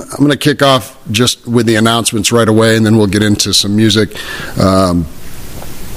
I'm 0.00 0.18
going 0.18 0.30
to 0.30 0.36
kick 0.36 0.62
off 0.62 0.98
just 1.10 1.46
with 1.46 1.66
the 1.66 1.76
announcements 1.76 2.32
right 2.32 2.48
away, 2.48 2.76
and 2.76 2.84
then 2.84 2.96
we'll 2.96 3.06
get 3.06 3.22
into 3.22 3.52
some 3.52 3.76
music. 3.76 4.10
Um, 4.58 5.06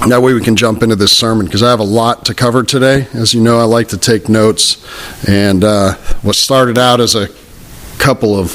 that 0.08 0.20
way 0.20 0.34
we 0.34 0.40
can 0.40 0.56
jump 0.56 0.82
into 0.82 0.96
this 0.96 1.16
sermon 1.16 1.46
because 1.46 1.62
I 1.62 1.70
have 1.70 1.80
a 1.80 1.84
lot 1.84 2.26
to 2.26 2.34
cover 2.34 2.64
today. 2.64 3.06
As 3.14 3.32
you 3.34 3.40
know, 3.40 3.58
I 3.58 3.64
like 3.64 3.88
to 3.88 3.98
take 3.98 4.28
notes, 4.28 4.84
and 5.28 5.62
uh, 5.62 5.94
what 6.22 6.36
started 6.36 6.78
out 6.78 7.00
as 7.00 7.14
a 7.14 7.28
couple 7.98 8.36
of 8.36 8.50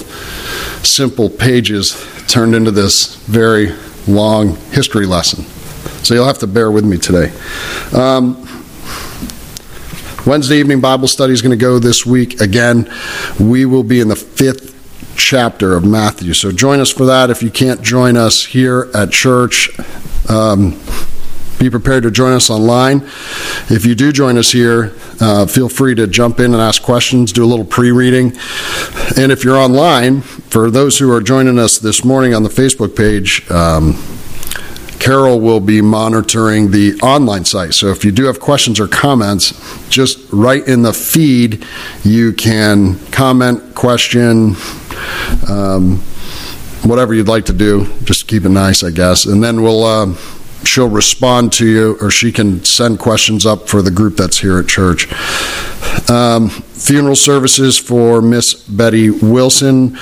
simple 0.83 1.30
pages 1.30 2.05
turned 2.27 2.54
into 2.54 2.71
this 2.71 3.16
very 3.25 3.73
long 4.07 4.55
history 4.71 5.05
lesson. 5.05 5.45
So 6.04 6.14
you'll 6.14 6.25
have 6.25 6.39
to 6.39 6.48
bear 6.48 6.70
with 6.70 6.86
me 6.86 6.98
today. 6.98 7.32
Um, 7.93 8.43
Wednesday 10.25 10.57
evening 10.57 10.82
Bible 10.82 11.07
study 11.07 11.32
is 11.32 11.41
going 11.41 11.57
to 11.57 11.61
go 11.61 11.79
this 11.79 12.05
week. 12.05 12.41
Again, 12.41 12.91
we 13.39 13.66
will 13.66 13.84
be 13.84 14.02
in 14.02 14.09
the 14.09 14.16
fifth 14.16 14.77
chapter 15.18 15.75
of 15.75 15.84
Matthew. 15.86 16.34
So 16.34 16.52
join 16.52 16.79
us 16.79 16.91
for 16.91 17.05
that. 17.05 17.30
If 17.30 17.44
you 17.44 17.52
can't 17.52 17.81
join 17.81 18.16
us 18.16 18.45
here 18.45 18.89
at 18.94 19.12
church, 19.12 19.70
um, 20.30 20.80
be 21.59 21.70
prepared 21.70 22.03
to 22.03 22.12
join 22.12 22.34
us 22.34 22.49
online. 22.49 23.02
If 23.70 23.85
you 23.85 23.95
do 23.95 24.11
join 24.11 24.38
us 24.38 24.52
here, 24.52 24.94
uh, 25.20 25.48
feel 25.48 25.70
free 25.70 25.95
to 25.95 26.05
jump 26.05 26.39
in 26.39 26.53
and 26.53 26.61
ask 26.61 26.84
questions, 26.84 27.34
do 27.34 27.44
a 27.44 27.48
little 27.48 27.66
pre 27.66 27.91
reading. 27.91 28.34
And 29.17 29.31
if 29.31 29.44
you're 29.44 29.58
online, 29.58 30.22
for 30.22 30.70
those 30.70 30.99
who 30.99 31.11
are 31.11 31.22
joining 31.22 31.58
us 31.58 31.80
this 31.80 32.05
morning 32.05 32.34
on 32.36 32.44
the 32.44 32.49
Facebook 32.49 32.95
page, 32.95 33.49
um, 33.49 33.95
Carol 34.99 35.39
will 35.39 35.59
be 35.59 35.81
monitoring 35.81 36.72
the 36.72 36.99
online 37.02 37.45
site. 37.45 37.73
So 37.73 37.88
if 37.88 38.03
you 38.03 38.11
do 38.11 38.25
have 38.25 38.39
questions 38.39 38.80
or 38.80 38.88
comments, 38.88 39.53
just 39.89 40.20
write 40.31 40.67
in 40.67 40.81
the 40.81 40.94
feed. 40.94 41.66
You 42.03 42.34
can 42.34 42.99
comment, 43.11 43.75
question, 43.75 44.55
um, 45.50 45.98
whatever 46.84 47.14
you'd 47.14 47.28
like 47.28 47.46
to 47.46 47.54
do. 47.54 47.86
Just 48.04 48.28
keep 48.28 48.46
it 48.46 48.50
nice, 48.50 48.84
I 48.84 48.92
guess. 48.92 49.26
And 49.26 49.44
then 49.44 49.62
we'll. 49.62 49.84
Uh, 49.84 50.16
she'll 50.64 50.89
respond 50.89 51.54
to 51.54 51.66
you, 51.66 51.98
or 52.02 52.09
she 52.09 52.31
can 52.31 52.64
send 52.64 53.00
questions 53.00 53.45
up 53.45 53.67
for 53.70 53.81
the 53.81 53.92
group 53.92 54.17
that's 54.17 54.39
here 54.39 54.59
at 54.59 54.67
church. 54.67 55.08
Um, 56.09 56.50
funeral 56.50 57.16
services 57.16 57.78
for 57.78 58.22
Miss 58.22 58.54
Betty 58.54 59.09
Wilson. 59.09 59.98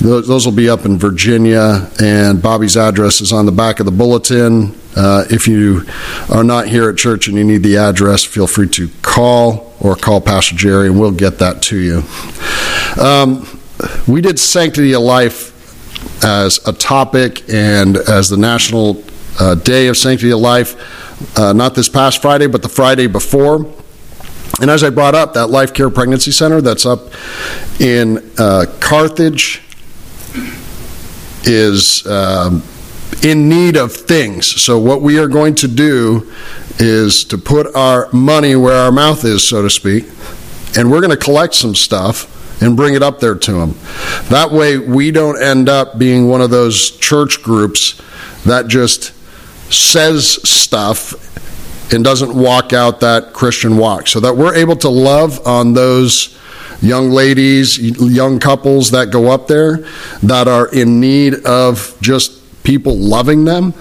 Those 0.00 0.44
will 0.44 0.52
be 0.52 0.68
up 0.68 0.84
in 0.84 0.98
Virginia, 0.98 1.90
and 2.00 2.42
Bobby's 2.42 2.76
address 2.76 3.20
is 3.20 3.32
on 3.32 3.46
the 3.46 3.52
back 3.52 3.80
of 3.80 3.86
the 3.86 3.92
bulletin. 3.92 4.78
Uh, 4.96 5.24
if 5.30 5.46
you 5.46 5.82
are 6.30 6.44
not 6.44 6.66
here 6.66 6.88
at 6.90 6.96
church 6.96 7.28
and 7.28 7.36
you 7.36 7.44
need 7.44 7.62
the 7.62 7.76
address, 7.76 8.24
feel 8.24 8.46
free 8.46 8.68
to 8.68 8.88
call 9.02 9.74
or 9.80 9.94
call 9.94 10.20
Pastor 10.20 10.56
Jerry, 10.56 10.88
and 10.88 10.98
we'll 10.98 11.12
get 11.12 11.38
that 11.38 11.62
to 11.62 11.76
you. 11.76 12.02
Um, 13.00 13.57
we 14.06 14.20
did 14.20 14.38
Sanctity 14.38 14.94
of 14.94 15.02
Life 15.02 15.54
as 16.24 16.66
a 16.66 16.72
topic 16.72 17.48
and 17.48 17.96
as 17.96 18.28
the 18.28 18.36
National 18.36 19.02
uh, 19.38 19.54
Day 19.54 19.88
of 19.88 19.96
Sanctity 19.96 20.32
of 20.32 20.40
Life, 20.40 21.38
uh, 21.38 21.52
not 21.52 21.74
this 21.74 21.88
past 21.88 22.22
Friday, 22.22 22.46
but 22.46 22.62
the 22.62 22.68
Friday 22.68 23.06
before. 23.06 23.66
And 24.60 24.70
as 24.70 24.82
I 24.82 24.90
brought 24.90 25.14
up, 25.14 25.34
that 25.34 25.48
Life 25.48 25.72
Care 25.72 25.90
Pregnancy 25.90 26.32
Center 26.32 26.60
that's 26.60 26.86
up 26.86 27.12
in 27.80 28.32
uh, 28.38 28.66
Carthage 28.80 29.62
is 31.44 32.04
um, 32.06 32.64
in 33.22 33.48
need 33.48 33.76
of 33.76 33.92
things. 33.92 34.46
So, 34.60 34.78
what 34.78 35.02
we 35.02 35.18
are 35.20 35.28
going 35.28 35.54
to 35.56 35.68
do 35.68 36.32
is 36.78 37.24
to 37.26 37.38
put 37.38 37.74
our 37.76 38.10
money 38.12 38.56
where 38.56 38.74
our 38.74 38.92
mouth 38.92 39.24
is, 39.24 39.46
so 39.46 39.62
to 39.62 39.70
speak, 39.70 40.06
and 40.76 40.90
we're 40.90 41.00
going 41.00 41.10
to 41.10 41.16
collect 41.16 41.54
some 41.54 41.74
stuff 41.76 42.34
and 42.60 42.76
bring 42.76 42.94
it 42.94 43.02
up 43.02 43.20
there 43.20 43.34
to 43.34 43.52
them. 43.52 43.74
That 44.28 44.50
way, 44.50 44.78
we 44.78 45.10
don't 45.10 45.40
end 45.40 45.68
up 45.68 45.98
being 45.98 46.28
one 46.28 46.40
of 46.40 46.50
those 46.50 46.90
church 46.98 47.42
groups 47.42 48.00
that 48.44 48.68
just 48.68 49.14
says 49.72 50.40
stuff 50.48 51.14
and 51.92 52.04
doesn't 52.04 52.34
walk 52.34 52.72
out 52.72 53.00
that 53.00 53.32
Christian 53.32 53.76
walk. 53.76 54.06
So 54.06 54.20
that 54.20 54.36
we're 54.36 54.54
able 54.54 54.76
to 54.76 54.88
love 54.88 55.46
on 55.46 55.72
those 55.72 56.36
young 56.80 57.10
ladies, 57.10 57.78
young 57.78 58.38
couples 58.38 58.90
that 58.90 59.10
go 59.10 59.30
up 59.30 59.46
there 59.46 59.78
that 60.22 60.48
are 60.48 60.68
in 60.68 61.00
need 61.00 61.34
of 61.46 61.96
just 62.00 62.62
people 62.62 62.96
loving 62.96 63.44
them. 63.44 63.74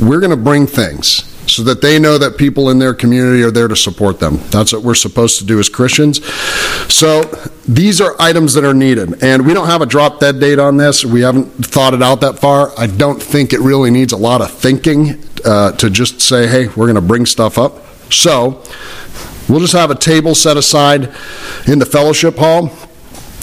We're 0.00 0.20
going 0.20 0.30
to 0.30 0.36
bring 0.36 0.66
things 0.66 1.29
so 1.46 1.62
that 1.64 1.80
they 1.80 1.98
know 1.98 2.18
that 2.18 2.36
people 2.36 2.70
in 2.70 2.78
their 2.78 2.94
community 2.94 3.42
are 3.42 3.50
there 3.50 3.68
to 3.68 3.76
support 3.76 4.20
them. 4.20 4.38
That's 4.50 4.72
what 4.72 4.82
we're 4.82 4.94
supposed 4.94 5.38
to 5.40 5.44
do 5.44 5.58
as 5.58 5.68
Christians. 5.68 6.24
So 6.92 7.22
these 7.66 8.00
are 8.00 8.14
items 8.20 8.54
that 8.54 8.64
are 8.64 8.74
needed. 8.74 9.22
And 9.22 9.46
we 9.46 9.54
don't 9.54 9.66
have 9.66 9.82
a 9.82 9.86
drop 9.86 10.20
dead 10.20 10.40
date 10.40 10.58
on 10.58 10.76
this. 10.76 11.04
We 11.04 11.22
haven't 11.22 11.46
thought 11.64 11.94
it 11.94 12.02
out 12.02 12.20
that 12.20 12.38
far. 12.38 12.72
I 12.78 12.86
don't 12.86 13.20
think 13.22 13.52
it 13.52 13.60
really 13.60 13.90
needs 13.90 14.12
a 14.12 14.16
lot 14.16 14.40
of 14.40 14.50
thinking 14.52 15.22
uh, 15.44 15.72
to 15.72 15.90
just 15.90 16.20
say, 16.20 16.46
hey, 16.46 16.68
we're 16.68 16.86
going 16.86 16.94
to 16.94 17.00
bring 17.00 17.26
stuff 17.26 17.58
up. 17.58 17.84
So 18.12 18.62
we'll 19.48 19.60
just 19.60 19.72
have 19.72 19.90
a 19.90 19.94
table 19.94 20.34
set 20.34 20.56
aside 20.56 21.14
in 21.66 21.78
the 21.78 21.86
fellowship 21.86 22.36
hall. 22.36 22.70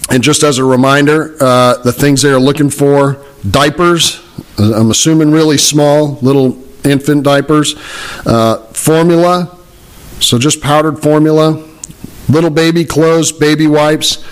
And 0.09 0.23
just 0.23 0.43
as 0.43 0.57
a 0.57 0.63
reminder, 0.63 1.35
uh, 1.41 1.81
the 1.83 1.91
things 1.91 2.21
they 2.21 2.29
are 2.29 2.39
looking 2.39 2.69
for 2.69 3.23
diapers, 3.49 4.23
I'm 4.57 4.89
assuming 4.91 5.31
really 5.31 5.57
small, 5.57 6.17
little 6.21 6.51
infant 6.83 7.23
diapers, 7.23 7.75
uh, 8.25 8.57
formula, 8.73 9.57
so 10.19 10.39
just 10.39 10.61
powdered 10.61 11.01
formula, 11.01 11.63
little 12.29 12.49
baby 12.49 12.85
clothes, 12.85 13.31
baby 13.31 13.67
wipes. 13.67 14.23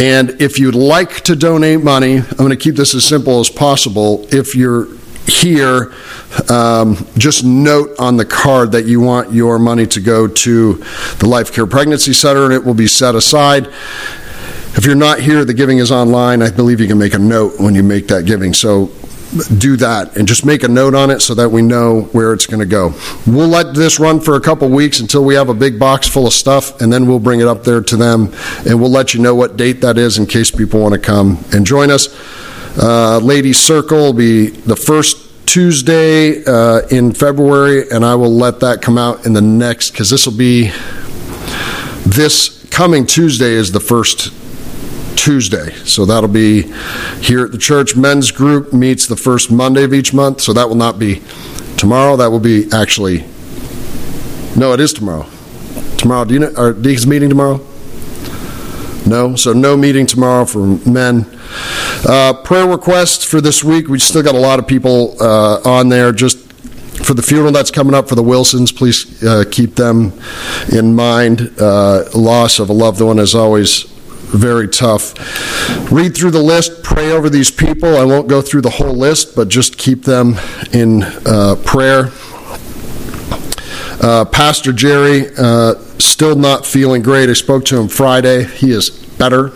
And 0.00 0.40
if 0.40 0.58
you'd 0.58 0.74
like 0.74 1.22
to 1.22 1.36
donate 1.36 1.82
money, 1.82 2.18
I'm 2.18 2.36
going 2.36 2.50
to 2.50 2.56
keep 2.56 2.76
this 2.76 2.94
as 2.94 3.04
simple 3.04 3.40
as 3.40 3.50
possible. 3.50 4.26
If 4.30 4.54
you're 4.54 4.88
here, 5.26 5.92
um, 6.50 7.06
just 7.16 7.44
note 7.44 7.90
on 7.98 8.16
the 8.16 8.24
card 8.24 8.72
that 8.72 8.84
you 8.84 9.00
want 9.00 9.32
your 9.32 9.58
money 9.58 9.86
to 9.86 10.00
go 10.00 10.28
to 10.28 10.74
the 11.18 11.26
Life 11.26 11.52
Care 11.52 11.66
Pregnancy 11.66 12.12
Center 12.12 12.44
and 12.44 12.52
it 12.52 12.64
will 12.64 12.74
be 12.74 12.86
set 12.86 13.14
aside. 13.14 13.66
If 14.76 14.84
you're 14.84 14.96
not 14.96 15.20
here, 15.20 15.44
the 15.44 15.54
giving 15.54 15.78
is 15.78 15.92
online. 15.92 16.42
I 16.42 16.50
believe 16.50 16.80
you 16.80 16.88
can 16.88 16.98
make 16.98 17.14
a 17.14 17.18
note 17.18 17.60
when 17.60 17.74
you 17.74 17.82
make 17.82 18.08
that 18.08 18.26
giving. 18.26 18.52
So 18.52 18.90
do 19.58 19.76
that 19.76 20.16
and 20.16 20.26
just 20.28 20.44
make 20.44 20.62
a 20.62 20.68
note 20.68 20.94
on 20.94 21.10
it 21.10 21.20
so 21.20 21.34
that 21.34 21.48
we 21.50 21.62
know 21.62 22.02
where 22.12 22.32
it's 22.32 22.46
going 22.46 22.60
to 22.60 22.66
go. 22.66 22.94
We'll 23.26 23.48
let 23.48 23.74
this 23.74 23.98
run 23.98 24.20
for 24.20 24.36
a 24.36 24.40
couple 24.40 24.68
weeks 24.68 25.00
until 25.00 25.24
we 25.24 25.34
have 25.34 25.48
a 25.48 25.54
big 25.54 25.78
box 25.78 26.08
full 26.08 26.26
of 26.26 26.32
stuff, 26.32 26.80
and 26.80 26.92
then 26.92 27.06
we'll 27.06 27.20
bring 27.20 27.40
it 27.40 27.46
up 27.46 27.64
there 27.64 27.80
to 27.80 27.96
them, 27.96 28.32
and 28.66 28.80
we'll 28.80 28.90
let 28.90 29.14
you 29.14 29.20
know 29.20 29.34
what 29.34 29.56
date 29.56 29.80
that 29.80 29.98
is 29.98 30.18
in 30.18 30.26
case 30.26 30.50
people 30.50 30.80
want 30.80 30.94
to 30.94 31.00
come 31.00 31.42
and 31.52 31.66
join 31.66 31.90
us. 31.90 32.08
Uh, 32.76 33.18
Ladies 33.18 33.58
Circle 33.58 33.98
will 33.98 34.12
be 34.12 34.48
the 34.48 34.76
first 34.76 35.46
Tuesday 35.46 36.44
uh, 36.44 36.80
in 36.90 37.12
February, 37.12 37.90
and 37.90 38.04
I 38.04 38.14
will 38.14 38.34
let 38.34 38.60
that 38.60 38.82
come 38.82 38.98
out 38.98 39.26
in 39.26 39.32
the 39.32 39.42
next 39.42 39.90
because 39.90 40.10
this 40.10 40.26
will 40.26 40.36
be 40.36 40.72
this 42.06 42.66
coming 42.70 43.06
Tuesday 43.06 43.52
is 43.52 43.70
the 43.72 43.80
first 43.80 44.32
Tuesday. 45.24 45.72
So 45.86 46.04
that'll 46.04 46.28
be 46.28 46.70
here 47.22 47.46
at 47.46 47.52
the 47.52 47.56
church. 47.56 47.96
Men's 47.96 48.30
group 48.30 48.74
meets 48.74 49.06
the 49.06 49.16
first 49.16 49.50
Monday 49.50 49.82
of 49.82 49.94
each 49.94 50.12
month. 50.12 50.42
So 50.42 50.52
that 50.52 50.68
will 50.68 50.76
not 50.76 50.98
be 50.98 51.22
tomorrow. 51.78 52.14
That 52.16 52.30
will 52.30 52.40
be 52.40 52.70
actually, 52.74 53.24
no, 54.54 54.74
it 54.74 54.80
is 54.80 54.92
tomorrow. 54.92 55.26
Tomorrow, 55.96 56.26
do 56.26 56.34
you 56.34 56.40
know, 56.40 56.52
are 56.58 56.74
Deacon's 56.74 57.06
meeting 57.06 57.30
tomorrow? 57.30 57.58
No? 59.06 59.34
So 59.34 59.54
no 59.54 59.78
meeting 59.78 60.04
tomorrow 60.04 60.44
for 60.44 60.66
men. 60.86 61.24
Uh, 62.06 62.34
prayer 62.44 62.68
requests 62.68 63.24
for 63.24 63.40
this 63.40 63.64
week. 63.64 63.88
We've 63.88 64.02
still 64.02 64.22
got 64.22 64.34
a 64.34 64.38
lot 64.38 64.58
of 64.58 64.66
people 64.66 65.16
uh, 65.22 65.58
on 65.64 65.88
there. 65.88 66.12
Just 66.12 66.36
for 67.02 67.14
the 67.14 67.22
funeral 67.22 67.50
that's 67.50 67.70
coming 67.70 67.94
up 67.94 68.10
for 68.10 68.14
the 68.14 68.22
Wilsons, 68.22 68.72
please 68.72 69.24
uh, 69.24 69.44
keep 69.50 69.76
them 69.76 70.12
in 70.70 70.94
mind. 70.94 71.50
Uh, 71.58 72.04
loss 72.14 72.58
of 72.58 72.68
a 72.68 72.74
loved 72.74 73.00
one 73.00 73.18
is 73.18 73.34
always 73.34 73.93
very 74.26 74.68
tough. 74.68 75.14
Read 75.90 76.16
through 76.16 76.32
the 76.32 76.42
list, 76.42 76.82
pray 76.82 77.10
over 77.10 77.30
these 77.30 77.50
people. 77.50 77.96
I 77.96 78.04
won't 78.04 78.28
go 78.28 78.40
through 78.40 78.62
the 78.62 78.70
whole 78.70 78.94
list, 78.94 79.36
but 79.36 79.48
just 79.48 79.78
keep 79.78 80.04
them 80.04 80.36
in 80.72 81.02
uh, 81.26 81.56
prayer. 81.64 82.10
Uh, 84.00 84.24
Pastor 84.24 84.72
Jerry, 84.72 85.28
uh, 85.38 85.74
still 85.98 86.36
not 86.36 86.66
feeling 86.66 87.02
great. 87.02 87.30
I 87.30 87.32
spoke 87.32 87.64
to 87.66 87.78
him 87.78 87.88
Friday. 87.88 88.44
He 88.44 88.70
is 88.70 88.90
better, 88.90 89.52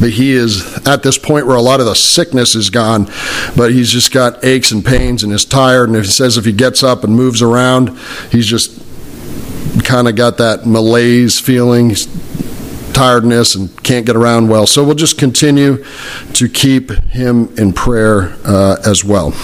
but 0.00 0.10
he 0.10 0.32
is 0.32 0.86
at 0.86 1.02
this 1.02 1.18
point 1.18 1.46
where 1.46 1.56
a 1.56 1.62
lot 1.62 1.80
of 1.80 1.86
the 1.86 1.94
sickness 1.94 2.54
is 2.54 2.70
gone, 2.70 3.10
but 3.56 3.72
he's 3.72 3.90
just 3.90 4.12
got 4.12 4.44
aches 4.44 4.70
and 4.70 4.84
pains 4.84 5.22
and 5.22 5.32
is 5.32 5.44
tired. 5.44 5.88
And 5.88 5.98
he 5.98 6.04
says 6.04 6.36
if 6.36 6.44
he 6.44 6.52
gets 6.52 6.82
up 6.82 7.04
and 7.04 7.14
moves 7.14 7.42
around, 7.42 7.98
he's 8.30 8.46
just 8.46 8.80
kind 9.84 10.08
of 10.08 10.16
got 10.16 10.38
that 10.38 10.66
malaise 10.66 11.40
feeling. 11.40 11.90
He's 11.90 12.06
tiredness 12.94 13.54
and 13.54 13.82
can't 13.82 14.06
get 14.06 14.16
around 14.16 14.48
well. 14.48 14.66
So 14.66 14.82
we'll 14.84 14.94
just 14.94 15.18
continue 15.18 15.84
to 16.34 16.48
keep 16.48 16.90
him 16.90 17.52
in 17.58 17.72
prayer 17.72 18.34
uh, 18.44 18.76
as 18.86 19.04
well. 19.04 19.34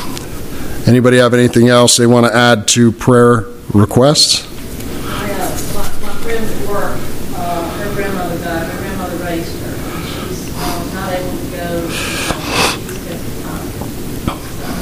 Anybody 0.86 1.18
have 1.18 1.34
anything 1.34 1.68
else 1.68 1.96
they 1.96 2.06
want 2.06 2.26
to 2.26 2.34
add 2.34 2.66
to 2.68 2.90
prayer 2.92 3.44
requests? 3.74 4.46
Uh, 4.46 5.26
my, 5.74 5.82
my 6.06 6.32
at 6.32 6.68
work, 6.68 6.98
uh, 7.36 7.70
her 7.78 7.94
grandmother 7.94 8.38
died. 8.38 8.66
Her 8.66 8.78
grandmother 8.78 9.16
raised 9.24 9.58
her. 9.60 9.74
She's 10.06 10.48
um, 10.56 10.94
not 10.94 11.12
able 11.12 11.36
to 11.36 11.50
go. 11.50 11.88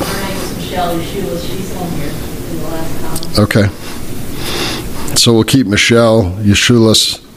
Her 0.05 0.21
name 0.29 0.37
is 0.37 0.57
Michelle 0.57 0.95
Yeshua. 0.99 1.35
She's 1.47 1.77
on 1.77 1.91
here. 1.93 2.13
Okay. 3.39 3.69
So 5.17 5.33
we'll 5.33 5.45
keep 5.45 5.67
Michelle 5.67 6.33
Yeshua's 6.41 7.28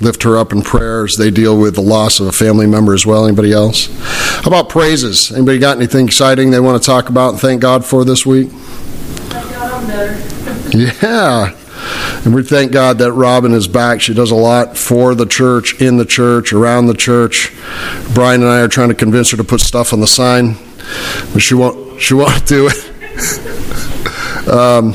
lift 0.00 0.22
her 0.22 0.36
up 0.36 0.52
in 0.52 0.62
prayers. 0.62 1.16
They 1.16 1.30
deal 1.30 1.58
with 1.58 1.74
the 1.74 1.82
loss 1.82 2.20
of 2.20 2.26
a 2.26 2.32
family 2.32 2.66
member 2.66 2.94
as 2.94 3.04
well. 3.04 3.26
Anybody 3.26 3.52
else? 3.52 3.88
How 4.42 4.48
about 4.48 4.68
praises? 4.68 5.32
Anybody 5.32 5.58
got 5.58 5.76
anything 5.76 6.06
exciting 6.06 6.50
they 6.50 6.60
want 6.60 6.80
to 6.80 6.86
talk 6.86 7.08
about 7.08 7.30
and 7.30 7.40
thank 7.40 7.60
God 7.60 7.84
for 7.84 8.04
this 8.04 8.24
week? 8.24 8.48
Thank 8.50 9.52
God 9.52 9.72
I'm 9.72 9.86
better. 9.86 10.76
Yeah. 10.76 11.54
And 12.24 12.34
we 12.34 12.42
thank 12.42 12.72
God 12.72 12.98
that 12.98 13.12
Robin 13.12 13.52
is 13.52 13.68
back. 13.68 14.00
She 14.00 14.12
does 14.12 14.30
a 14.30 14.36
lot 14.36 14.76
for 14.76 15.14
the 15.14 15.26
church, 15.26 15.80
in 15.80 15.96
the 15.96 16.04
church, 16.04 16.52
around 16.52 16.86
the 16.86 16.94
church. 16.94 17.52
Brian 18.14 18.42
and 18.42 18.50
I 18.50 18.60
are 18.60 18.68
trying 18.68 18.88
to 18.88 18.94
convince 18.94 19.30
her 19.30 19.36
to 19.36 19.44
put 19.44 19.60
stuff 19.60 19.92
on 19.92 20.00
the 20.00 20.06
sign, 20.06 20.56
but 21.32 21.40
she 21.40 21.54
won't. 21.54 22.00
She 22.00 22.14
won't 22.14 22.46
do 22.46 22.68
it 22.70 24.48
um, 24.48 24.94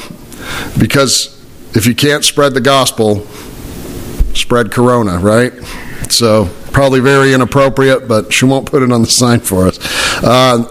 because 0.79 1.33
if 1.75 1.85
you 1.85 1.95
can't 1.95 2.23
spread 2.23 2.53
the 2.53 2.61
gospel, 2.61 3.27
spread 4.33 4.71
Corona, 4.71 5.17
right? 5.19 5.53
So 6.09 6.49
probably 6.71 6.99
very 6.99 7.33
inappropriate, 7.33 8.07
but 8.07 8.33
she 8.33 8.45
won't 8.45 8.69
put 8.69 8.83
it 8.83 8.91
on 8.91 9.01
the 9.01 9.07
sign 9.07 9.39
for 9.39 9.67
us. 9.67 9.79
Uh, 10.23 10.63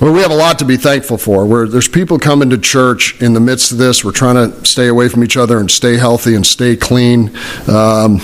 well, 0.00 0.12
we 0.12 0.20
have 0.20 0.30
a 0.30 0.36
lot 0.36 0.58
to 0.58 0.64
be 0.64 0.76
thankful 0.76 1.16
for. 1.16 1.46
We're, 1.46 1.66
there's 1.66 1.88
people 1.88 2.18
coming 2.18 2.50
to 2.50 2.58
church 2.58 3.20
in 3.22 3.32
the 3.32 3.40
midst 3.40 3.72
of 3.72 3.78
this. 3.78 4.04
We're 4.04 4.12
trying 4.12 4.34
to 4.34 4.64
stay 4.66 4.88
away 4.88 5.08
from 5.08 5.24
each 5.24 5.36
other 5.36 5.58
and 5.58 5.70
stay 5.70 5.96
healthy 5.96 6.34
and 6.34 6.44
stay 6.46 6.76
clean. 6.76 7.34
Um, 7.66 8.20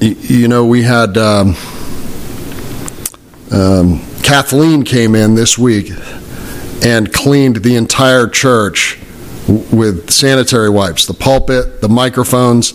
you, 0.00 0.14
you, 0.20 0.48
know, 0.48 0.64
we 0.64 0.82
had 0.82 1.18
um, 1.18 1.54
um, 3.52 4.00
Kathleen 4.22 4.84
came 4.84 5.14
in 5.14 5.34
this 5.34 5.58
week 5.58 5.92
and 6.82 7.12
cleaned 7.12 7.56
the 7.56 7.76
entire 7.76 8.26
church 8.26 8.98
with 9.50 10.10
sanitary 10.10 10.70
wipes. 10.70 11.06
The 11.06 11.14
pulpit, 11.14 11.80
the 11.80 11.88
microphones, 11.88 12.72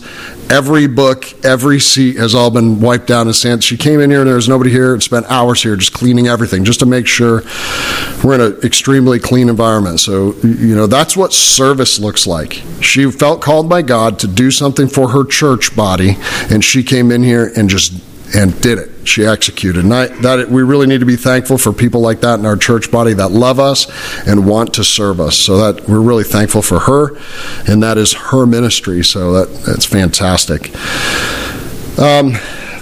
every 0.50 0.86
book, 0.86 1.24
every 1.44 1.80
seat 1.80 2.16
has 2.16 2.34
all 2.34 2.50
been 2.50 2.80
wiped 2.80 3.06
down 3.06 3.26
and 3.26 3.34
sand. 3.34 3.64
She 3.64 3.76
came 3.76 4.00
in 4.00 4.10
here 4.10 4.20
and 4.20 4.28
there 4.28 4.36
was 4.36 4.48
nobody 4.48 4.70
here 4.70 4.92
and 4.92 5.02
spent 5.02 5.26
hours 5.26 5.62
here 5.62 5.76
just 5.76 5.92
cleaning 5.92 6.26
everything, 6.26 6.64
just 6.64 6.80
to 6.80 6.86
make 6.86 7.06
sure 7.06 7.42
we're 8.22 8.34
in 8.34 8.40
an 8.40 8.60
extremely 8.62 9.18
clean 9.18 9.48
environment. 9.48 10.00
So, 10.00 10.34
you 10.42 10.76
know, 10.76 10.86
that's 10.86 11.16
what 11.16 11.32
service 11.32 11.98
looks 11.98 12.26
like. 12.26 12.62
She 12.82 13.10
felt 13.10 13.40
called 13.40 13.68
by 13.68 13.82
God 13.82 14.18
to 14.20 14.28
do 14.28 14.50
something 14.50 14.88
for 14.88 15.10
her 15.10 15.24
church 15.24 15.74
body, 15.74 16.16
and 16.50 16.64
she 16.64 16.82
came 16.82 17.10
in 17.10 17.22
here 17.22 17.52
and 17.56 17.68
just 17.70 17.92
and 18.34 18.60
did 18.60 18.78
it. 18.78 18.90
She 19.06 19.24
executed. 19.24 19.84
And 19.84 19.94
I, 19.94 20.06
that 20.06 20.48
we 20.48 20.62
really 20.62 20.86
need 20.86 21.00
to 21.00 21.06
be 21.06 21.16
thankful 21.16 21.58
for 21.58 21.72
people 21.72 22.00
like 22.00 22.20
that 22.20 22.38
in 22.38 22.46
our 22.46 22.56
church 22.56 22.90
body 22.90 23.14
that 23.14 23.30
love 23.30 23.60
us 23.60 23.86
and 24.26 24.46
want 24.46 24.74
to 24.74 24.84
serve 24.84 25.20
us. 25.20 25.36
So 25.36 25.58
that 25.58 25.88
we're 25.88 26.00
really 26.00 26.24
thankful 26.24 26.62
for 26.62 26.80
her, 26.80 27.16
and 27.70 27.82
that 27.82 27.98
is 27.98 28.12
her 28.14 28.46
ministry. 28.46 29.04
So 29.04 29.32
that 29.32 29.62
that's 29.64 29.84
fantastic. 29.84 30.74
Um, 31.98 32.34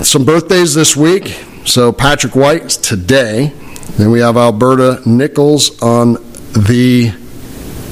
some 0.03 0.25
birthdays 0.25 0.75
this 0.75 0.97
week. 0.97 1.45
So 1.67 1.93
Patrick 1.93 2.35
White 2.35 2.69
today. 2.71 3.53
Then 3.97 4.11
we 4.11 4.21
have 4.21 4.37
Alberta 4.37 5.03
Nichols 5.07 5.81
on 5.81 6.15
the 6.53 7.13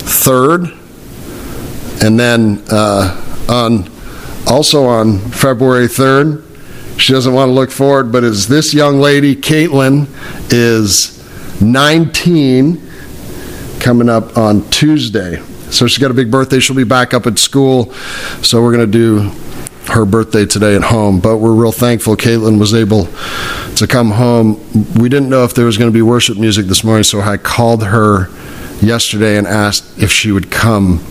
third, 0.05 0.63
and 2.03 2.19
then 2.19 2.65
uh, 2.71 3.45
on 3.49 3.89
also 4.49 4.87
on 4.87 5.19
February 5.19 5.87
third 5.87 6.43
she 6.99 7.13
doesn't 7.13 7.33
want 7.33 7.49
to 7.49 7.53
look 7.53 7.71
forward, 7.71 8.13
but 8.13 8.25
as 8.25 8.49
this 8.49 8.75
young 8.75 9.01
lady, 9.01 9.35
Caitlin, 9.35 10.09
is 10.53 11.19
19, 11.61 12.91
coming 13.81 14.09
up 14.09 14.37
on 14.37 14.69
Tuesday. 14.71 15.43
So 15.71 15.87
she's 15.87 15.99
got 15.99 16.11
a 16.11 16.15
big 16.15 16.31
birthday. 16.31 16.61
She'll 16.61 16.77
be 16.77 16.85
back 16.85 17.15
up 17.15 17.27
at 17.27 17.39
school. 17.39 17.93
So 18.43 18.63
we're 18.63 18.73
going 18.73 18.91
to 18.91 18.93
do 18.93 19.31
her 19.93 20.05
birthday 20.05 20.47
today 20.47 20.77
at 20.77 20.83
home. 20.83 21.21
But 21.21 21.39
we're 21.39 21.55
real 21.55 21.73
thankful 21.73 22.17
Caitlin 22.17 22.59
was 22.59 22.75
able 22.75 23.09
to 23.77 23.87
come 23.87 24.11
home. 24.13 24.61
We 24.95 25.09
didn't 25.09 25.29
know 25.29 25.45
if 25.45 25.55
there 25.55 25.65
was 25.65 25.79
going 25.79 25.91
to 25.91 25.95
be 25.95 26.03
worship 26.03 26.39
music 26.39 26.67
this 26.67 26.85
morning, 26.85 27.05
so 27.05 27.21
I 27.21 27.37
called 27.37 27.85
her 27.85 28.29
yesterday 28.81 29.37
and 29.37 29.47
asked 29.47 29.99
if 29.99 30.13
she 30.13 30.31
would 30.31 30.51
come 30.51 31.05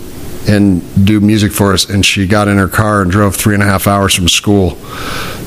and 0.48 1.06
do 1.06 1.20
music 1.20 1.52
for 1.52 1.74
us. 1.74 1.90
And 1.90 2.06
she 2.06 2.28
got 2.28 2.48
in 2.48 2.58
her 2.58 2.68
car 2.68 3.02
and 3.02 3.12
drove 3.12 3.36
three 3.36 3.54
and 3.54 3.64
a 3.64 3.66
half 3.66 3.88
hours 3.88 4.14
from 4.16 4.28
school. 4.28 4.76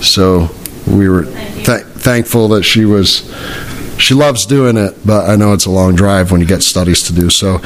So 0.02 0.48
we 0.86 1.08
were 1.08 1.24
th- 1.24 1.84
thankful 1.84 2.48
that 2.48 2.62
she 2.62 2.84
was. 2.84 3.32
She 3.98 4.12
loves 4.12 4.44
doing 4.44 4.76
it, 4.76 4.94
but 5.06 5.30
I 5.30 5.36
know 5.36 5.52
it's 5.52 5.66
a 5.66 5.70
long 5.70 5.94
drive 5.94 6.32
when 6.32 6.40
you 6.40 6.46
get 6.46 6.62
studies 6.62 7.04
to 7.04 7.12
do. 7.12 7.30
So, 7.30 7.60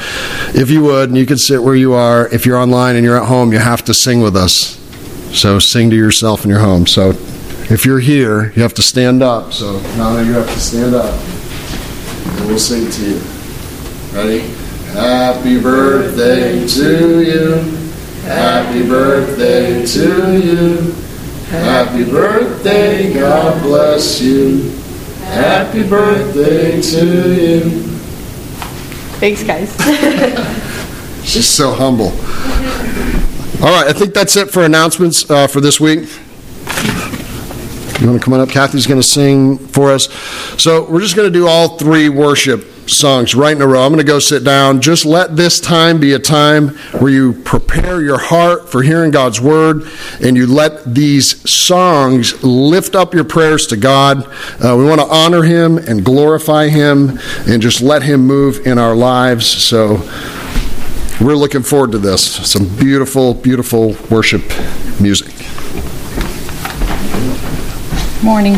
if 0.53 0.69
you 0.69 0.83
would, 0.83 1.09
and 1.09 1.17
you 1.17 1.25
can 1.25 1.39
sit 1.39 1.61
where 1.63 1.75
you 1.75 1.93
are. 1.93 2.27
If 2.29 2.45
you're 2.45 2.57
online 2.57 2.95
and 2.95 3.03
you're 3.03 3.17
at 3.17 3.27
home, 3.27 3.51
you 3.51 3.57
have 3.57 3.83
to 3.85 3.95
sing 3.95 4.21
with 4.21 4.35
us. 4.35 4.77
So, 5.35 5.57
sing 5.57 5.89
to 5.89 5.95
yourself 5.95 6.43
in 6.43 6.51
your 6.51 6.59
home. 6.59 6.85
So, 6.85 7.09
if 7.71 7.83
you're 7.83 7.99
here, 7.99 8.51
you 8.51 8.61
have 8.61 8.75
to 8.75 8.83
stand 8.83 9.23
up. 9.23 9.53
So, 9.53 9.81
now 9.97 10.19
you 10.19 10.33
have 10.33 10.47
to 10.47 10.59
stand 10.59 10.93
up, 10.93 11.13
and 12.37 12.47
we'll 12.47 12.59
sing 12.59 12.89
to 12.91 13.09
you. 13.09 13.21
Ready? 14.13 14.58
Happy 14.93 15.61
birthday 15.61 16.67
to 16.67 17.21
you. 17.21 17.53
Happy 18.23 18.87
birthday 18.87 19.85
to 19.85 20.39
you. 20.39 20.91
Happy 21.49 22.03
birthday, 22.03 23.13
God 23.13 23.61
bless 23.61 24.19
you. 24.19 24.71
Happy 25.21 25.87
birthday 25.87 26.81
to 26.81 27.35
you. 27.35 27.69
Thanks, 29.19 29.43
guys. 29.43 29.75
She's 31.23 31.47
so 31.47 31.71
humble. 31.71 32.09
All 33.63 33.71
right, 33.71 33.87
I 33.87 33.93
think 33.93 34.15
that's 34.15 34.35
it 34.37 34.49
for 34.49 34.63
announcements 34.63 35.29
uh, 35.29 35.45
for 35.45 35.61
this 35.61 35.79
week. 35.79 36.09
You 37.99 38.07
want 38.07 38.19
to 38.19 38.25
come 38.25 38.33
on 38.33 38.39
up? 38.39 38.49
Kathy's 38.49 38.87
going 38.87 39.01
to 39.01 39.07
sing 39.07 39.57
for 39.57 39.91
us. 39.91 40.11
So 40.61 40.89
we're 40.89 41.01
just 41.01 41.15
going 41.15 41.31
to 41.31 41.39
do 41.39 41.47
all 41.47 41.77
three 41.77 42.09
worship 42.09 42.65
songs 42.89 43.35
right 43.35 43.55
in 43.55 43.61
a 43.61 43.67
row. 43.67 43.83
I'm 43.83 43.91
going 43.91 44.05
to 44.05 44.11
go 44.11 44.19
sit 44.19 44.43
down. 44.43 44.81
Just 44.81 45.05
let 45.05 45.35
this 45.35 45.59
time 45.59 45.99
be 45.99 46.13
a 46.13 46.19
time 46.19 46.69
where 46.99 47.11
you 47.11 47.33
prepare 47.33 48.01
your 48.01 48.17
heart 48.17 48.69
for 48.69 48.81
hearing 48.81 49.11
God's 49.11 49.39
word 49.39 49.83
and 50.21 50.35
you 50.35 50.47
let 50.47 50.93
these 50.93 51.49
songs 51.49 52.43
lift 52.43 52.95
up 52.95 53.13
your 53.13 53.23
prayers 53.23 53.67
to 53.67 53.77
God. 53.77 54.25
Uh, 54.63 54.75
we 54.77 54.85
want 54.85 55.01
to 55.01 55.07
honor 55.07 55.43
Him 55.43 55.77
and 55.77 56.03
glorify 56.03 56.67
Him 56.67 57.19
and 57.47 57.61
just 57.61 57.81
let 57.81 58.03
Him 58.03 58.21
move 58.21 58.65
in 58.65 58.77
our 58.77 58.95
lives. 58.95 59.45
So 59.47 59.97
we're 61.21 61.35
looking 61.35 61.63
forward 61.63 61.91
to 61.91 61.97
this. 61.97 62.23
Some 62.49 62.67
beautiful, 62.77 63.33
beautiful 63.33 63.95
worship 64.09 64.41
music. 64.99 65.33
Morning. 68.23 68.57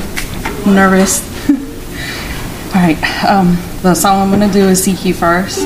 I'm 0.65 0.75
nervous. 0.75 1.21
All 2.75 2.81
right. 2.81 3.25
Um, 3.25 3.57
the 3.81 3.95
song 3.95 4.21
I'm 4.21 4.39
going 4.39 4.47
to 4.47 4.53
do 4.53 4.67
is 4.69 4.83
Seek 4.83 5.03
You 5.05 5.13
First. 5.15 5.61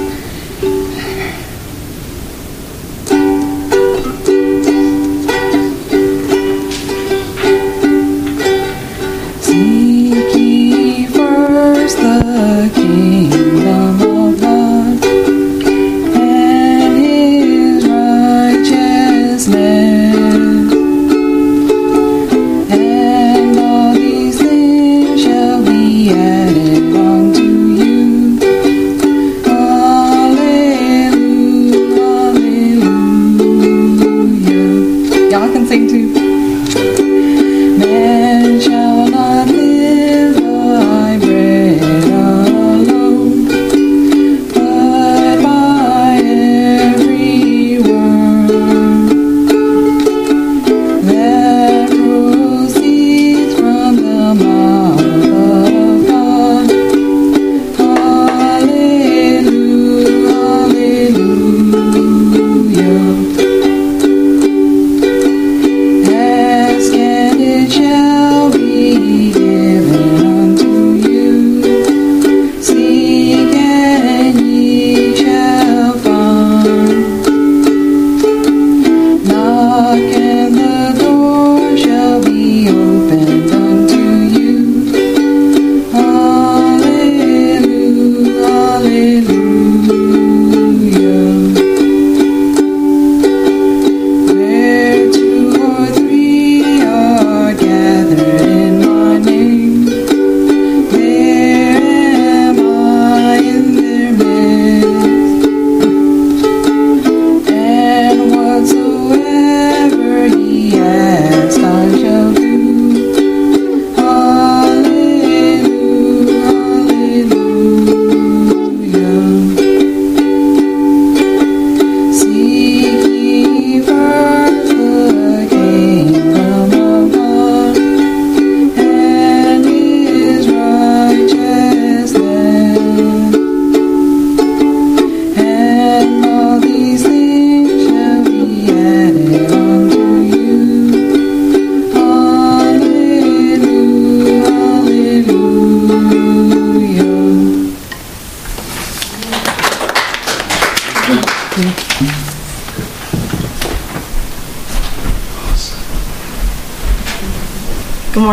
Seek 9.43 10.35
ye 10.35 11.07
first 11.07 11.97
the 11.97 12.71
kingdom 12.73 13.14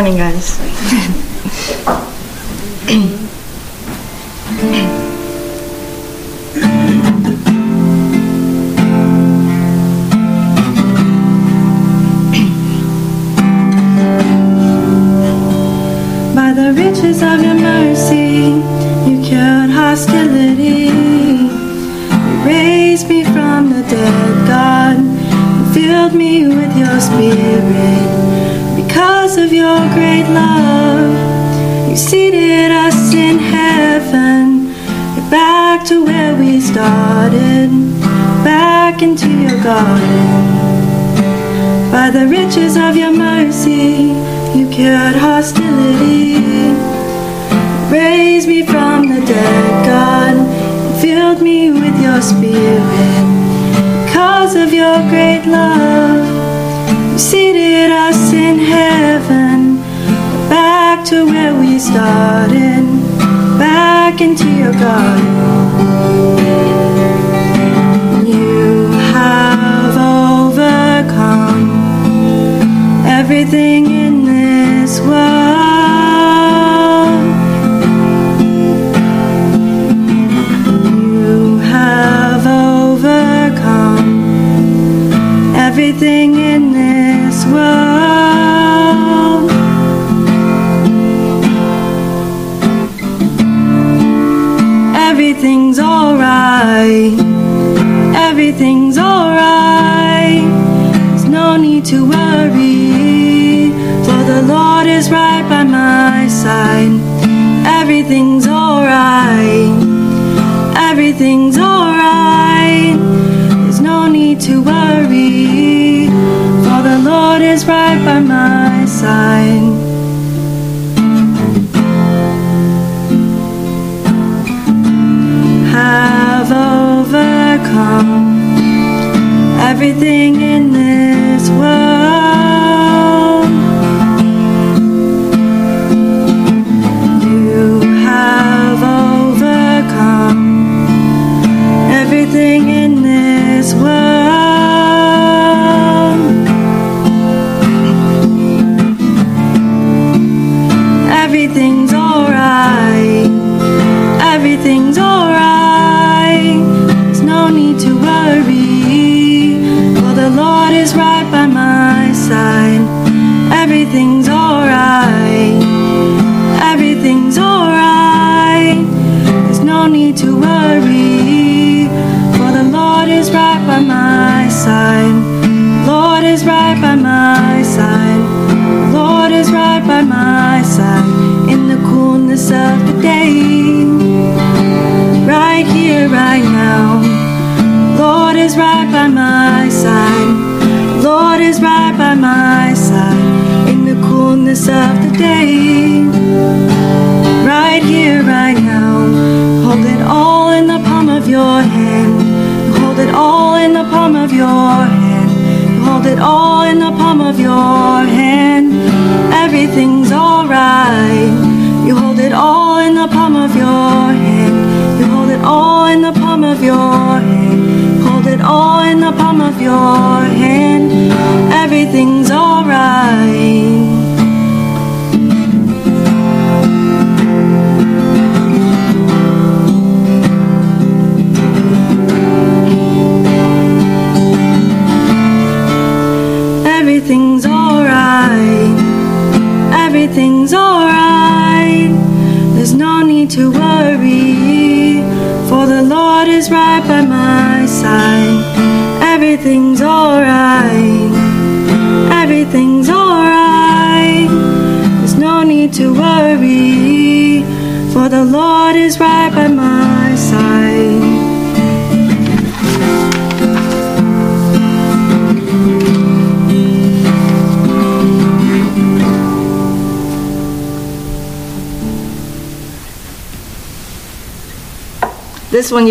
morning, 0.03 0.19
guys. 0.19 0.62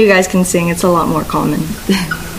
you 0.02 0.08
guys 0.08 0.28
can 0.28 0.44
sing, 0.44 0.70
it's 0.70 0.84
a 0.84 0.90
lot 0.90 1.08
more 1.08 1.24
common. 1.24 1.62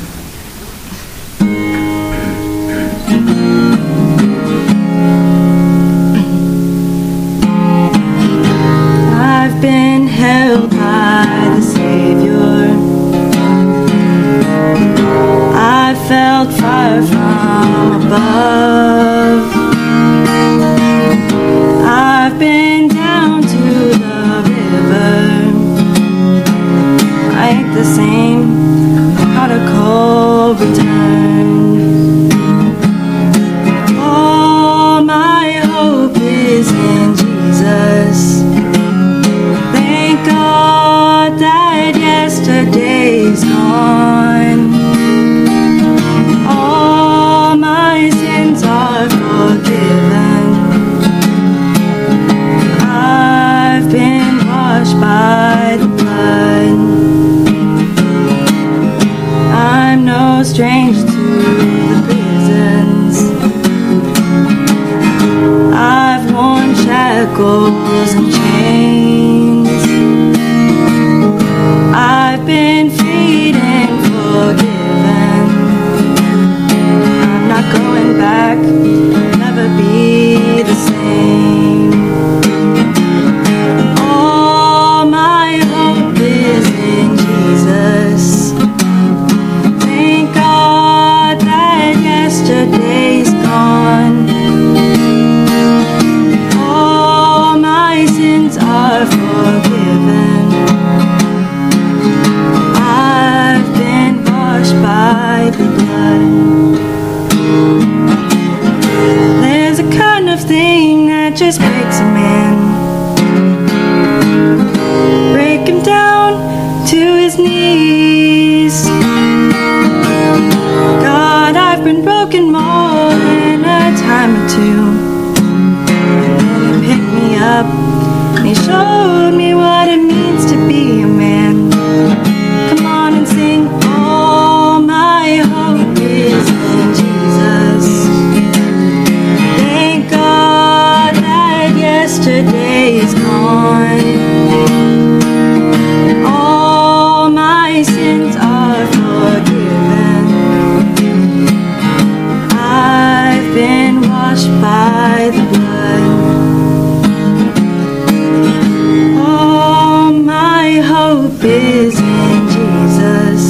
hope 161.13 161.45
is 161.45 162.01
in 162.01 162.39
Jesus. 162.57 163.45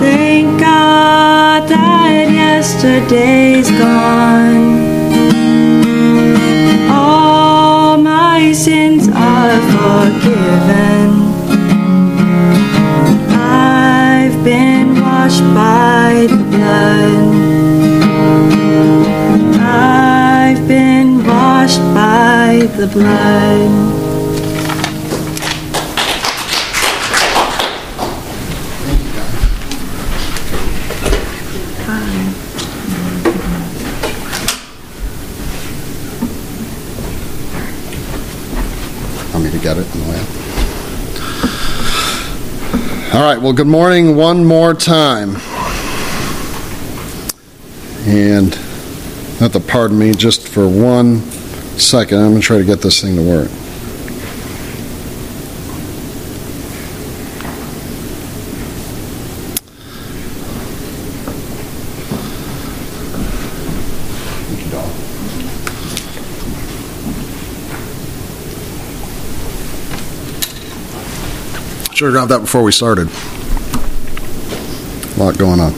Thank 0.00 0.48
God 0.58 1.68
that 1.68 2.24
yesterday's 2.42 3.68
gone. 3.70 4.64
All 6.90 7.98
my 7.98 8.52
sins 8.52 9.08
are 9.08 9.60
forgiven. 9.74 11.08
I've 13.28 14.38
been 14.42 14.88
washed 15.02 15.46
by 15.60 16.12
the 16.32 16.42
blood. 16.52 17.24
I've 19.60 20.66
been 20.66 21.26
washed 21.26 21.84
by 22.00 22.70
the 22.78 22.86
blood. 22.86 24.01
All 43.12 43.20
right, 43.20 43.36
well, 43.36 43.52
good 43.52 43.66
morning 43.66 44.16
one 44.16 44.42
more 44.42 44.72
time. 44.72 45.36
And 48.06 48.54
have 49.38 49.52
to 49.52 49.60
pardon 49.60 49.98
me 49.98 50.12
just 50.12 50.48
for 50.48 50.66
one 50.66 51.20
second. 51.76 52.20
I'm 52.20 52.30
going 52.30 52.40
to 52.40 52.46
try 52.46 52.56
to 52.56 52.64
get 52.64 52.80
this 52.80 53.02
thing 53.02 53.16
to 53.16 53.22
work. 53.22 53.50
Should 72.02 72.14
have 72.14 72.28
grabbed 72.28 72.30
that 72.32 72.40
before 72.40 72.64
we 72.64 72.72
started. 72.72 73.06
A 75.06 75.20
lot 75.22 75.38
going 75.38 75.60
on. 75.60 75.70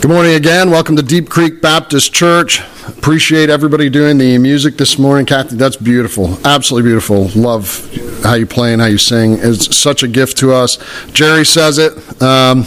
Good 0.00 0.08
morning 0.08 0.34
again. 0.34 0.70
Welcome 0.70 0.94
to 0.94 1.02
Deep 1.02 1.28
Creek 1.28 1.60
Baptist 1.60 2.14
Church. 2.14 2.60
Appreciate 2.86 3.50
everybody 3.50 3.90
doing 3.90 4.18
the 4.18 4.38
music 4.38 4.76
this 4.76 4.96
morning. 5.00 5.26
Kathy, 5.26 5.56
that's 5.56 5.74
beautiful. 5.74 6.38
Absolutely 6.44 6.88
beautiful. 6.88 7.26
Love 7.34 7.90
how 8.22 8.34
you 8.34 8.46
play 8.46 8.72
and 8.72 8.80
how 8.80 8.86
you 8.86 8.98
sing. 8.98 9.36
It's 9.40 9.76
such 9.76 10.04
a 10.04 10.08
gift 10.08 10.36
to 10.38 10.52
us. 10.52 10.78
Jerry 11.10 11.44
says 11.44 11.78
it. 11.78 12.22
Um, 12.22 12.66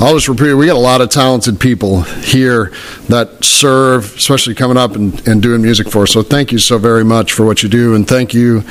I'll 0.00 0.14
just 0.14 0.28
repeat. 0.28 0.54
We 0.54 0.66
got 0.66 0.76
a 0.76 0.78
lot 0.78 1.00
of 1.00 1.10
talented 1.10 1.60
people 1.60 2.02
here 2.02 2.72
that 3.08 3.44
serve, 3.44 4.16
especially 4.16 4.54
coming 4.54 4.76
up 4.76 4.96
and, 4.96 5.26
and 5.28 5.42
doing 5.42 5.62
music 5.62 5.88
for 5.88 6.02
us. 6.02 6.12
So 6.12 6.22
thank 6.22 6.52
you 6.52 6.58
so 6.58 6.78
very 6.78 7.04
much 7.04 7.32
for 7.32 7.44
what 7.44 7.62
you 7.62 7.68
do. 7.68 7.94
And 7.94 8.06
thank 8.06 8.34
you 8.34 8.62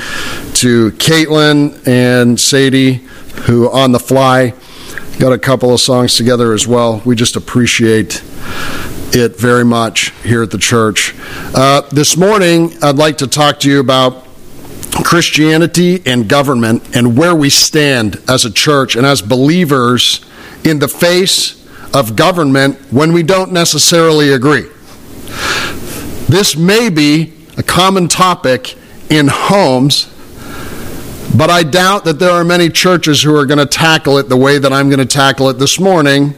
to 0.56 0.92
Caitlin 0.92 1.88
and 1.88 2.40
Sadie, 2.40 2.96
who 3.46 3.70
on 3.72 3.92
the 3.92 4.00
fly 4.00 4.54
got 5.20 5.32
a 5.32 5.38
couple 5.38 5.74
of 5.74 5.80
songs 5.80 6.16
together 6.16 6.54
as 6.54 6.68
well. 6.68 7.02
We 7.06 7.16
just 7.16 7.36
appreciate 7.36 8.22
it 9.14 9.38
very 9.38 9.66
much 9.66 10.12
here 10.24 10.42
at 10.42 10.52
the 10.52 10.58
church. 10.58 11.16
Uh, 11.54 11.82
this 11.92 12.18
morning, 12.18 12.74
I'd 12.82 12.96
like 12.96 13.18
to 13.20 13.28
talk 13.28 13.60
to 13.62 13.70
you 13.70 13.80
about 13.80 14.26
Christianity 15.04 16.02
and 16.06 16.28
government 16.28 16.96
and 16.96 17.18
where 17.18 17.36
we 17.36 17.50
stand 17.50 18.22
as 18.28 18.46
a 18.46 18.52
church 18.52 18.96
and 18.96 19.06
as 19.06 19.22
believers 19.22 20.26
in 20.64 20.80
the 20.80 20.88
face 20.88 21.58
of 21.94 22.16
government 22.16 22.78
when 22.92 23.14
we 23.14 23.24
don't 23.24 23.52
necessarily 23.52 24.32
agree. 24.32 24.68
This 26.28 26.56
may 26.56 26.90
be 26.90 27.34
a 27.58 27.64
common 27.64 28.08
topic 28.08 28.76
in 29.10 29.28
homes, 29.28 30.06
but 31.36 31.50
I 31.50 31.64
doubt 31.64 32.06
that 32.06 32.20
there 32.20 32.32
are 32.32 32.44
many 32.44 32.70
churches 32.70 33.22
who 33.22 33.36
are 33.36 33.46
going 33.46 33.60
to 33.60 33.66
tackle 33.66 34.18
it 34.18 34.30
the 34.30 34.38
way 34.38 34.58
that 34.58 34.72
I'm 34.72 34.90
going 34.90 35.00
to 35.00 35.06
tackle 35.06 35.50
it 35.50 35.54
this 35.54 35.80
morning, 35.80 36.34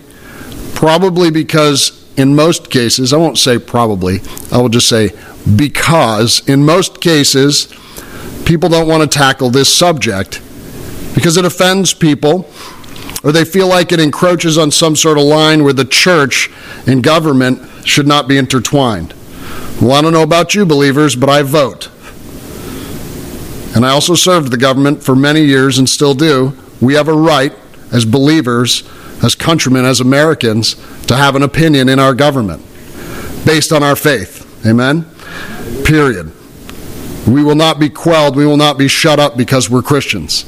probably 0.73 1.29
because 1.29 2.03
in 2.17 2.35
most 2.35 2.69
cases, 2.71 3.13
I 3.13 3.17
won't 3.17 3.37
say 3.37 3.57
probably, 3.59 4.19
I 4.51 4.59
will 4.59 4.69
just 4.69 4.89
say 4.89 5.11
because 5.55 6.47
in 6.47 6.65
most 6.65 7.01
cases, 7.01 7.67
people 8.45 8.69
don't 8.69 8.87
want 8.87 9.09
to 9.09 9.17
tackle 9.17 9.49
this 9.49 9.71
subject 9.71 10.41
because 11.15 11.37
it 11.37 11.45
offends 11.45 11.93
people 11.93 12.49
or 13.23 13.31
they 13.31 13.45
feel 13.45 13.67
like 13.67 13.91
it 13.91 13.99
encroaches 13.99 14.57
on 14.57 14.69
some 14.71 14.95
sort 14.95 15.17
of 15.17 15.23
line 15.23 15.63
where 15.63 15.73
the 15.73 15.85
church 15.85 16.49
and 16.85 17.01
government 17.01 17.61
should 17.87 18.07
not 18.07 18.27
be 18.27 18.37
intertwined. 18.37 19.13
Well, 19.81 19.93
I 19.93 20.01
don't 20.01 20.13
know 20.13 20.23
about 20.23 20.55
you 20.55 20.65
believers, 20.65 21.15
but 21.15 21.29
I 21.29 21.41
vote. 21.41 21.89
And 23.75 23.85
I 23.85 23.89
also 23.89 24.13
served 24.13 24.51
the 24.51 24.57
government 24.57 25.01
for 25.01 25.15
many 25.15 25.41
years 25.41 25.79
and 25.79 25.89
still 25.89 26.13
do. 26.13 26.53
We 26.79 26.93
have 26.93 27.07
a 27.07 27.13
right 27.13 27.53
as 27.91 28.05
believers, 28.05 28.83
as 29.23 29.35
countrymen, 29.35 29.85
as 29.85 29.99
Americans, 29.99 30.75
to 31.07 31.15
have 31.15 31.35
an 31.35 31.43
opinion 31.43 31.89
in 31.89 31.99
our 31.99 32.13
government 32.13 32.61
based 33.45 33.71
on 33.71 33.83
our 33.83 33.95
faith. 33.95 34.41
Amen? 34.65 35.05
Period. 35.85 36.31
We 37.27 37.43
will 37.43 37.55
not 37.55 37.79
be 37.79 37.89
quelled, 37.89 38.35
we 38.35 38.45
will 38.45 38.57
not 38.57 38.77
be 38.77 38.87
shut 38.87 39.19
up 39.19 39.37
because 39.37 39.69
we're 39.69 39.81
Christians. 39.81 40.45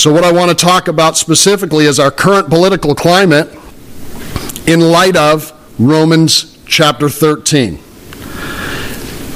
So, 0.00 0.10
what 0.10 0.24
I 0.24 0.32
want 0.32 0.48
to 0.48 0.54
talk 0.54 0.88
about 0.88 1.18
specifically 1.18 1.84
is 1.84 2.00
our 2.00 2.10
current 2.10 2.48
political 2.48 2.94
climate 2.94 3.54
in 4.66 4.80
light 4.80 5.14
of 5.14 5.52
Romans 5.78 6.56
chapter 6.64 7.10
13 7.10 7.78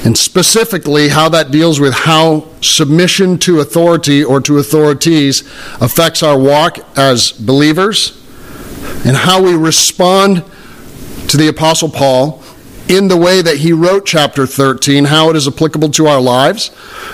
and 0.03 0.17
specifically 0.17 1.09
how 1.09 1.29
that 1.29 1.51
deals 1.51 1.79
with 1.79 1.93
how 1.93 2.47
submission 2.61 3.37
to 3.41 3.59
authority 3.59 4.23
or 4.23 4.41
to 4.41 4.57
authorities 4.57 5.41
affects 5.81 6.23
our 6.23 6.39
walk 6.39 6.79
as 6.97 7.31
believers 7.31 8.19
and 9.05 9.15
how 9.15 9.43
we 9.43 9.53
respond 9.53 10.43
to 11.27 11.37
the 11.37 11.47
Apostle 11.47 11.89
Paul 11.89 12.41
in 12.89 13.07
the 13.07 13.17
way 13.17 13.43
that 13.43 13.57
he 13.57 13.71
wrote 13.71 14.07
chapter 14.07 14.47
13, 14.47 15.05
how 15.05 15.29
it 15.29 15.35
is 15.35 15.47
applicable 15.47 15.89
to 15.91 16.07
our 16.07 16.19
lives, 16.19 16.71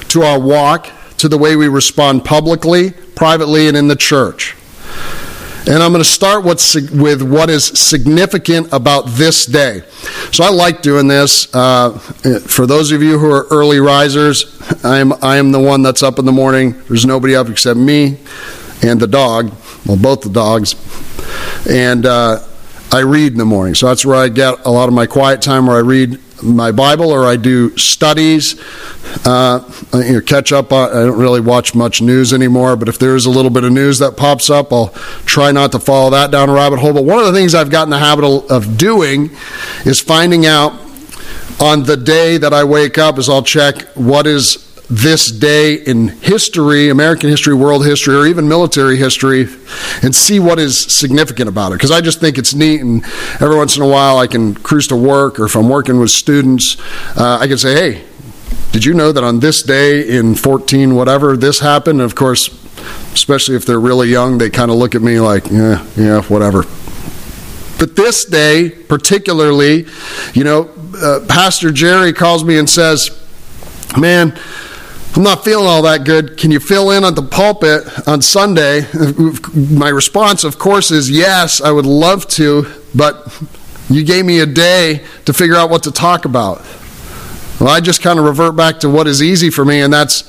to 0.08 0.22
our 0.22 0.40
walk, 0.40 0.90
to 1.21 1.29
the 1.29 1.38
way 1.38 1.55
we 1.55 1.67
respond 1.67 2.25
publicly, 2.25 2.91
privately, 3.15 3.67
and 3.67 3.77
in 3.77 3.88
the 3.88 3.95
church. 3.95 4.55
And 5.67 5.84
I'm 5.84 5.91
going 5.91 6.03
to 6.03 6.10
start 6.10 6.43
with 6.43 7.21
what 7.21 7.51
is 7.51 7.63
significant 7.65 8.73
about 8.73 9.05
this 9.10 9.45
day. 9.45 9.84
So 10.31 10.43
I 10.43 10.49
like 10.49 10.81
doing 10.81 11.07
this. 11.07 11.53
Uh, 11.53 11.99
for 12.47 12.65
those 12.65 12.91
of 12.91 13.03
you 13.03 13.19
who 13.19 13.31
are 13.31 13.45
early 13.51 13.79
risers, 13.79 14.60
I 14.84 14.97
am, 14.97 15.13
I 15.21 15.38
am 15.38 15.51
the 15.51 15.60
one 15.60 15.84
that's 15.84 16.01
up 16.01 16.17
in 16.17 16.25
the 16.25 16.31
morning. 16.31 16.71
There's 16.88 17.05
nobody 17.05 17.36
up 17.36 17.47
except 17.47 17.77
me 17.77 18.17
and 18.81 18.99
the 18.99 19.05
dog. 19.05 19.53
Well, 19.86 19.97
both 19.97 20.21
the 20.21 20.31
dogs. 20.31 20.73
And 21.69 22.07
uh, 22.07 22.39
I 22.91 23.01
read 23.01 23.34
in 23.34 23.38
the 23.38 23.45
morning. 23.45 23.75
So 23.75 23.86
that's 23.86 24.03
where 24.03 24.15
I 24.15 24.29
get 24.29 24.65
a 24.65 24.71
lot 24.71 24.89
of 24.89 24.95
my 24.95 25.05
quiet 25.05 25.43
time 25.43 25.67
where 25.67 25.77
I 25.77 25.81
read 25.81 26.19
my 26.41 26.71
Bible 26.71 27.12
or 27.12 27.25
I 27.25 27.36
do 27.36 27.77
studies. 27.77 28.60
Uh, 29.25 29.62
you 29.93 30.13
know, 30.13 30.21
catch 30.21 30.51
up. 30.51 30.71
I 30.71 30.89
don't 30.89 31.17
really 31.17 31.41
watch 31.41 31.75
much 31.75 32.01
news 32.01 32.34
anymore, 32.34 32.75
but 32.75 32.88
if 32.88 32.97
there 32.99 33.15
is 33.15 33.25
a 33.25 33.30
little 33.30 33.51
bit 33.51 33.63
of 33.63 33.71
news 33.71 33.99
that 33.99 34.17
pops 34.17 34.49
up, 34.49 34.71
I'll 34.71 34.89
try 35.25 35.51
not 35.51 35.71
to 35.73 35.80
follow 35.80 36.10
that 36.12 36.32
down 36.32 36.49
a 36.49 36.54
rabbit 36.54 36.80
hole. 36.80 36.93
But 36.93 37.04
one 37.04 37.19
of 37.19 37.25
the 37.25 37.34
things 37.34 37.54
I've 37.54 37.69
gotten 37.69 37.89
the 37.89 37.99
habit 37.99 38.25
of 38.49 38.77
doing 38.77 39.32
is 39.86 39.99
finding 39.99 40.45
out 40.45 40.73
on 41.60 41.84
the 41.84 41.97
day 41.97 42.38
that 42.38 42.54
I 42.54 42.63
wake 42.63 42.97
up 42.97 43.17
is 43.17 43.30
I'll 43.30 43.43
check 43.43 43.84
what 43.93 44.25
is 44.25 44.70
this 44.91 45.32
day 45.32 45.75
in 45.75 46.10
history, 46.10 46.89
American 46.89 47.30
history, 47.30 47.54
world 47.54 47.86
history, 47.86 48.13
or 48.13 48.25
even 48.25 48.47
military 48.49 48.97
history, 48.97 49.47
and 50.04 50.13
see 50.13 50.38
what 50.38 50.60
is 50.60 50.77
significant 50.77 51.47
about 51.47 51.71
it. 51.71 51.75
Because 51.75 51.91
I 51.91 52.01
just 52.01 52.19
think 52.19 52.38
it's 52.38 52.54
neat, 52.54 52.82
and 52.82 53.04
every 53.39 53.56
once 53.56 53.77
in 53.77 53.84
a 53.84 53.88
while 53.88 54.17
I 54.17 54.27
can 54.27 54.54
cruise 54.54 54.88
to 54.89 54.97
work, 54.97 55.39
or 55.39 55.45
if 55.45 55.56
I'm 55.56 55.69
working 55.69 55.97
with 55.97 56.12
students, 56.12 56.77
uh, 57.17 57.38
I 57.39 57.47
can 57.47 57.58
say, 57.58 57.73
hey, 57.73 58.04
did 58.73 58.84
you 58.84 58.93
know 58.93 59.13
that 59.13 59.23
on 59.23 59.39
this 59.39 59.63
day 59.63 60.17
in 60.17 60.36
14 60.36 60.93
whatever 60.93 61.38
this 61.38 61.60
happened? 61.60 62.01
And 62.01 62.06
of 62.06 62.15
course, 62.15 62.49
especially 63.13 63.56
if 63.56 63.65
they're 63.65 63.80
really 63.80 64.10
young, 64.10 64.39
they 64.39 64.49
kind 64.49 64.71
of 64.71 64.77
look 64.77 64.93
at 64.93 65.01
me 65.01 65.21
like, 65.21 65.49
yeah, 65.49 65.86
yeah, 65.95 66.21
whatever. 66.23 66.63
But 67.80 67.95
this 67.95 68.25
day, 68.25 68.69
particularly, 68.69 69.86
you 70.34 70.43
know, 70.43 70.69
uh, 70.97 71.25
Pastor 71.30 71.71
Jerry 71.71 72.12
calls 72.12 72.43
me 72.43 72.58
and 72.58 72.69
says, 72.69 73.17
man, 73.97 74.38
I'm 75.13 75.24
not 75.24 75.43
feeling 75.43 75.67
all 75.67 75.82
that 75.82 76.06
good. 76.06 76.38
Can 76.38 76.52
you 76.52 76.60
fill 76.62 76.91
in 76.91 77.04
at 77.04 77.15
the 77.15 77.21
pulpit 77.21 78.08
on 78.08 78.21
Sunday? 78.21 78.86
My 79.54 79.89
response, 79.89 80.45
of 80.45 80.58
course, 80.58 80.89
is 80.89 81.10
yes, 81.10 81.60
I 81.60 81.69
would 81.69 81.86
love 81.86 82.28
to, 82.30 82.65
but 82.95 83.28
you 83.89 84.06
gave 84.06 84.26
me 84.26 84.39
a 84.39 84.45
day 84.45 85.04
to 85.26 85.34
figure 85.34 85.56
out 85.56 85.69
what 85.69 85.84
to 85.84 85.91
talk 85.91 86.24
about. 86.24 86.65
Well, 87.60 87.69
I 87.69 87.82
just 87.82 88.02
kind 88.02 88.19
of 88.19 88.26
revert 88.26 88.56
back 88.56 88.80
to 88.80 88.89
what 88.89 89.06
is 89.06 89.21
easy 89.21 89.50
for 89.50 89.65
me, 89.65 89.82
and 89.82 89.93
that's 89.93 90.24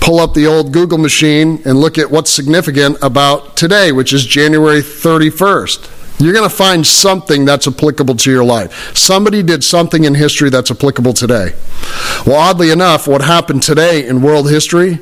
pull 0.00 0.18
up 0.18 0.34
the 0.34 0.48
old 0.48 0.72
Google 0.72 0.98
machine 0.98 1.62
and 1.64 1.78
look 1.78 1.96
at 1.96 2.10
what's 2.10 2.30
significant 2.30 2.98
about 3.00 3.56
today, 3.56 3.92
which 3.92 4.12
is 4.12 4.26
January 4.26 4.80
31st. 4.80 5.97
You're 6.18 6.32
going 6.32 6.48
to 6.48 6.54
find 6.54 6.86
something 6.86 7.44
that's 7.44 7.68
applicable 7.68 8.16
to 8.16 8.30
your 8.30 8.44
life. 8.44 8.96
Somebody 8.96 9.42
did 9.42 9.62
something 9.62 10.04
in 10.04 10.14
history 10.14 10.50
that's 10.50 10.70
applicable 10.70 11.12
today. 11.12 11.54
Well, 12.26 12.36
oddly 12.36 12.70
enough, 12.70 13.06
what 13.06 13.22
happened 13.22 13.62
today 13.62 14.06
in 14.06 14.20
world 14.20 14.50
history 14.50 14.98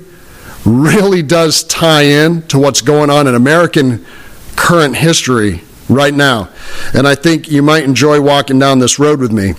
really 0.64 1.22
does 1.22 1.62
tie 1.64 2.02
in 2.02 2.42
to 2.48 2.59
what's 2.59 2.83
going 2.83 3.09
on 3.09 3.26
in 3.26 3.35
American 3.35 4.05
current 4.57 4.96
history 4.96 5.62
right 5.88 6.12
now. 6.12 6.50
And 6.92 7.07
I 7.07 7.14
think 7.14 7.50
you 7.50 7.62
might 7.62 7.85
enjoy 7.85 8.20
walking 8.20 8.59
down 8.59 8.79
this 8.81 8.98
road 8.98 9.20
with 9.20 9.33
me. 9.33 9.55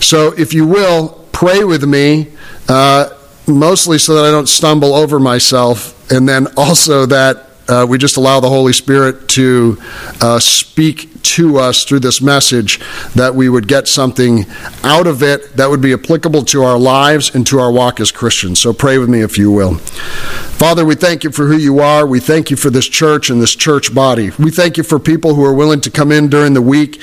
So, 0.00 0.32
if 0.36 0.54
you 0.54 0.66
will, 0.66 1.26
pray 1.32 1.64
with 1.64 1.84
me, 1.84 2.32
uh, 2.68 3.10
mostly 3.46 3.98
so 3.98 4.14
that 4.14 4.24
I 4.24 4.30
don't 4.30 4.48
stumble 4.48 4.94
over 4.94 5.20
myself, 5.20 6.10
and 6.10 6.28
then 6.28 6.48
also 6.56 7.06
that 7.06 7.51
uh, 7.72 7.86
we 7.86 7.96
just 7.96 8.18
allow 8.18 8.38
the 8.38 8.50
Holy 8.50 8.74
Spirit 8.74 9.28
to 9.30 9.78
uh, 10.20 10.38
speak 10.38 11.08
to 11.22 11.56
us 11.56 11.84
through 11.84 12.00
this 12.00 12.20
message, 12.20 12.78
that 13.14 13.34
we 13.34 13.48
would 13.48 13.66
get 13.66 13.88
something 13.88 14.44
out 14.84 15.06
of 15.06 15.22
it 15.22 15.56
that 15.56 15.70
would 15.70 15.80
be 15.80 15.94
applicable 15.94 16.44
to 16.44 16.62
our 16.62 16.78
lives 16.78 17.34
and 17.34 17.46
to 17.46 17.58
our 17.58 17.72
walk 17.72 17.98
as 17.98 18.12
Christians. 18.12 18.60
So 18.60 18.74
pray 18.74 18.98
with 18.98 19.08
me 19.08 19.22
if 19.22 19.38
you 19.38 19.50
will. 19.50 19.76
Father, 19.78 20.84
we 20.84 20.94
thank 20.94 21.24
you 21.24 21.30
for 21.30 21.46
who 21.46 21.56
you 21.56 21.80
are. 21.80 22.06
We 22.06 22.20
thank 22.20 22.50
you 22.50 22.58
for 22.58 22.68
this 22.68 22.86
church 22.86 23.30
and 23.30 23.40
this 23.40 23.56
church 23.56 23.94
body. 23.94 24.32
We 24.38 24.50
thank 24.50 24.76
you 24.76 24.82
for 24.82 24.98
people 24.98 25.34
who 25.34 25.44
are 25.44 25.54
willing 25.54 25.80
to 25.80 25.90
come 25.90 26.12
in 26.12 26.28
during 26.28 26.52
the 26.52 26.60
week 26.60 27.00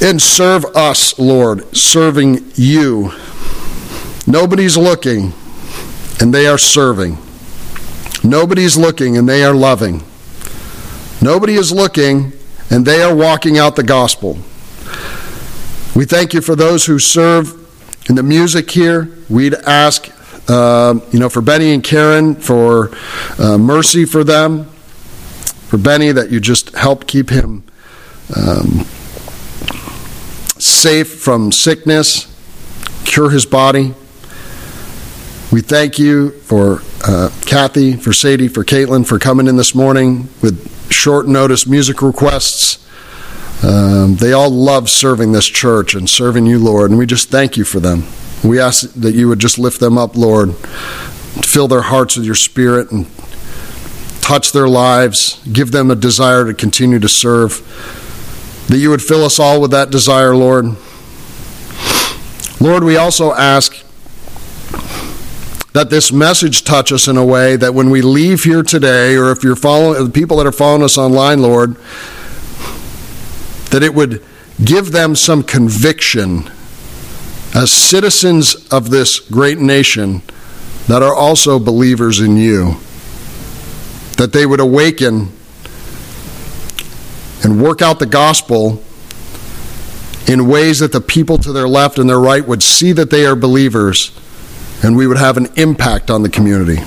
and 0.00 0.20
serve 0.20 0.64
us, 0.74 1.18
Lord, 1.18 1.76
serving 1.76 2.52
you. 2.54 3.12
Nobody's 4.26 4.78
looking, 4.78 5.34
and 6.20 6.32
they 6.32 6.46
are 6.46 6.58
serving. 6.58 7.18
Nobody's 8.26 8.76
looking 8.76 9.16
and 9.16 9.28
they 9.28 9.44
are 9.44 9.54
loving. 9.54 10.02
Nobody 11.22 11.54
is 11.54 11.70
looking 11.70 12.32
and 12.70 12.84
they 12.84 13.00
are 13.02 13.14
walking 13.14 13.56
out 13.56 13.76
the 13.76 13.84
gospel. 13.84 14.38
We 15.94 16.04
thank 16.04 16.34
you 16.34 16.40
for 16.40 16.56
those 16.56 16.86
who 16.86 16.98
serve 16.98 17.54
in 18.08 18.16
the 18.16 18.22
music 18.24 18.70
here. 18.70 19.08
We'd 19.30 19.54
ask, 19.54 20.10
uh, 20.48 20.98
you 21.12 21.20
know, 21.20 21.28
for 21.28 21.40
Benny 21.40 21.72
and 21.72 21.84
Karen, 21.84 22.34
for 22.34 22.90
uh, 23.38 23.58
mercy 23.58 24.04
for 24.04 24.24
them. 24.24 24.64
For 25.68 25.78
Benny, 25.78 26.12
that 26.12 26.30
you 26.30 26.40
just 26.40 26.74
help 26.76 27.06
keep 27.06 27.30
him 27.30 27.64
um, 28.36 28.84
safe 30.58 31.20
from 31.20 31.52
sickness, 31.52 32.32
cure 33.04 33.30
his 33.30 33.46
body. 33.46 33.94
We 35.56 35.62
thank 35.62 35.98
you 35.98 36.32
for 36.32 36.82
uh, 37.02 37.30
Kathy, 37.46 37.96
for 37.96 38.12
Sadie, 38.12 38.48
for 38.48 38.62
Caitlin 38.62 39.06
for 39.06 39.18
coming 39.18 39.46
in 39.46 39.56
this 39.56 39.74
morning 39.74 40.28
with 40.42 40.92
short 40.92 41.26
notice 41.26 41.66
music 41.66 42.02
requests. 42.02 42.86
Um, 43.64 44.16
they 44.16 44.34
all 44.34 44.50
love 44.50 44.90
serving 44.90 45.32
this 45.32 45.46
church 45.46 45.94
and 45.94 46.10
serving 46.10 46.44
you, 46.44 46.58
Lord, 46.58 46.90
and 46.90 46.98
we 46.98 47.06
just 47.06 47.30
thank 47.30 47.56
you 47.56 47.64
for 47.64 47.80
them. 47.80 48.04
We 48.44 48.60
ask 48.60 48.92
that 48.92 49.14
you 49.14 49.28
would 49.28 49.38
just 49.38 49.58
lift 49.58 49.80
them 49.80 49.96
up, 49.96 50.14
Lord, 50.14 50.54
fill 50.56 51.68
their 51.68 51.80
hearts 51.80 52.18
with 52.18 52.26
your 52.26 52.34
spirit 52.34 52.92
and 52.92 53.06
touch 54.20 54.52
their 54.52 54.68
lives, 54.68 55.42
give 55.50 55.72
them 55.72 55.90
a 55.90 55.96
desire 55.96 56.44
to 56.44 56.52
continue 56.52 56.98
to 56.98 57.08
serve. 57.08 57.62
That 58.68 58.76
you 58.76 58.90
would 58.90 59.00
fill 59.00 59.24
us 59.24 59.38
all 59.38 59.62
with 59.62 59.70
that 59.70 59.90
desire, 59.90 60.36
Lord. 60.36 60.76
Lord, 62.60 62.84
we 62.84 62.98
also 62.98 63.32
ask 63.32 63.85
that 65.76 65.90
this 65.90 66.10
message 66.10 66.64
touch 66.64 66.90
us 66.90 67.06
in 67.06 67.18
a 67.18 67.24
way 67.24 67.54
that 67.54 67.74
when 67.74 67.90
we 67.90 68.00
leave 68.00 68.44
here 68.44 68.62
today, 68.62 69.14
or 69.14 69.30
if 69.30 69.44
you're 69.44 69.54
following 69.54 70.02
the 70.02 70.10
people 70.10 70.38
that 70.38 70.46
are 70.46 70.52
following 70.52 70.82
us 70.82 70.96
online, 70.96 71.42
Lord, 71.42 71.76
that 73.72 73.82
it 73.82 73.94
would 73.94 74.24
give 74.64 74.92
them 74.92 75.14
some 75.14 75.42
conviction 75.42 76.50
as 77.54 77.70
citizens 77.70 78.54
of 78.72 78.88
this 78.88 79.20
great 79.20 79.58
nation 79.58 80.22
that 80.88 81.02
are 81.02 81.14
also 81.14 81.58
believers 81.58 82.20
in 82.20 82.38
you. 82.38 82.76
That 84.16 84.30
they 84.32 84.46
would 84.46 84.60
awaken 84.60 85.30
and 87.44 87.62
work 87.62 87.82
out 87.82 87.98
the 87.98 88.06
gospel 88.06 88.82
in 90.26 90.48
ways 90.48 90.78
that 90.78 90.92
the 90.92 91.02
people 91.02 91.36
to 91.36 91.52
their 91.52 91.68
left 91.68 91.98
and 91.98 92.08
their 92.08 92.18
right 92.18 92.48
would 92.48 92.62
see 92.62 92.92
that 92.92 93.10
they 93.10 93.26
are 93.26 93.36
believers 93.36 94.18
and 94.82 94.96
we 94.96 95.06
would 95.06 95.18
have 95.18 95.36
an 95.36 95.48
impact 95.56 96.10
on 96.10 96.22
the 96.22 96.28
community. 96.28 96.82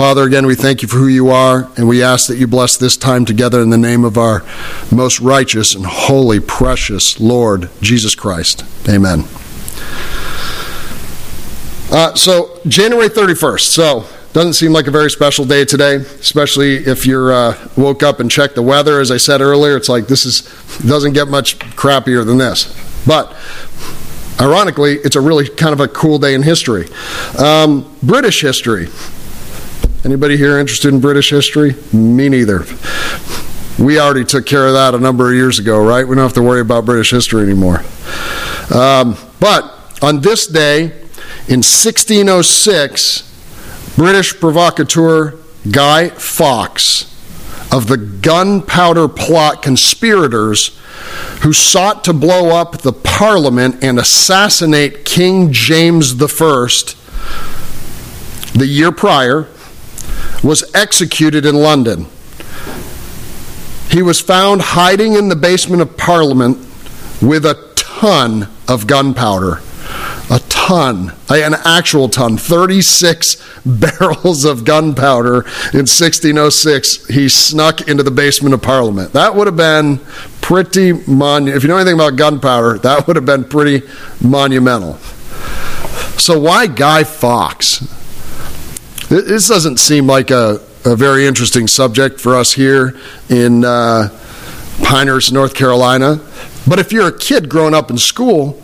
Father, 0.00 0.22
again, 0.22 0.46
we 0.46 0.54
thank 0.54 0.82
you 0.82 0.88
for 0.88 0.96
who 0.96 1.08
you 1.08 1.28
are, 1.28 1.70
and 1.76 1.86
we 1.86 2.02
ask 2.02 2.28
that 2.28 2.38
you 2.38 2.46
bless 2.46 2.76
this 2.76 2.96
time 2.96 3.24
together 3.24 3.60
in 3.60 3.70
the 3.70 3.76
name 3.76 4.04
of 4.04 4.16
our 4.16 4.42
most 4.90 5.20
righteous 5.20 5.74
and 5.74 5.84
holy, 5.84 6.40
precious 6.40 7.20
Lord, 7.20 7.68
Jesus 7.82 8.14
Christ. 8.14 8.64
Amen. 8.88 9.24
Uh, 11.92 12.14
so, 12.14 12.60
January 12.66 13.08
31st. 13.08 13.60
So, 13.60 14.06
doesn't 14.32 14.52
seem 14.52 14.72
like 14.72 14.86
a 14.86 14.92
very 14.92 15.10
special 15.10 15.44
day 15.44 15.64
today, 15.64 15.96
especially 15.96 16.76
if 16.76 17.04
you're 17.04 17.32
uh, 17.32 17.68
woke 17.76 18.04
up 18.04 18.20
and 18.20 18.30
checked 18.30 18.54
the 18.54 18.62
weather. 18.62 19.00
As 19.00 19.10
I 19.10 19.16
said 19.16 19.40
earlier, 19.40 19.76
it's 19.76 19.88
like 19.88 20.06
this 20.06 20.24
is 20.24 20.42
doesn't 20.86 21.14
get 21.14 21.26
much 21.26 21.58
crappier 21.58 22.24
than 22.24 22.38
this. 22.38 22.72
But 23.04 23.34
Ironically, 24.40 24.94
it's 24.94 25.16
a 25.16 25.20
really 25.20 25.48
kind 25.48 25.74
of 25.74 25.80
a 25.80 25.88
cool 25.88 26.18
day 26.18 26.34
in 26.34 26.42
history. 26.42 26.88
Um, 27.38 27.94
British 28.02 28.40
history. 28.40 28.88
Anybody 30.02 30.38
here 30.38 30.58
interested 30.58 30.94
in 30.94 31.00
British 31.00 31.28
history? 31.28 31.74
Me 31.92 32.30
neither. 32.30 32.64
We 33.78 34.00
already 34.00 34.24
took 34.24 34.46
care 34.46 34.66
of 34.66 34.72
that 34.72 34.94
a 34.94 34.98
number 34.98 35.28
of 35.28 35.34
years 35.34 35.58
ago, 35.58 35.84
right? 35.84 36.08
We 36.08 36.14
don't 36.14 36.24
have 36.24 36.32
to 36.34 36.42
worry 36.42 36.62
about 36.62 36.86
British 36.86 37.10
history 37.10 37.42
anymore. 37.42 37.82
Um, 38.74 39.16
but 39.40 39.98
on 40.00 40.20
this 40.20 40.46
day, 40.46 40.84
in 41.48 41.60
1606, 41.60 43.94
British 43.96 44.40
provocateur 44.40 45.34
Guy 45.70 46.08
Fawkes 46.08 47.04
of 47.70 47.88
the 47.88 47.98
gunpowder 47.98 49.08
plot 49.08 49.62
conspirators 49.62 50.79
who 51.42 51.52
sought 51.52 52.04
to 52.04 52.12
blow 52.12 52.50
up 52.50 52.78
the 52.78 52.92
parliament 52.92 53.82
and 53.82 53.98
assassinate 53.98 55.04
King 55.04 55.52
James 55.52 56.12
I 56.12 56.66
the 58.54 58.66
year 58.66 58.92
prior, 58.92 59.46
was 60.42 60.74
executed 60.74 61.46
in 61.46 61.54
London. 61.54 62.06
He 63.88 64.02
was 64.02 64.20
found 64.20 64.62
hiding 64.62 65.14
in 65.14 65.28
the 65.28 65.36
basement 65.36 65.82
of 65.82 65.96
Parliament 65.96 66.58
with 67.20 67.44
a 67.44 67.72
ton 67.76 68.48
of 68.68 68.86
gunpowder 68.86 69.60
a 70.30 70.38
ton, 70.48 71.12
an 71.28 71.54
actual 71.64 72.08
ton, 72.08 72.36
36 72.36 73.36
barrels 73.66 74.44
of 74.44 74.64
gunpowder 74.64 75.42
in 75.72 75.86
1606. 75.86 77.08
He 77.08 77.28
snuck 77.28 77.88
into 77.88 78.02
the 78.02 78.10
basement 78.10 78.54
of 78.54 78.62
Parliament. 78.62 79.12
That 79.12 79.34
would 79.34 79.46
have 79.46 79.56
been 79.56 79.98
pretty 80.40 80.92
mon. 80.92 81.48
If 81.48 81.62
you 81.62 81.68
know 81.68 81.76
anything 81.76 81.94
about 81.94 82.16
gunpowder, 82.16 82.78
that 82.78 83.06
would 83.06 83.16
have 83.16 83.26
been 83.26 83.44
pretty 83.44 83.86
monumental. 84.20 84.94
So 86.18 86.38
why 86.38 86.66
Guy 86.66 87.02
Fawkes? 87.04 87.80
This 89.08 89.48
doesn't 89.48 89.78
seem 89.78 90.06
like 90.06 90.30
a, 90.30 90.60
a 90.84 90.94
very 90.94 91.26
interesting 91.26 91.66
subject 91.66 92.20
for 92.20 92.36
us 92.36 92.52
here 92.52 92.96
in 93.28 93.64
uh, 93.64 94.08
Pinehurst, 94.84 95.32
North 95.32 95.54
Carolina. 95.54 96.20
But 96.68 96.78
if 96.78 96.92
you're 96.92 97.08
a 97.08 97.18
kid 97.18 97.48
growing 97.48 97.74
up 97.74 97.90
in 97.90 97.98
school 97.98 98.62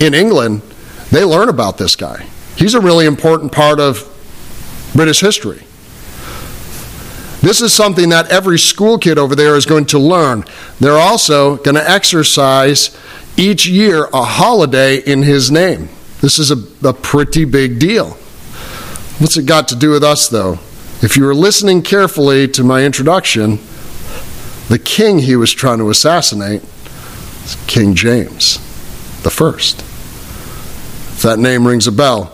in 0.00 0.14
England, 0.14 0.62
they 1.10 1.24
learn 1.24 1.48
about 1.48 1.78
this 1.78 1.96
guy. 1.96 2.26
He's 2.56 2.74
a 2.74 2.80
really 2.80 3.06
important 3.06 3.52
part 3.52 3.80
of 3.80 4.04
British 4.94 5.20
history. 5.20 5.62
This 7.40 7.60
is 7.60 7.72
something 7.72 8.08
that 8.08 8.30
every 8.30 8.58
school 8.58 8.98
kid 8.98 9.16
over 9.16 9.36
there 9.36 9.56
is 9.56 9.64
going 9.64 9.86
to 9.86 9.98
learn. 9.98 10.44
They're 10.80 10.98
also 10.98 11.56
going 11.56 11.76
to 11.76 11.90
exercise 11.90 12.96
each 13.36 13.66
year 13.66 14.08
a 14.12 14.24
holiday 14.24 14.96
in 14.96 15.22
his 15.22 15.50
name. 15.50 15.88
This 16.20 16.40
is 16.40 16.50
a, 16.50 16.56
a 16.86 16.92
pretty 16.92 17.44
big 17.44 17.78
deal. 17.78 18.10
What's 19.20 19.36
it 19.36 19.46
got 19.46 19.68
to 19.68 19.76
do 19.76 19.90
with 19.90 20.02
us, 20.02 20.28
though? 20.28 20.58
If 21.00 21.16
you 21.16 21.24
were 21.24 21.34
listening 21.34 21.82
carefully 21.82 22.48
to 22.48 22.64
my 22.64 22.84
introduction, 22.84 23.60
the 24.68 24.80
king 24.84 25.20
he 25.20 25.36
was 25.36 25.52
trying 25.52 25.78
to 25.78 25.90
assassinate 25.90 26.62
is 27.44 27.56
King 27.68 27.94
James 27.94 28.58
the 29.22 29.30
First. 29.30 29.84
If 31.18 31.22
that 31.22 31.40
name 31.40 31.66
rings 31.66 31.88
a 31.88 31.90
bell, 31.90 32.32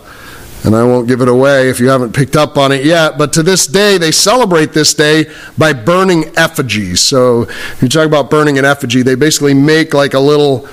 and 0.63 0.75
I 0.75 0.83
won't 0.83 1.07
give 1.07 1.21
it 1.21 1.27
away 1.27 1.71
if 1.71 1.79
you 1.79 1.89
haven't 1.89 2.13
picked 2.13 2.35
up 2.35 2.55
on 2.55 2.71
it 2.71 2.85
yet. 2.85 3.17
But 3.17 3.33
to 3.33 3.41
this 3.41 3.65
day, 3.65 3.97
they 3.97 4.11
celebrate 4.11 4.73
this 4.73 4.93
day 4.93 5.25
by 5.57 5.73
burning 5.73 6.25
effigies. 6.37 7.01
So, 7.01 7.41
if 7.41 7.81
you 7.81 7.89
talk 7.89 8.05
about 8.05 8.29
burning 8.29 8.59
an 8.59 8.65
effigy, 8.65 9.01
they 9.01 9.15
basically 9.15 9.55
make 9.55 9.95
like 9.95 10.13
a 10.13 10.19
little 10.19 10.67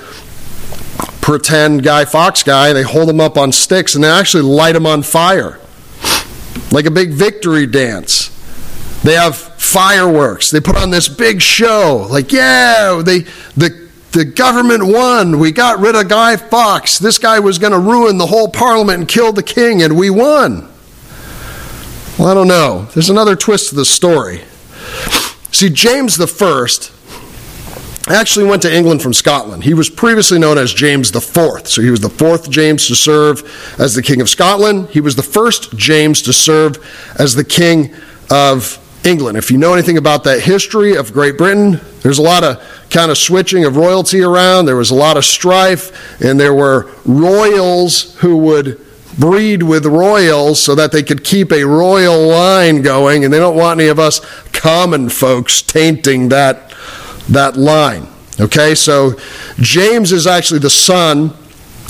pretend 1.21 1.81
Guy 1.81 2.05
Fawkes 2.05 2.43
guy. 2.43 2.71
They 2.71 2.83
hold 2.83 3.09
him 3.09 3.19
up 3.19 3.35
on 3.35 3.51
sticks 3.51 3.95
and 3.95 4.03
they 4.03 4.11
actually 4.11 4.43
light 4.43 4.75
him 4.75 4.85
on 4.85 5.01
fire, 5.01 5.59
like 6.71 6.85
a 6.85 6.91
big 6.91 7.13
victory 7.13 7.65
dance. 7.65 8.29
They 9.01 9.13
have 9.13 9.35
fireworks. 9.35 10.51
They 10.51 10.59
put 10.59 10.77
on 10.77 10.91
this 10.91 11.09
big 11.09 11.41
show. 11.41 12.05
Like, 12.11 12.31
yeah, 12.31 13.01
they 13.03 13.21
the 13.57 13.82
the 14.13 14.23
government 14.23 14.85
won. 14.85 15.39
We 15.39 15.51
got 15.51 15.79
rid 15.79 15.95
of 15.95 16.07
Guy 16.07 16.37
Fawkes. 16.37 16.99
This 16.99 17.17
guy 17.17 17.39
was 17.39 17.57
going 17.57 17.73
to 17.73 17.79
ruin 17.79 18.17
the 18.17 18.27
whole 18.27 18.47
parliament 18.47 18.99
and 18.99 19.07
kill 19.07 19.33
the 19.33 19.43
king, 19.43 19.81
and 19.81 19.97
we 19.97 20.09
won. 20.09 20.69
Well, 22.17 22.27
I 22.27 22.33
don't 22.35 22.47
know. 22.47 22.87
There's 22.93 23.09
another 23.09 23.35
twist 23.35 23.69
to 23.69 23.75
the 23.75 23.85
story. 23.85 24.41
See, 25.51 25.69
James 25.69 26.15
the 26.15 26.27
First 26.27 26.91
actually 28.07 28.45
went 28.45 28.61
to 28.63 28.73
England 28.73 29.01
from 29.01 29.13
Scotland. 29.13 29.63
He 29.63 29.73
was 29.73 29.89
previously 29.89 30.37
known 30.37 30.57
as 30.57 30.73
James 30.73 31.11
the 31.11 31.21
Fourth, 31.21 31.67
so 31.67 31.81
he 31.81 31.89
was 31.89 32.01
the 32.01 32.09
fourth 32.09 32.49
James 32.49 32.87
to 32.87 32.95
serve 32.95 33.41
as 33.79 33.95
the 33.95 34.01
King 34.01 34.21
of 34.21 34.29
Scotland. 34.29 34.89
He 34.89 35.01
was 35.01 35.15
the 35.15 35.23
first 35.23 35.75
James 35.75 36.21
to 36.23 36.33
serve 36.33 36.77
as 37.17 37.33
the 37.33 37.43
King 37.43 37.93
of 38.29 38.77
England. 39.05 39.37
If 39.37 39.51
you 39.51 39.57
know 39.57 39.73
anything 39.73 39.97
about 39.97 40.23
that 40.23 40.41
history 40.41 40.95
of 40.95 41.13
Great 41.13 41.37
Britain, 41.37 41.79
there's 42.01 42.19
a 42.19 42.21
lot 42.21 42.43
of 42.43 42.61
kind 42.89 43.11
of 43.11 43.17
switching 43.17 43.65
of 43.65 43.75
royalty 43.75 44.21
around. 44.21 44.65
There 44.65 44.75
was 44.75 44.91
a 44.91 44.95
lot 44.95 45.17
of 45.17 45.25
strife, 45.25 46.21
and 46.21 46.39
there 46.39 46.53
were 46.53 46.89
royals 47.05 48.15
who 48.15 48.37
would 48.37 48.79
breed 49.19 49.61
with 49.61 49.85
royals 49.85 50.61
so 50.61 50.75
that 50.75 50.91
they 50.91 51.03
could 51.03 51.23
keep 51.23 51.51
a 51.51 51.63
royal 51.63 52.27
line 52.27 52.81
going, 52.81 53.23
and 53.23 53.33
they 53.33 53.39
don't 53.39 53.55
want 53.55 53.79
any 53.79 53.89
of 53.89 53.99
us 53.99 54.19
common 54.51 55.09
folks 55.09 55.61
tainting 55.61 56.29
that, 56.29 56.73
that 57.29 57.55
line. 57.57 58.07
Okay, 58.39 58.73
so 58.73 59.13
James 59.57 60.11
is 60.11 60.25
actually 60.25 60.59
the 60.59 60.69
son 60.69 61.33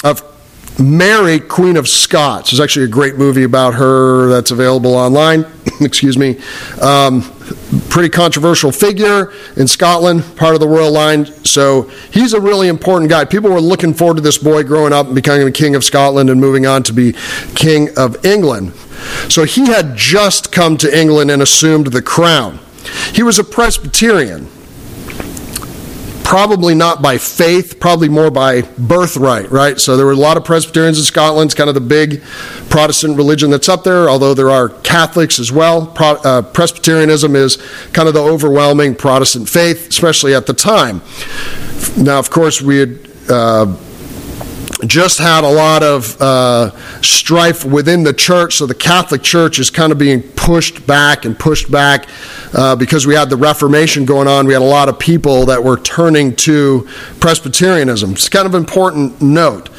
of 0.03 0.32
Mary, 0.79 1.39
Queen 1.39 1.77
of 1.77 1.87
Scots. 1.87 2.51
There's 2.51 2.59
actually 2.59 2.85
a 2.85 2.89
great 2.89 3.15
movie 3.15 3.43
about 3.43 3.75
her 3.75 4.27
that's 4.29 4.51
available 4.51 4.95
online. 4.95 5.45
Excuse 5.81 6.17
me. 6.17 6.39
Um, 6.81 7.21
pretty 7.89 8.09
controversial 8.09 8.71
figure 8.71 9.33
in 9.55 9.67
Scotland, 9.67 10.23
part 10.35 10.55
of 10.55 10.59
the 10.59 10.67
royal 10.67 10.91
line. 10.91 11.25
So 11.45 11.83
he's 12.11 12.33
a 12.33 12.41
really 12.41 12.67
important 12.67 13.09
guy. 13.09 13.25
People 13.25 13.51
were 13.51 13.61
looking 13.61 13.93
forward 13.93 14.15
to 14.15 14.21
this 14.21 14.37
boy 14.37 14.63
growing 14.63 14.93
up 14.93 15.07
and 15.07 15.15
becoming 15.15 15.51
king 15.53 15.75
of 15.75 15.83
Scotland 15.83 16.29
and 16.29 16.41
moving 16.41 16.65
on 16.65 16.83
to 16.83 16.93
be 16.93 17.13
king 17.55 17.89
of 17.97 18.25
England. 18.25 18.73
So 19.29 19.43
he 19.43 19.67
had 19.67 19.95
just 19.95 20.51
come 20.51 20.77
to 20.77 20.97
England 20.99 21.29
and 21.29 21.41
assumed 21.41 21.87
the 21.87 22.01
crown. 22.01 22.59
He 23.13 23.21
was 23.21 23.37
a 23.37 23.43
Presbyterian 23.43 24.47
probably 26.33 26.73
not 26.73 26.99
by 26.99 27.15
faith, 27.15 27.79
probably 27.79 28.09
more 28.09 28.31
by 28.31 28.63
birthright, 28.63 29.51
right? 29.51 29.79
So 29.79 29.95
there 29.95 30.07
were 30.07 30.13
a 30.13 30.15
lot 30.15 30.35
of 30.35 30.43
Presbyterians 30.43 30.97
in 30.97 31.03
Scotland. 31.03 31.49
It's 31.49 31.53
kind 31.53 31.67
of 31.67 31.75
the 31.75 31.79
big 31.79 32.23
Protestant 32.71 33.17
religion 33.17 33.51
that's 33.51 33.69
up 33.69 33.83
there, 33.83 34.09
although 34.09 34.33
there 34.33 34.49
are 34.49 34.69
Catholics 34.69 35.37
as 35.37 35.51
well. 35.51 35.85
Pro, 35.85 36.13
uh, 36.13 36.41
Presbyterianism 36.41 37.35
is 37.35 37.57
kind 37.91 38.07
of 38.07 38.15
the 38.15 38.23
overwhelming 38.23 38.95
Protestant 38.95 39.47
faith, 39.47 39.89
especially 39.89 40.33
at 40.33 40.47
the 40.47 40.55
time. 40.55 41.03
Now, 41.97 42.17
of 42.17 42.31
course, 42.31 42.63
we 42.63 42.79
had. 42.79 42.99
Uh, 43.29 43.75
just 44.87 45.19
had 45.19 45.43
a 45.43 45.49
lot 45.49 45.83
of 45.83 46.19
uh, 46.21 46.71
strife 47.01 47.63
within 47.65 48.03
the 48.03 48.13
church, 48.13 48.55
so 48.55 48.65
the 48.65 48.75
Catholic 48.75 49.21
Church 49.21 49.59
is 49.59 49.69
kind 49.69 49.91
of 49.91 49.97
being 49.97 50.21
pushed 50.21 50.85
back 50.85 51.25
and 51.25 51.37
pushed 51.37 51.71
back 51.71 52.07
uh, 52.53 52.75
because 52.75 53.07
we 53.07 53.15
had 53.15 53.29
the 53.29 53.37
Reformation 53.37 54.05
going 54.05 54.27
on. 54.27 54.45
We 54.45 54.53
had 54.53 54.61
a 54.61 54.65
lot 54.65 54.89
of 54.89 54.99
people 54.99 55.45
that 55.45 55.63
were 55.63 55.77
turning 55.77 56.35
to 56.37 56.87
Presbyterianism. 57.19 58.11
It's 58.11 58.29
kind 58.29 58.45
of 58.45 58.55
important 58.55 59.21
note. 59.21 59.69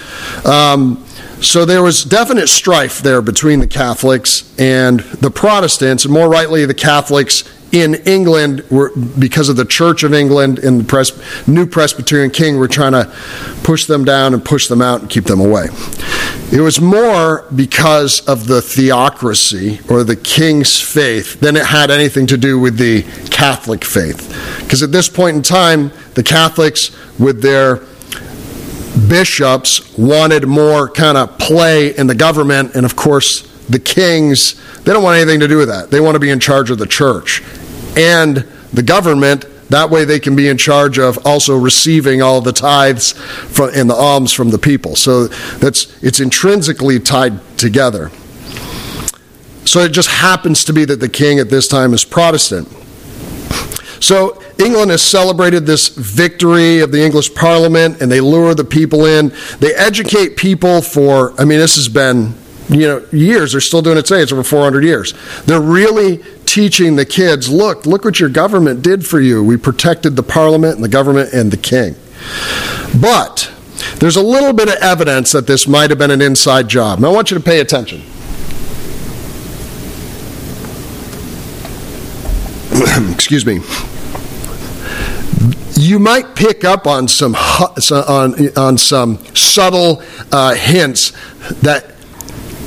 Um, 0.47 1.05
so 1.41 1.65
there 1.65 1.83
was 1.83 2.05
definite 2.05 2.49
strife 2.49 3.01
there 3.01 3.21
between 3.21 3.61
the 3.61 3.67
Catholics 3.67 4.59
and 4.59 5.01
the 5.01 5.31
Protestants, 5.31 6.05
and 6.05 6.15
more 6.15 6.29
rightly, 6.29 6.65
the 6.65 6.75
Catholics 6.75 7.45
in 7.75 7.97
England 8.07 8.63
because 9.19 9.49
of 9.49 9.57
the 9.57 9.65
Church 9.65 10.05
of 10.05 10.15
England 10.15 10.61
and 10.61 10.79
the 10.79 10.85
Pres- 10.85 11.13
new 11.49 11.67
Presbyterian 11.67 12.31
king 12.31 12.57
were 12.57 12.69
trying 12.69 12.93
to 12.93 13.13
push 13.65 13.87
them 13.87 14.05
down 14.05 14.33
and 14.33 14.45
push 14.45 14.69
them 14.69 14.81
out 14.81 15.01
and 15.01 15.11
keep 15.11 15.25
them 15.25 15.41
away. 15.41 15.67
It 16.53 16.61
was 16.61 16.81
more 16.81 17.45
because 17.57 18.21
of 18.29 18.47
the 18.47 18.63
theocracy 18.63 19.81
or 19.91 20.05
the 20.05 20.15
king's 20.15 20.81
faith 20.81 21.41
than 21.41 21.57
it 21.57 21.67
had 21.67 21.91
anything 21.91 22.29
to 22.29 22.37
do 22.37 22.61
with 22.61 22.79
the 22.79 23.03
Catholic 23.31 23.85
faith. 23.85 24.29
Because 24.61 24.85
at 24.85 24.93
this 24.93 25.09
point 25.09 25.37
in 25.37 25.43
time, 25.43 25.91
the 26.15 26.23
Catholics, 26.23 26.93
with 27.19 27.43
their 27.43 27.81
bishops, 29.09 29.99
wanted 29.99 30.47
more 30.47 30.89
kind 30.89 31.19
of 31.19 31.37
play 31.39 31.97
in 31.97 32.07
the 32.07 32.15
government, 32.15 32.77
and 32.77 32.87
of 32.87 32.95
course, 32.95 33.41
the 33.69 33.81
kings, 33.81 34.55
they 34.83 34.93
don't 34.93 35.03
want 35.03 35.17
anything 35.17 35.41
to 35.41 35.49
do 35.49 35.57
with 35.57 35.69
that. 35.69 35.91
They 35.91 35.99
want 35.99 36.15
to 36.15 36.21
be 36.21 36.31
in 36.31 36.39
charge 36.39 36.71
of 36.71 36.79
the 36.79 36.87
church 36.87 37.43
and 37.97 38.47
the 38.73 38.83
government. 38.83 39.47
That 39.71 39.91
way, 39.91 40.05
they 40.05 40.21
can 40.21 40.37
be 40.37 40.49
in 40.49 40.59
charge 40.59 40.99
of 40.99 41.27
also 41.27 41.57
receiving 41.57 42.23
all 42.23 42.41
the 42.41 42.53
tithes 42.53 43.15
and 43.59 43.89
the 43.89 43.95
alms 43.95 44.33
from 44.33 44.51
the 44.51 44.59
people. 44.59 44.95
So 44.95 45.27
that's 45.27 46.03
it's 46.03 46.21
intrinsically 46.21 47.01
tied 47.01 47.41
together. 47.57 48.11
So 49.65 49.81
it 49.81 49.93
just 49.93 50.11
happens 50.11 50.65
to 50.67 50.73
be 50.73 50.85
that 50.85 51.01
the 51.01 51.09
king 51.09 51.39
at 51.39 51.49
this 51.49 51.67
time 51.67 51.95
is 51.95 52.05
Protestant. 52.05 52.69
So 54.01 54.43
England 54.59 54.91
has 54.91 55.03
celebrated 55.03 55.65
this 55.65 55.89
victory 55.89 56.81
of 56.81 56.93
the 56.93 57.03
English 57.03 57.35
Parliament, 57.35 58.03
and 58.03 58.13
they 58.13 58.21
lure 58.21 58.55
the 58.55 58.65
people 58.65 59.07
in. 59.07 59.33
They 59.61 59.75
educate 59.75 60.37
people 60.37 60.83
for. 60.83 61.33
I 61.41 61.45
mean, 61.45 61.59
this 61.59 61.77
has 61.77 61.89
been 61.89 62.35
you 62.69 62.87
know 62.87 63.07
years. 63.13 63.53
They're 63.53 63.61
still 63.63 63.83
doing 63.83 63.97
it 63.97 64.05
today. 64.05 64.21
It's 64.21 64.33
over 64.33 64.45
400 64.45 64.85
years. 64.85 65.15
They're 65.47 65.61
really 65.61 66.19
teaching 66.55 66.95
the 66.95 67.05
kids 67.05 67.49
look, 67.49 67.85
look 67.85 68.05
what 68.05 68.21
your 68.21 68.29
government 68.29 68.81
did 68.81 69.05
for 69.05 69.21
you. 69.21 69.43
We 69.43 69.57
protected 69.57 70.15
the 70.15 70.23
parliament 70.23 70.77
and 70.77 70.85
the 70.85 70.89
government 70.89 71.33
and 71.33 71.51
the 71.51 71.57
king. 71.57 71.97
But 73.01 73.53
there's 73.99 74.15
a 74.15 74.23
little 74.23 74.53
bit 74.53 74.69
of 74.69 74.77
evidence 74.77 75.33
that 75.33 75.49
this 75.49 75.67
might 75.67 75.91
have 75.91 75.99
been 75.99 76.13
an 76.13 76.23
inside 76.23 76.69
job. 76.69 77.01
Now 77.01 77.09
I 77.09 77.13
want 77.13 77.33
you 77.33 77.39
to 77.39 77.43
pay 77.43 77.59
attention. 77.59 78.03
Excuse 83.13 83.45
me. 83.45 83.61
You 85.75 85.99
might 85.99 86.37
pick 86.37 86.63
up 86.63 86.87
on 86.87 87.09
some 87.09 87.35
on, 87.35 88.57
on 88.57 88.79
some 88.79 89.19
subtle 89.35 90.05
uh, 90.31 90.55
hints 90.55 91.11
that 91.63 91.94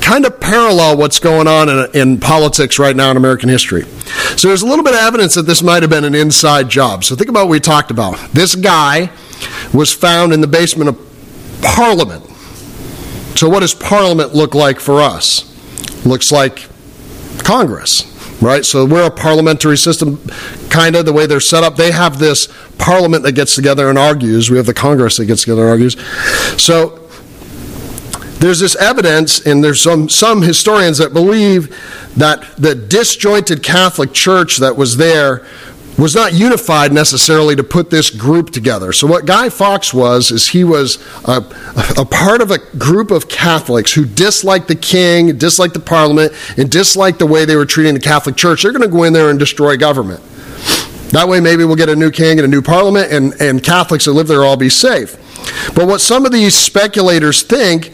kind 0.08 0.24
of 0.24 0.40
parallel 0.40 0.96
what's 0.96 1.20
going 1.20 1.46
on 1.46 1.68
in, 1.68 1.86
in, 1.92 2.18
politics 2.18 2.78
right 2.78 2.96
now 2.96 3.10
in 3.10 3.18
American 3.18 3.46
history. 3.46 3.82
So 4.38 4.48
there's 4.48 4.62
a 4.62 4.66
little 4.66 4.82
bit 4.82 4.94
of 4.94 5.00
evidence 5.00 5.34
that 5.34 5.42
this 5.42 5.62
might 5.62 5.82
have 5.82 5.90
been 5.90 6.04
an 6.04 6.14
inside 6.14 6.70
job. 6.70 7.04
So 7.04 7.14
think 7.14 7.28
about 7.28 7.44
what 7.44 7.50
we 7.50 7.60
talked 7.60 7.90
about. 7.90 8.16
This 8.32 8.54
guy 8.54 9.10
was 9.74 9.92
found 9.92 10.32
in 10.32 10.40
the 10.40 10.46
basement 10.46 10.88
of 10.88 11.60
Parliament. 11.62 12.24
So 13.36 13.50
what 13.50 13.60
does 13.60 13.74
Parliament 13.74 14.34
look 14.34 14.54
like 14.54 14.80
for 14.80 15.02
us? 15.02 15.44
Looks 16.06 16.32
like 16.32 16.66
Congress. 17.44 18.06
right? 18.40 18.64
So 18.64 18.86
we're 18.86 19.06
a 19.06 19.10
parliamentary 19.10 19.76
system, 19.76 20.26
kind 20.70 20.96
of 20.96 21.04
the 21.04 21.12
way 21.12 21.26
they're 21.26 21.38
set 21.38 21.64
up. 21.64 21.76
They 21.76 21.92
have 21.92 22.18
this 22.18 22.48
parliament 22.78 23.24
that 23.24 23.32
gets 23.32 23.54
together 23.54 23.90
and 23.90 23.98
argues. 23.98 24.50
We 24.50 24.56
have 24.56 24.64
the 24.64 24.72
Congress 24.72 25.18
that 25.18 25.26
gets 25.26 25.42
together 25.42 25.62
and 25.62 25.70
argues. 25.70 26.00
So 26.56 26.97
there's 28.38 28.60
this 28.60 28.76
evidence, 28.76 29.44
and 29.44 29.62
there's 29.62 29.80
some, 29.80 30.08
some 30.08 30.42
historians 30.42 30.98
that 30.98 31.12
believe 31.12 31.68
that 32.16 32.44
the 32.56 32.74
disjointed 32.74 33.62
Catholic 33.62 34.12
Church 34.12 34.58
that 34.58 34.76
was 34.76 34.96
there 34.96 35.44
was 35.98 36.14
not 36.14 36.32
unified 36.32 36.92
necessarily 36.92 37.56
to 37.56 37.64
put 37.64 37.90
this 37.90 38.08
group 38.08 38.50
together. 38.50 38.92
So 38.92 39.08
what 39.08 39.26
Guy 39.26 39.48
Fawkes 39.48 39.92
was 39.92 40.30
is 40.30 40.48
he 40.48 40.62
was 40.62 41.04
a, 41.24 41.44
a, 41.98 42.04
part 42.04 42.40
of 42.40 42.52
a 42.52 42.58
group 42.78 43.10
of 43.10 43.28
Catholics 43.28 43.92
who 43.92 44.04
disliked 44.04 44.68
the 44.68 44.76
king, 44.76 45.36
disliked 45.36 45.74
the 45.74 45.80
parliament, 45.80 46.32
and 46.56 46.70
disliked 46.70 47.18
the 47.18 47.26
way 47.26 47.44
they 47.44 47.56
were 47.56 47.66
treating 47.66 47.94
the 47.94 48.00
Catholic 48.00 48.36
Church. 48.36 48.62
They're 48.62 48.70
going 48.70 48.88
to 48.88 48.88
go 48.88 49.02
in 49.02 49.12
there 49.12 49.30
and 49.30 49.40
destroy 49.40 49.76
government. 49.76 50.22
That 51.10 51.26
way, 51.26 51.40
maybe 51.40 51.64
we'll 51.64 51.74
get 51.74 51.88
a 51.88 51.96
new 51.96 52.12
king 52.12 52.38
and 52.38 52.42
a 52.42 52.48
new 52.48 52.62
parliament, 52.62 53.10
and, 53.10 53.34
and 53.40 53.60
Catholics 53.62 54.04
that 54.04 54.12
live 54.12 54.28
there 54.28 54.40
will 54.40 54.46
all 54.46 54.56
be 54.56 54.68
safe. 54.68 55.16
But 55.74 55.88
what 55.88 56.00
some 56.00 56.24
of 56.24 56.30
these 56.30 56.54
speculators 56.54 57.42
think 57.42 57.92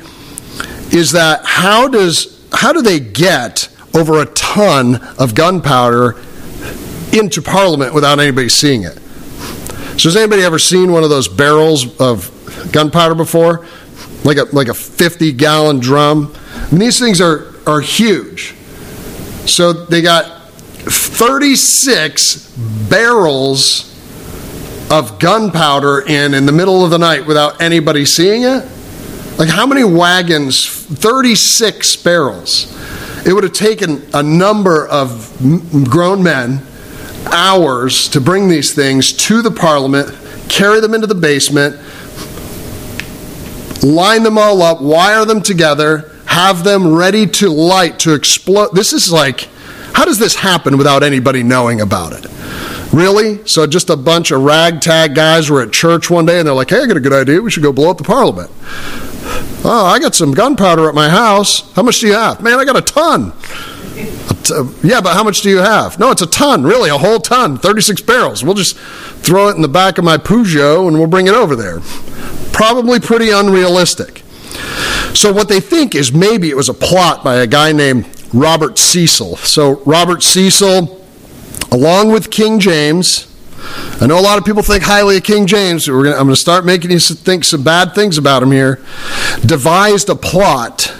is 0.94 1.12
that 1.12 1.44
how 1.44 1.88
does 1.88 2.40
how 2.52 2.72
do 2.72 2.80
they 2.80 3.00
get 3.00 3.68
over 3.94 4.20
a 4.20 4.26
ton 4.26 4.96
of 5.18 5.34
gunpowder 5.34 6.16
into 7.12 7.40
Parliament 7.40 7.94
without 7.94 8.18
anybody 8.18 8.48
seeing 8.48 8.82
it. 8.82 8.98
So 9.98 10.08
has 10.08 10.16
anybody 10.16 10.42
ever 10.42 10.58
seen 10.58 10.90
one 10.90 11.04
of 11.04 11.10
those 11.10 11.28
barrels 11.28 11.98
of 12.00 12.30
gunpowder 12.72 13.14
before? 13.14 13.64
Like 14.24 14.38
a 14.38 14.44
like 14.52 14.68
a 14.68 14.74
50 14.74 15.32
gallon 15.32 15.78
drum? 15.78 16.34
And 16.70 16.80
these 16.80 16.98
things 16.98 17.20
are 17.20 17.54
are 17.66 17.80
huge. 17.80 18.54
So 19.46 19.72
they 19.72 20.02
got 20.02 20.50
36 20.50 22.56
barrels 22.88 23.90
of 24.90 25.18
gunpowder 25.18 26.00
in 26.00 26.34
in 26.34 26.46
the 26.46 26.52
middle 26.52 26.84
of 26.84 26.90
the 26.90 26.98
night 26.98 27.26
without 27.26 27.60
anybody 27.60 28.04
seeing 28.04 28.42
it? 28.42 28.68
Like 29.38 29.48
how 29.48 29.66
many 29.66 29.82
wagons? 29.82 30.66
36 30.66 31.96
barrels. 31.96 32.72
It 33.26 33.32
would 33.32 33.42
have 33.42 33.52
taken 33.52 34.06
a 34.12 34.22
number 34.22 34.86
of 34.86 35.36
grown 35.88 36.22
men 36.22 36.60
hours 37.26 38.08
to 38.10 38.20
bring 38.20 38.48
these 38.48 38.74
things 38.74 39.12
to 39.12 39.42
the 39.42 39.50
parliament, 39.50 40.14
carry 40.48 40.80
them 40.80 40.94
into 40.94 41.06
the 41.06 41.14
basement, 41.14 41.76
line 43.82 44.22
them 44.22 44.38
all 44.38 44.62
up, 44.62 44.80
wire 44.80 45.24
them 45.24 45.42
together, 45.42 46.12
have 46.26 46.64
them 46.64 46.94
ready 46.94 47.26
to 47.26 47.48
light, 47.48 47.98
to 48.00 48.14
explode. 48.14 48.74
This 48.74 48.92
is 48.92 49.10
like, 49.10 49.48
how 49.94 50.04
does 50.04 50.18
this 50.18 50.36
happen 50.36 50.76
without 50.76 51.02
anybody 51.02 51.42
knowing 51.42 51.80
about 51.80 52.12
it? 52.12 52.26
Really? 52.92 53.46
So 53.46 53.66
just 53.66 53.90
a 53.90 53.96
bunch 53.96 54.30
of 54.30 54.42
ragtag 54.42 55.14
guys 55.14 55.50
were 55.50 55.62
at 55.62 55.72
church 55.72 56.10
one 56.10 56.26
day 56.26 56.38
and 56.38 56.46
they're 56.46 56.54
like, 56.54 56.70
hey, 56.70 56.82
I 56.82 56.86
got 56.86 56.96
a 56.96 57.00
good 57.00 57.12
idea. 57.12 57.40
We 57.40 57.50
should 57.50 57.62
go 57.62 57.72
blow 57.72 57.90
up 57.90 57.98
the 57.98 58.04
parliament. 58.04 58.50
Oh, 59.66 59.86
I 59.86 59.98
got 59.98 60.14
some 60.14 60.32
gunpowder 60.32 60.88
at 60.88 60.94
my 60.94 61.08
house. 61.08 61.72
How 61.72 61.82
much 61.82 62.00
do 62.00 62.06
you 62.06 62.12
have? 62.12 62.42
Man, 62.42 62.58
I 62.58 62.66
got 62.66 62.76
a 62.76 62.82
ton. 62.82 63.32
Uh, 64.50 64.70
yeah, 64.82 65.00
but 65.00 65.14
how 65.14 65.24
much 65.24 65.40
do 65.40 65.48
you 65.48 65.58
have? 65.58 65.98
No, 65.98 66.10
it's 66.10 66.20
a 66.20 66.26
ton, 66.26 66.64
really, 66.64 66.90
a 66.90 66.98
whole 66.98 67.18
ton, 67.18 67.56
36 67.56 68.02
barrels. 68.02 68.44
We'll 68.44 68.54
just 68.54 68.76
throw 68.76 69.48
it 69.48 69.56
in 69.56 69.62
the 69.62 69.68
back 69.68 69.96
of 69.96 70.04
my 70.04 70.18
Peugeot 70.18 70.86
and 70.86 70.98
we'll 70.98 71.06
bring 71.06 71.28
it 71.28 71.34
over 71.34 71.56
there. 71.56 71.80
Probably 72.52 73.00
pretty 73.00 73.30
unrealistic. 73.30 74.18
So, 75.14 75.32
what 75.32 75.48
they 75.48 75.60
think 75.60 75.94
is 75.94 76.12
maybe 76.12 76.50
it 76.50 76.56
was 76.56 76.68
a 76.68 76.74
plot 76.74 77.24
by 77.24 77.36
a 77.36 77.46
guy 77.46 77.72
named 77.72 78.06
Robert 78.34 78.76
Cecil. 78.76 79.36
So, 79.36 79.80
Robert 79.84 80.22
Cecil, 80.22 81.02
along 81.72 82.12
with 82.12 82.30
King 82.30 82.60
James, 82.60 83.33
I 84.00 84.06
know 84.06 84.18
a 84.18 84.20
lot 84.20 84.38
of 84.38 84.44
people 84.44 84.62
think 84.62 84.82
highly 84.82 85.16
of 85.16 85.22
King 85.22 85.46
James. 85.46 85.86
Gonna, 85.86 86.10
I'm 86.10 86.24
going 86.24 86.28
to 86.30 86.36
start 86.36 86.64
making 86.64 86.90
you 86.90 86.98
think 86.98 87.44
some 87.44 87.62
bad 87.62 87.94
things 87.94 88.18
about 88.18 88.42
him 88.42 88.50
here. 88.50 88.76
Devised 89.46 90.08
a 90.08 90.14
plot 90.14 90.92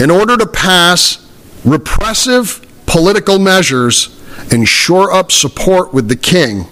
in 0.00 0.10
order 0.10 0.36
to 0.36 0.46
pass 0.46 1.24
repressive 1.64 2.60
political 2.86 3.38
measures 3.38 4.20
and 4.52 4.68
shore 4.68 5.12
up 5.12 5.30
support 5.32 5.94
with 5.94 6.08
the 6.08 6.16
king 6.16 6.66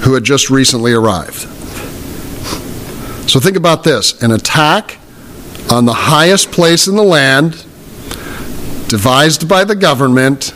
who 0.00 0.14
had 0.14 0.24
just 0.24 0.50
recently 0.50 0.92
arrived. 0.92 1.48
So 3.28 3.40
think 3.40 3.56
about 3.56 3.84
this 3.84 4.22
an 4.22 4.30
attack 4.30 4.98
on 5.70 5.84
the 5.84 5.92
highest 5.92 6.52
place 6.52 6.86
in 6.86 6.96
the 6.96 7.02
land, 7.02 7.52
devised 8.88 9.48
by 9.48 9.64
the 9.64 9.74
government 9.74 10.54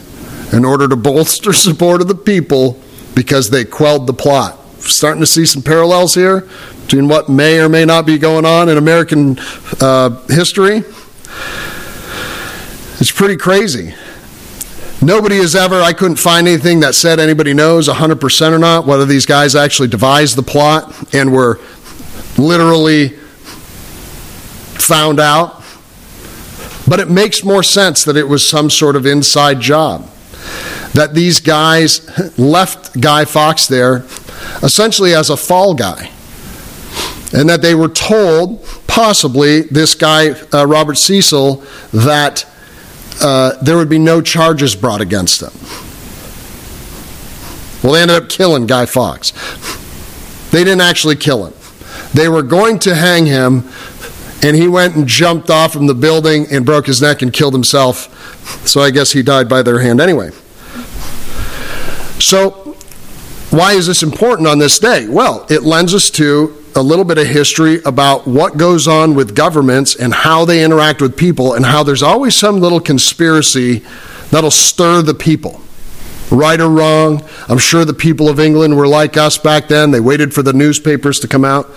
in 0.52 0.64
order 0.64 0.88
to 0.88 0.96
bolster 0.96 1.52
support 1.54 2.00
of 2.00 2.08
the 2.08 2.14
people 2.14 2.80
because 3.14 3.50
they 3.50 3.64
quelled 3.64 4.06
the 4.06 4.12
plot. 4.12 4.58
Starting 4.80 5.20
to 5.20 5.26
see 5.26 5.44
some 5.44 5.62
parallels 5.62 6.14
here 6.14 6.48
between 6.82 7.06
what 7.06 7.28
may 7.28 7.61
or 7.61 7.68
may 7.68 7.84
not 7.84 8.06
be 8.06 8.18
going 8.18 8.44
on 8.44 8.68
in 8.68 8.76
American 8.78 9.38
uh, 9.80 10.11
history. 10.28 10.82
It's 12.98 13.12
pretty 13.12 13.36
crazy. 13.36 13.94
Nobody 15.02 15.36
has 15.36 15.56
ever, 15.56 15.80
I 15.80 15.94
couldn't 15.94 16.16
find 16.16 16.46
anything 16.46 16.80
that 16.80 16.94
said 16.94 17.18
anybody 17.18 17.54
knows 17.54 17.88
100% 17.88 18.52
or 18.52 18.58
not 18.58 18.86
whether 18.86 19.06
these 19.06 19.24
guys 19.24 19.54
actually 19.54 19.88
devised 19.88 20.36
the 20.36 20.42
plot 20.42 21.14
and 21.14 21.32
were 21.32 21.58
literally 22.36 23.08
found 24.76 25.18
out. 25.20 25.62
But 26.86 27.00
it 27.00 27.08
makes 27.08 27.44
more 27.44 27.62
sense 27.62 28.04
that 28.04 28.16
it 28.16 28.28
was 28.28 28.46
some 28.46 28.68
sort 28.68 28.96
of 28.96 29.06
inside 29.06 29.61
job. 29.61 30.06
That 30.95 31.14
these 31.14 31.41
guys 31.41 32.38
left 32.38 33.01
Guy 33.01 33.24
Fawkes 33.24 33.68
there 33.68 34.05
essentially 34.62 35.14
as 35.14 35.30
a 35.30 35.36
fall 35.36 35.74
guy. 35.74 36.11
And 37.32 37.49
that 37.49 37.62
they 37.62 37.76
were 37.76 37.88
told, 37.88 38.64
possibly, 38.88 39.62
this 39.62 39.95
guy, 39.95 40.30
uh, 40.53 40.66
Robert 40.66 40.97
Cecil, 40.97 41.62
that 41.93 42.45
uh, 43.20 43.53
there 43.62 43.76
would 43.76 43.88
be 43.88 43.99
no 43.99 44.20
charges 44.20 44.74
brought 44.74 45.01
against 45.01 45.41
them. 45.41 45.53
Well, 47.82 47.93
they 47.93 48.03
ended 48.03 48.22
up 48.22 48.28
killing 48.28 48.66
Guy 48.66 48.86
Fawkes. 48.86 49.30
They 50.51 50.64
didn't 50.64 50.80
actually 50.80 51.16
kill 51.16 51.47
him. 51.47 51.55
They 52.12 52.28
were 52.28 52.43
going 52.43 52.80
to 52.80 52.95
hang 52.95 53.26
him, 53.26 53.70
and 54.43 54.57
he 54.57 54.66
went 54.66 54.97
and 54.97 55.07
jumped 55.07 55.51
off 55.51 55.72
from 55.72 55.86
the 55.86 55.95
building 55.95 56.47
and 56.51 56.66
broke 56.66 56.86
his 56.86 57.01
neck 57.01 57.22
and 57.22 57.32
killed 57.32 57.55
himself. 57.55 58.66
So 58.66 58.80
I 58.80 58.91
guess 58.91 59.12
he 59.12 59.22
died 59.22 59.49
by 59.49 59.62
their 59.62 59.78
hand 59.78 60.01
anyway. 60.01 60.30
So, 62.20 62.76
why 63.50 63.72
is 63.72 63.86
this 63.86 64.02
important 64.02 64.46
on 64.46 64.58
this 64.58 64.78
day? 64.78 65.08
Well, 65.08 65.46
it 65.50 65.62
lends 65.62 65.94
us 65.94 66.10
to 66.10 66.56
a 66.76 66.82
little 66.82 67.04
bit 67.04 67.18
of 67.18 67.26
history 67.26 67.80
about 67.84 68.26
what 68.26 68.56
goes 68.56 68.86
on 68.86 69.14
with 69.14 69.34
governments 69.34 69.96
and 69.96 70.14
how 70.14 70.44
they 70.44 70.62
interact 70.62 71.00
with 71.00 71.16
people, 71.16 71.54
and 71.54 71.64
how 71.64 71.82
there's 71.82 72.02
always 72.02 72.36
some 72.36 72.60
little 72.60 72.80
conspiracy 72.80 73.82
that'll 74.30 74.50
stir 74.50 75.02
the 75.02 75.14
people. 75.14 75.60
Right 76.30 76.60
or 76.60 76.68
wrong, 76.68 77.24
I'm 77.48 77.58
sure 77.58 77.84
the 77.84 77.92
people 77.92 78.28
of 78.28 78.38
England 78.38 78.76
were 78.76 78.86
like 78.86 79.16
us 79.16 79.36
back 79.36 79.66
then. 79.66 79.90
They 79.90 79.98
waited 79.98 80.32
for 80.32 80.42
the 80.42 80.52
newspapers 80.52 81.18
to 81.20 81.28
come 81.28 81.44
out. 81.44 81.68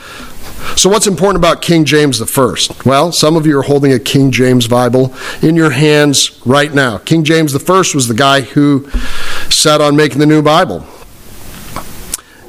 So, 0.75 0.89
what's 0.89 1.07
important 1.07 1.41
about 1.41 1.61
King 1.61 1.85
James 1.85 2.21
I? 2.21 2.55
Well, 2.85 3.11
some 3.11 3.35
of 3.35 3.47
you 3.47 3.57
are 3.57 3.63
holding 3.63 3.93
a 3.93 3.99
King 3.99 4.31
James 4.31 4.67
Bible 4.67 5.13
in 5.41 5.55
your 5.55 5.69
hands 5.71 6.39
right 6.45 6.73
now. 6.73 6.97
King 6.99 7.23
James 7.23 7.55
I 7.55 7.73
was 7.73 8.07
the 8.07 8.13
guy 8.13 8.41
who 8.41 8.89
set 9.53 9.81
on 9.81 9.95
making 9.95 10.19
the 10.19 10.25
new 10.25 10.41
Bible. 10.41 10.85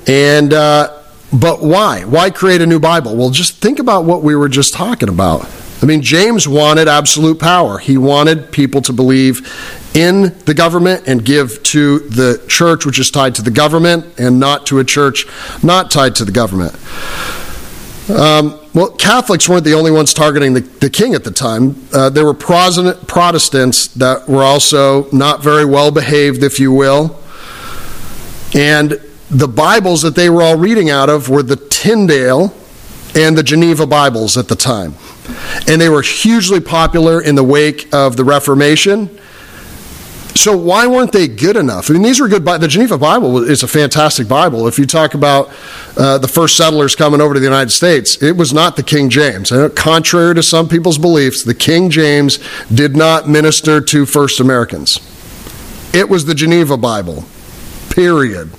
And 0.06 0.52
uh, 0.52 1.02
but 1.32 1.62
why? 1.62 2.04
Why 2.04 2.30
create 2.30 2.60
a 2.60 2.66
new 2.66 2.78
Bible? 2.78 3.16
Well, 3.16 3.30
just 3.30 3.60
think 3.60 3.78
about 3.78 4.04
what 4.04 4.22
we 4.22 4.36
were 4.36 4.48
just 4.48 4.74
talking 4.74 5.08
about. 5.08 5.48
I 5.82 5.86
mean, 5.86 6.00
James 6.00 6.46
wanted 6.46 6.88
absolute 6.88 7.38
power. 7.40 7.78
He 7.78 7.98
wanted 7.98 8.52
people 8.52 8.80
to 8.82 8.92
believe 8.92 9.40
in 9.94 10.36
the 10.46 10.54
government 10.54 11.06
and 11.06 11.24
give 11.24 11.62
to 11.64 11.98
the 12.00 12.42
church, 12.48 12.86
which 12.86 12.98
is 12.98 13.10
tied 13.10 13.34
to 13.34 13.42
the 13.42 13.50
government, 13.50 14.18
and 14.18 14.40
not 14.40 14.66
to 14.66 14.78
a 14.78 14.84
church 14.84 15.26
not 15.62 15.90
tied 15.90 16.14
to 16.16 16.24
the 16.24 16.32
government. 16.32 16.74
Um, 18.08 18.60
well, 18.74 18.90
Catholics 18.90 19.48
weren't 19.48 19.64
the 19.64 19.72
only 19.72 19.90
ones 19.90 20.12
targeting 20.12 20.52
the, 20.52 20.60
the 20.60 20.90
king 20.90 21.14
at 21.14 21.24
the 21.24 21.30
time. 21.30 21.88
Uh, 21.90 22.10
there 22.10 22.26
were 22.26 22.34
Protestants 22.34 23.86
that 23.88 24.28
were 24.28 24.42
also 24.42 25.10
not 25.10 25.42
very 25.42 25.64
well 25.64 25.90
behaved, 25.90 26.42
if 26.42 26.60
you 26.60 26.70
will. 26.70 27.18
And 28.54 29.00
the 29.30 29.48
Bibles 29.48 30.02
that 30.02 30.14
they 30.14 30.28
were 30.28 30.42
all 30.42 30.56
reading 30.56 30.90
out 30.90 31.08
of 31.08 31.30
were 31.30 31.42
the 31.42 31.56
Tyndale 31.56 32.54
and 33.14 33.38
the 33.38 33.42
Geneva 33.42 33.86
Bibles 33.86 34.36
at 34.36 34.48
the 34.48 34.56
time. 34.56 34.94
And 35.66 35.80
they 35.80 35.88
were 35.88 36.02
hugely 36.02 36.60
popular 36.60 37.22
in 37.22 37.36
the 37.36 37.44
wake 37.44 37.92
of 37.94 38.16
the 38.16 38.24
Reformation. 38.24 39.18
So 40.34 40.56
why 40.56 40.86
weren't 40.86 41.12
they 41.12 41.28
good 41.28 41.56
enough? 41.56 41.88
I 41.88 41.94
mean, 41.94 42.02
these 42.02 42.20
were 42.20 42.28
good. 42.28 42.44
The 42.44 42.68
Geneva 42.68 42.98
Bible 42.98 43.38
is 43.38 43.62
a 43.62 43.68
fantastic 43.68 44.26
Bible. 44.26 44.66
If 44.66 44.78
you 44.78 44.86
talk 44.86 45.14
about 45.14 45.50
uh, 45.96 46.18
the 46.18 46.26
first 46.28 46.56
settlers 46.56 46.96
coming 46.96 47.20
over 47.20 47.34
to 47.34 47.40
the 47.40 47.46
United 47.46 47.70
States, 47.70 48.20
it 48.20 48.36
was 48.36 48.52
not 48.52 48.74
the 48.74 48.82
King 48.82 49.10
James. 49.10 49.52
Contrary 49.76 50.34
to 50.34 50.42
some 50.42 50.68
people's 50.68 50.98
beliefs, 50.98 51.44
the 51.44 51.54
King 51.54 51.88
James 51.88 52.40
did 52.68 52.96
not 52.96 53.28
minister 53.28 53.80
to 53.80 54.04
first 54.04 54.40
Americans. 54.40 54.98
It 55.94 56.08
was 56.08 56.24
the 56.24 56.34
Geneva 56.34 56.76
Bible. 56.76 57.24
Period. 57.90 58.50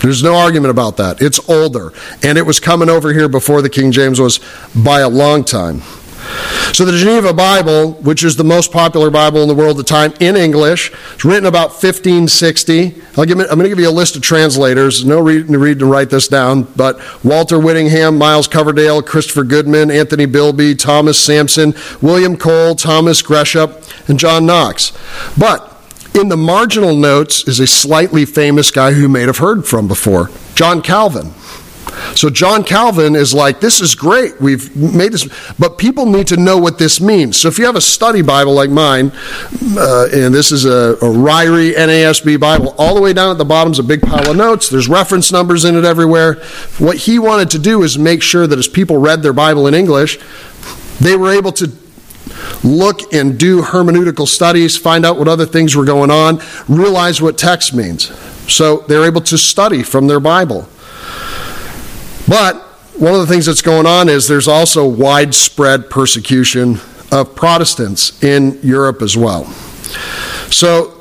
There's 0.00 0.22
no 0.22 0.34
argument 0.34 0.70
about 0.70 0.96
that. 0.96 1.20
It's 1.20 1.46
older. 1.50 1.92
And 2.22 2.38
it 2.38 2.46
was 2.46 2.58
coming 2.58 2.88
over 2.88 3.12
here 3.12 3.28
before 3.28 3.60
the 3.60 3.68
King 3.68 3.92
James 3.92 4.18
was 4.18 4.40
by 4.74 5.00
a 5.00 5.08
long 5.08 5.44
time. 5.44 5.82
So 6.72 6.84
the 6.84 6.92
Geneva 6.92 7.32
Bible, 7.32 7.94
which 7.94 8.22
is 8.22 8.36
the 8.36 8.44
most 8.44 8.70
popular 8.70 9.10
Bible 9.10 9.42
in 9.42 9.48
the 9.48 9.54
world 9.54 9.78
at 9.78 9.86
the 9.86 9.88
time 9.88 10.12
in 10.20 10.36
English, 10.36 10.92
it's 11.14 11.24
written 11.24 11.46
about 11.46 11.70
1560. 11.70 13.02
I'll 13.16 13.24
give, 13.24 13.38
I'm 13.40 13.46
going 13.46 13.62
to 13.62 13.68
give 13.68 13.80
you 13.80 13.88
a 13.88 13.90
list 13.90 14.16
of 14.16 14.22
translators. 14.22 15.04
No 15.04 15.20
reason 15.20 15.52
to 15.52 15.58
read 15.58 15.80
and 15.80 15.90
write 15.90 16.10
this 16.10 16.28
down, 16.28 16.64
but 16.76 17.00
Walter 17.24 17.58
Whittingham, 17.58 18.16
Miles 18.16 18.46
Coverdale, 18.46 19.02
Christopher 19.02 19.44
Goodman, 19.44 19.90
Anthony 19.90 20.26
Gilby, 20.26 20.74
Thomas 20.74 21.18
Sampson, 21.18 21.74
William 22.00 22.36
Cole, 22.36 22.74
Thomas 22.74 23.22
Gresham, 23.22 23.72
and 24.06 24.18
John 24.18 24.46
Knox. 24.46 24.92
But 25.36 25.74
in 26.14 26.28
the 26.28 26.36
marginal 26.36 26.96
notes 26.96 27.46
is 27.48 27.60
a 27.60 27.66
slightly 27.66 28.24
famous 28.24 28.70
guy 28.70 28.92
who 28.92 29.02
you 29.02 29.08
may 29.08 29.22
have 29.22 29.38
heard 29.38 29.66
from 29.66 29.88
before, 29.88 30.30
John 30.54 30.82
Calvin. 30.82 31.32
So 32.14 32.30
John 32.30 32.64
Calvin 32.64 33.14
is 33.14 33.34
like, 33.34 33.60
this 33.60 33.80
is 33.80 33.94
great. 33.94 34.40
We've 34.40 34.74
made 34.76 35.12
this, 35.12 35.28
but 35.58 35.78
people 35.78 36.06
need 36.06 36.26
to 36.28 36.36
know 36.36 36.58
what 36.58 36.78
this 36.78 37.00
means. 37.00 37.36
So 37.36 37.48
if 37.48 37.58
you 37.58 37.66
have 37.66 37.76
a 37.76 37.80
study 37.80 38.22
Bible 38.22 38.54
like 38.54 38.70
mine, 38.70 39.12
uh, 39.76 40.08
and 40.12 40.34
this 40.34 40.52
is 40.52 40.64
a, 40.64 40.94
a 40.94 41.10
Ryrie 41.10 41.74
NASB 41.74 42.40
Bible, 42.40 42.74
all 42.78 42.94
the 42.94 43.00
way 43.00 43.12
down 43.12 43.30
at 43.30 43.38
the 43.38 43.44
bottom 43.44 43.72
is 43.72 43.78
a 43.78 43.84
big 43.84 44.02
pile 44.02 44.30
of 44.30 44.36
notes. 44.36 44.68
There's 44.68 44.88
reference 44.88 45.32
numbers 45.32 45.64
in 45.64 45.76
it 45.76 45.84
everywhere. 45.84 46.34
What 46.78 46.96
he 46.96 47.18
wanted 47.18 47.50
to 47.50 47.58
do 47.58 47.82
is 47.82 47.98
make 47.98 48.22
sure 48.22 48.46
that 48.46 48.58
as 48.58 48.68
people 48.68 48.98
read 48.98 49.22
their 49.22 49.32
Bible 49.32 49.66
in 49.66 49.74
English, 49.74 50.18
they 51.00 51.16
were 51.16 51.32
able 51.32 51.52
to 51.52 51.72
look 52.62 53.12
and 53.12 53.38
do 53.38 53.62
hermeneutical 53.62 54.26
studies, 54.26 54.76
find 54.76 55.04
out 55.04 55.18
what 55.18 55.28
other 55.28 55.46
things 55.46 55.76
were 55.76 55.84
going 55.84 56.10
on, 56.10 56.40
realize 56.68 57.20
what 57.22 57.38
text 57.38 57.74
means. 57.74 58.12
So 58.50 58.78
they're 58.88 59.04
able 59.04 59.20
to 59.22 59.38
study 59.38 59.82
from 59.82 60.06
their 60.06 60.20
Bible. 60.20 60.68
But 62.28 62.56
one 62.98 63.14
of 63.14 63.20
the 63.20 63.26
things 63.26 63.46
that's 63.46 63.62
going 63.62 63.86
on 63.86 64.08
is 64.08 64.28
there's 64.28 64.48
also 64.48 64.86
widespread 64.86 65.88
persecution 65.88 66.78
of 67.10 67.34
Protestants 67.34 68.22
in 68.22 68.58
Europe 68.62 69.00
as 69.00 69.16
well. 69.16 69.46
So 70.50 70.94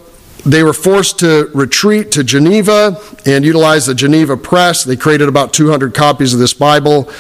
they 0.46 0.64
were 0.64 0.74
forced 0.74 1.20
to 1.20 1.50
retreat 1.54 2.12
to 2.12 2.24
Geneva 2.24 3.02
and 3.26 3.44
utilize 3.44 3.86
the 3.86 3.94
Geneva 3.94 4.38
Press. 4.38 4.86
They 4.86 4.96
created 4.96 5.28
about 5.28 5.52
200 5.52 5.94
copies 5.94 6.34
of 6.34 6.40
this 6.40 6.54
Bible, 6.54 7.12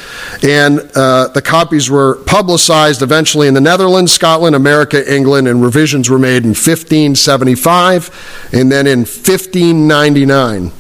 and 0.41 0.79
uh, 0.95 1.27
the 1.29 1.41
copies 1.41 1.89
were 1.89 2.23
publicized 2.25 3.01
eventually 3.01 3.49
in 3.49 3.53
the 3.53 3.61
Netherlands, 3.61 4.13
Scotland, 4.13 4.55
America, 4.55 5.13
England, 5.13 5.49
and 5.49 5.61
revisions 5.61 6.09
were 6.09 6.19
made 6.19 6.43
in 6.43 6.49
1575 6.49 8.49
and 8.53 8.71
then 8.71 8.87
in 8.87 8.99
1599. 8.99 10.71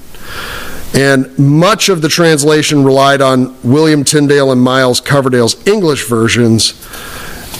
And 0.97 1.37
much 1.37 1.89
of 1.89 2.01
the 2.01 2.09
translation 2.09 2.83
relied 2.83 3.21
on 3.21 3.55
William 3.61 4.03
Tyndale 4.03 4.51
and 4.51 4.59
Miles 4.59 4.99
Coverdale's 4.99 5.65
English 5.67 6.07
versions. 6.07 6.71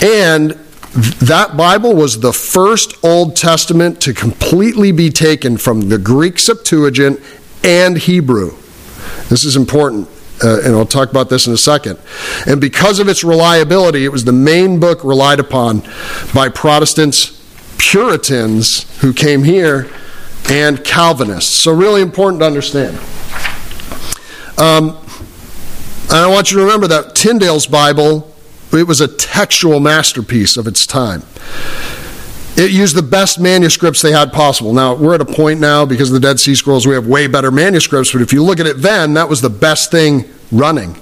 And 0.01 0.51
that 1.21 1.55
Bible 1.55 1.95
was 1.95 2.19
the 2.19 2.33
first 2.33 2.95
Old 3.05 3.35
Testament 3.35 4.01
to 4.01 4.13
completely 4.15 4.91
be 4.91 5.11
taken 5.11 5.57
from 5.57 5.81
the 5.89 5.99
Greek 5.99 6.39
Septuagint 6.39 7.19
and 7.63 7.95
Hebrew. 7.95 8.57
This 9.29 9.43
is 9.43 9.55
important. 9.55 10.09
Uh, 10.43 10.61
and 10.63 10.75
I'll 10.75 10.85
talk 10.87 11.11
about 11.11 11.29
this 11.29 11.45
in 11.45 11.53
a 11.53 11.57
second. 11.57 11.99
And 12.47 12.59
because 12.59 12.99
of 12.99 13.07
its 13.07 13.23
reliability, 13.23 14.03
it 14.03 14.11
was 14.11 14.23
the 14.23 14.31
main 14.31 14.79
book 14.79 15.03
relied 15.03 15.39
upon 15.39 15.83
by 16.33 16.49
Protestants, 16.49 17.39
Puritans 17.77 18.99
who 19.01 19.13
came 19.13 19.43
here, 19.43 19.91
and 20.49 20.83
Calvinists. 20.83 21.53
So, 21.53 21.73
really 21.73 22.01
important 22.01 22.41
to 22.41 22.45
understand. 22.45 22.97
Um, 24.57 24.97
and 26.09 26.15
I 26.15 26.27
want 26.27 26.51
you 26.51 26.57
to 26.57 26.63
remember 26.63 26.87
that 26.87 27.15
Tyndale's 27.15 27.67
Bible, 27.67 28.33
it 28.71 28.87
was 28.87 29.01
a 29.01 29.07
textual 29.07 29.79
masterpiece 29.79 30.57
of 30.57 30.65
its 30.65 30.87
time. 30.87 31.21
It 32.55 32.71
used 32.71 32.95
the 32.95 33.03
best 33.03 33.39
manuscripts 33.39 34.01
they 34.01 34.11
had 34.11 34.33
possible. 34.33 34.73
Now, 34.73 34.95
we're 34.95 35.13
at 35.13 35.21
a 35.21 35.25
point 35.25 35.59
now, 35.59 35.85
because 35.85 36.09
of 36.09 36.13
the 36.15 36.19
Dead 36.19 36.39
Sea 36.39 36.55
Scrolls, 36.55 36.87
we 36.87 36.95
have 36.95 37.05
way 37.05 37.27
better 37.27 37.51
manuscripts, 37.51 38.13
but 38.13 38.21
if 38.21 38.33
you 38.33 38.43
look 38.43 38.59
at 38.59 38.65
it 38.65 38.77
then, 38.77 39.13
that 39.13 39.29
was 39.29 39.41
the 39.41 39.49
best 39.49 39.91
thing 39.91 40.25
running. 40.51 40.93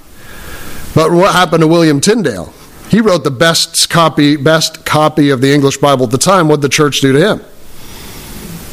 But 0.93 1.11
what 1.11 1.33
happened 1.33 1.61
to 1.61 1.67
William 1.67 2.01
Tyndale? 2.01 2.53
He 2.89 2.99
wrote 2.99 3.23
the 3.23 3.31
best 3.31 3.89
copy, 3.89 4.35
best 4.35 4.85
copy 4.85 5.29
of 5.29 5.39
the 5.39 5.53
English 5.53 5.77
Bible 5.77 6.05
at 6.05 6.11
the 6.11 6.17
time. 6.17 6.47
What 6.47 6.57
did 6.57 6.63
the 6.63 6.69
church 6.69 6.99
do 6.99 7.13
to 7.13 7.19
him? 7.19 7.41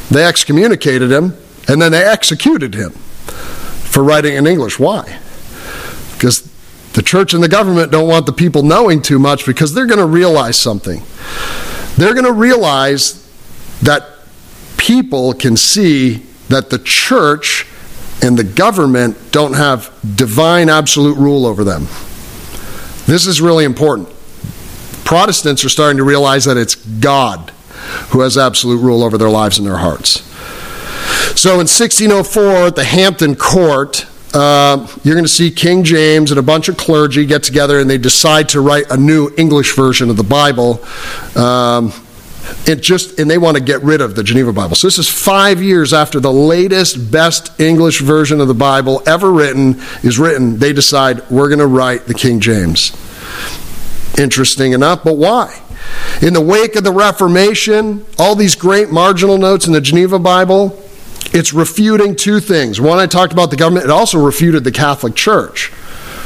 They 0.09 0.25
excommunicated 0.25 1.11
him, 1.11 1.37
and 1.67 1.81
then 1.81 1.91
they 1.91 2.03
executed 2.03 2.75
him 2.75 2.91
for 2.91 4.03
writing 4.03 4.35
in 4.35 4.47
English. 4.47 4.79
Why? 4.79 5.19
Because 6.13 6.49
the 6.93 7.01
church 7.01 7.33
and 7.33 7.41
the 7.41 7.47
government 7.47 7.91
don't 7.91 8.07
want 8.07 8.25
the 8.25 8.33
people 8.33 8.63
knowing 8.63 9.01
too 9.01 9.19
much 9.19 9.45
because 9.45 9.73
they're 9.73 9.87
going 9.87 9.99
to 9.99 10.05
realize 10.05 10.57
something. 10.57 11.01
They're 11.95 12.13
going 12.13 12.25
to 12.25 12.33
realize 12.33 13.19
that 13.81 14.07
people 14.77 15.33
can 15.33 15.55
see 15.55 16.25
that 16.49 16.69
the 16.69 16.79
church 16.79 17.65
and 18.21 18.37
the 18.37 18.43
government 18.43 19.31
don't 19.31 19.53
have 19.53 19.91
divine 20.15 20.69
absolute 20.69 21.17
rule 21.17 21.45
over 21.45 21.63
them. 21.63 21.83
This 23.05 23.25
is 23.25 23.41
really 23.41 23.65
important. 23.65 24.09
Protestants 25.03 25.63
are 25.65 25.69
starting 25.69 25.97
to 25.97 26.03
realize 26.03 26.45
that 26.45 26.57
it's 26.57 26.75
God 26.75 27.52
who 28.09 28.21
has 28.21 28.37
absolute 28.37 28.77
rule 28.77 29.03
over 29.03 29.17
their 29.17 29.29
lives 29.29 29.57
and 29.57 29.67
their 29.67 29.77
hearts. 29.77 30.21
So 31.39 31.53
in 31.53 31.67
1604, 31.67 32.67
at 32.67 32.75
the 32.75 32.83
Hampton 32.83 33.35
Court, 33.35 34.05
uh, 34.33 34.87
you're 35.03 35.15
going 35.15 35.25
to 35.25 35.29
see 35.29 35.51
King 35.51 35.83
James 35.83 36.31
and 36.31 36.39
a 36.39 36.43
bunch 36.43 36.69
of 36.69 36.77
clergy 36.77 37.25
get 37.25 37.43
together 37.43 37.79
and 37.79 37.89
they 37.89 37.97
decide 37.97 38.49
to 38.49 38.61
write 38.61 38.85
a 38.89 38.97
new 38.97 39.29
English 39.37 39.75
version 39.75 40.09
of 40.09 40.17
the 40.17 40.23
Bible. 40.23 40.83
Um, 41.35 41.93
it 42.65 42.81
just 42.81 43.19
and 43.19 43.29
they 43.29 43.37
want 43.37 43.57
to 43.57 43.63
get 43.63 43.83
rid 43.83 44.01
of 44.01 44.15
the 44.15 44.23
Geneva 44.23 44.51
Bible. 44.51 44.75
So 44.75 44.87
this 44.87 44.97
is 44.97 45.07
five 45.07 45.61
years 45.61 45.93
after 45.93 46.19
the 46.19 46.31
latest, 46.31 47.11
best 47.11 47.59
English 47.59 48.01
version 48.01 48.41
of 48.41 48.47
the 48.47 48.53
Bible 48.53 49.01
ever 49.05 49.31
written 49.31 49.79
is 50.03 50.19
written. 50.19 50.57
They 50.59 50.73
decide 50.73 51.29
we're 51.29 51.49
going 51.49 51.59
to 51.59 51.67
write 51.67 52.05
the 52.05 52.13
King 52.13 52.39
James. 52.39 52.91
Interesting 54.17 54.73
enough, 54.73 55.03
but 55.03 55.17
why? 55.17 55.61
In 56.21 56.33
the 56.33 56.41
wake 56.41 56.75
of 56.75 56.83
the 56.83 56.91
Reformation, 56.91 58.05
all 58.17 58.35
these 58.35 58.55
great 58.55 58.91
marginal 58.91 59.37
notes 59.37 59.67
in 59.67 59.73
the 59.73 59.81
Geneva 59.81 60.19
Bible, 60.19 60.79
it's 61.33 61.53
refuting 61.53 62.15
two 62.15 62.39
things. 62.39 62.79
One, 62.79 62.99
I 62.99 63.07
talked 63.07 63.33
about 63.33 63.49
the 63.49 63.57
government, 63.57 63.85
it 63.85 63.91
also 63.91 64.23
refuted 64.23 64.63
the 64.63 64.71
Catholic 64.71 65.15
Church. 65.15 65.71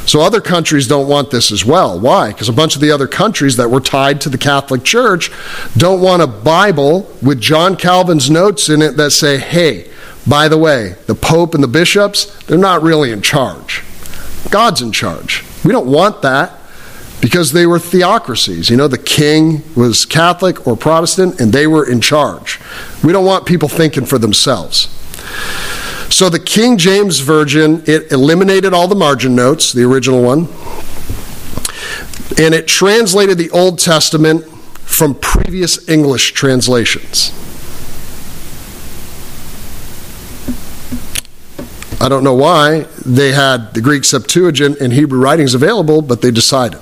So 0.06 0.22
other 0.22 0.40
countries 0.40 0.88
don't 0.88 1.10
want 1.10 1.32
this 1.32 1.52
as 1.52 1.66
well. 1.66 2.00
Why? 2.00 2.30
Because 2.30 2.48
a 2.48 2.54
bunch 2.54 2.76
of 2.76 2.82
the 2.82 2.92
other 2.92 3.08
countries 3.08 3.58
that 3.58 3.70
were 3.70 3.82
tied 3.82 4.22
to 4.22 4.30
the 4.30 4.38
Catholic 4.38 4.84
Church 4.84 5.32
don't 5.76 6.00
want 6.00 6.22
a 6.22 6.28
Bible 6.28 7.14
with 7.22 7.42
John 7.42 7.76
Calvin's 7.76 8.30
notes 8.30 8.70
in 8.70 8.82
it 8.82 8.96
that 8.96 9.12
say, 9.12 9.38
hey, 9.38 9.90
by 10.26 10.48
the 10.48 10.58
way, 10.58 10.96
the 11.08 11.16
Pope 11.16 11.54
and 11.54 11.64
the 11.64 11.68
bishops, 11.68 12.26
they're 12.46 12.58
not 12.58 12.82
really 12.82 13.12
in 13.12 13.22
charge. 13.22 13.84
God's 14.50 14.82
in 14.82 14.94
charge. 14.94 15.44
We 15.66 15.74
don't 15.74 15.92
want 15.92 16.22
that 16.22 16.57
because 17.22 17.52
they 17.52 17.66
were 17.66 17.80
theocracies. 17.80 18.70
You 18.70 18.78
know, 18.78 18.88
the 18.88 18.98
king 18.98 19.64
was 19.76 20.06
Catholic 20.06 20.68
or 20.68 20.78
Protestant 20.78 21.40
and 21.40 21.52
they 21.52 21.68
were 21.68 21.90
in 21.90 22.02
charge. 22.02 22.60
We 23.04 23.12
don't 23.12 23.26
want 23.26 23.46
people 23.46 23.68
thinking 23.68 24.06
for 24.06 24.18
themselves. 24.18 24.90
So 26.10 26.30
the 26.30 26.40
King 26.40 26.78
James 26.78 27.20
Version, 27.20 27.84
it 27.86 28.12
eliminated 28.12 28.74
all 28.74 28.88
the 28.88 28.96
margin 28.96 29.36
notes, 29.36 29.74
the 29.74 29.84
original 29.84 30.24
one, 30.24 30.48
and 32.38 32.54
it 32.54 32.68
translated 32.68 33.38
the 33.38 33.50
Old 33.52 33.78
Testament 33.80 34.46
from 34.80 35.16
previous 35.16 35.90
English 35.90 36.32
translations. 36.32 37.32
I 42.00 42.10
don't 42.10 42.24
know 42.24 42.36
why 42.36 42.82
they 43.06 43.32
had 43.32 43.74
the 43.74 43.82
Greek 43.82 44.04
Septuagint 44.04 44.80
and 44.80 44.94
Hebrew 44.94 45.20
writings 45.20 45.56
available, 45.56 46.04
but 46.04 46.22
they 46.22 46.30
decided. 46.30 46.80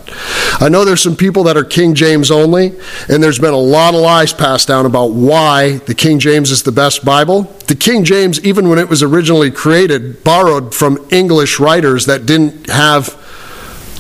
I 0.59 0.67
know 0.67 0.83
there's 0.83 1.01
some 1.01 1.15
people 1.15 1.43
that 1.43 1.55
are 1.55 1.63
King 1.63 1.95
James 1.95 2.29
only, 2.29 2.73
and 3.07 3.23
there's 3.23 3.39
been 3.39 3.53
a 3.53 3.57
lot 3.57 3.93
of 3.93 4.01
lies 4.01 4.33
passed 4.33 4.67
down 4.67 4.85
about 4.85 5.13
why 5.13 5.77
the 5.77 5.95
King 5.95 6.19
James 6.19 6.51
is 6.51 6.63
the 6.63 6.71
best 6.73 7.05
Bible. 7.05 7.43
The 7.67 7.75
King 7.75 8.03
James, 8.03 8.43
even 8.43 8.67
when 8.67 8.77
it 8.77 8.89
was 8.89 9.01
originally 9.01 9.51
created, 9.51 10.21
borrowed 10.25 10.75
from 10.75 11.07
English 11.11 11.61
writers 11.61 12.05
that 12.07 12.25
didn't 12.25 12.69
have 12.69 13.21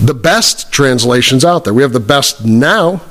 the 0.01 0.13
best 0.13 0.69
translations 0.73 1.45
out 1.45 1.63
there. 1.63 1.73
We 1.73 1.81
have 1.81 1.93
the 1.93 2.01
best 2.01 2.43
now. 2.43 3.01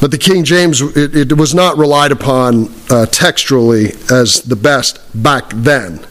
But 0.00 0.12
the 0.12 0.18
King 0.18 0.44
James, 0.44 0.80
it, 0.80 1.32
it 1.32 1.36
was 1.36 1.52
not 1.52 1.78
relied 1.78 2.12
upon 2.12 2.72
uh, 2.90 3.06
textually 3.06 3.92
as 4.08 4.42
the 4.42 4.56
best 4.56 5.00
back 5.20 5.50
then. 5.50 6.06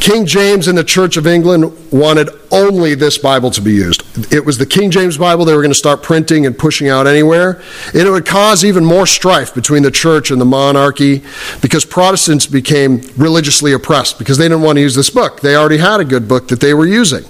King 0.00 0.26
James 0.26 0.68
and 0.68 0.76
the 0.76 0.84
Church 0.84 1.16
of 1.16 1.26
England 1.26 1.72
wanted 1.90 2.28
only 2.50 2.94
this 2.94 3.16
Bible 3.16 3.50
to 3.52 3.62
be 3.62 3.72
used. 3.72 4.02
It 4.32 4.44
was 4.44 4.58
the 4.58 4.66
King 4.66 4.90
James 4.90 5.16
Bible 5.16 5.44
they 5.44 5.54
were 5.54 5.62
going 5.62 5.70
to 5.70 5.78
start 5.78 6.02
printing 6.02 6.46
and 6.46 6.56
pushing 6.56 6.88
out 6.88 7.06
anywhere. 7.06 7.62
And 7.88 8.02
it 8.02 8.10
would 8.10 8.26
cause 8.26 8.64
even 8.64 8.84
more 8.84 9.06
strife 9.06 9.54
between 9.54 9.82
the 9.82 9.90
church 9.90 10.30
and 10.30 10.40
the 10.40 10.44
monarchy 10.44 11.22
because 11.62 11.84
Protestants 11.84 12.46
became 12.46 13.00
religiously 13.16 13.72
oppressed 13.72 14.18
because 14.18 14.38
they 14.38 14.44
didn't 14.44 14.62
want 14.62 14.76
to 14.76 14.82
use 14.82 14.94
this 14.94 15.10
book. 15.10 15.40
They 15.40 15.56
already 15.56 15.78
had 15.78 16.00
a 16.00 16.04
good 16.04 16.28
book 16.28 16.48
that 16.48 16.60
they 16.60 16.74
were 16.74 16.86
using. 16.86 17.24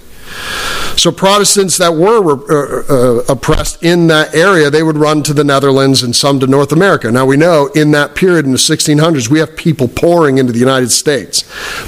So 0.97 1.11
Protestants 1.11 1.77
that 1.79 1.93
were 1.93 2.23
uh, 2.33 2.85
uh, 2.89 3.25
oppressed 3.29 3.83
in 3.83 4.07
that 4.07 4.35
area, 4.35 4.71
they 4.71 4.83
would 4.83 4.97
run 4.97 5.23
to 5.25 5.35
the 5.35 5.45
Netherlands 5.45 6.03
and 6.03 6.15
some 6.15 6.39
to 6.41 6.47
North 6.47 6.73
America. 6.73 7.11
Now 7.11 7.27
we 7.27 7.37
know 7.37 7.67
in 7.75 7.91
that 7.91 8.15
period 8.15 8.45
in 8.47 8.53
the 8.53 8.59
1600s, 8.59 9.29
we 9.29 9.41
have 9.41 9.57
people 9.57 9.89
pouring 9.89 10.39
into 10.39 10.53
the 10.53 10.59
United 10.59 10.91
States, 10.91 11.45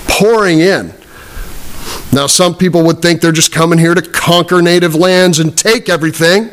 pouring 0.09 0.61
in. 0.61 0.93
Now 2.13 2.27
some 2.27 2.57
people 2.57 2.83
would 2.85 3.01
think 3.01 3.21
they're 3.21 3.33
just 3.33 3.53
coming 3.53 3.79
here 3.79 3.95
to 3.95 4.03
conquer 4.03 4.61
native 4.61 4.95
lands 4.95 5.39
and 5.39 5.57
take 5.57 5.89
everything. 5.89 6.51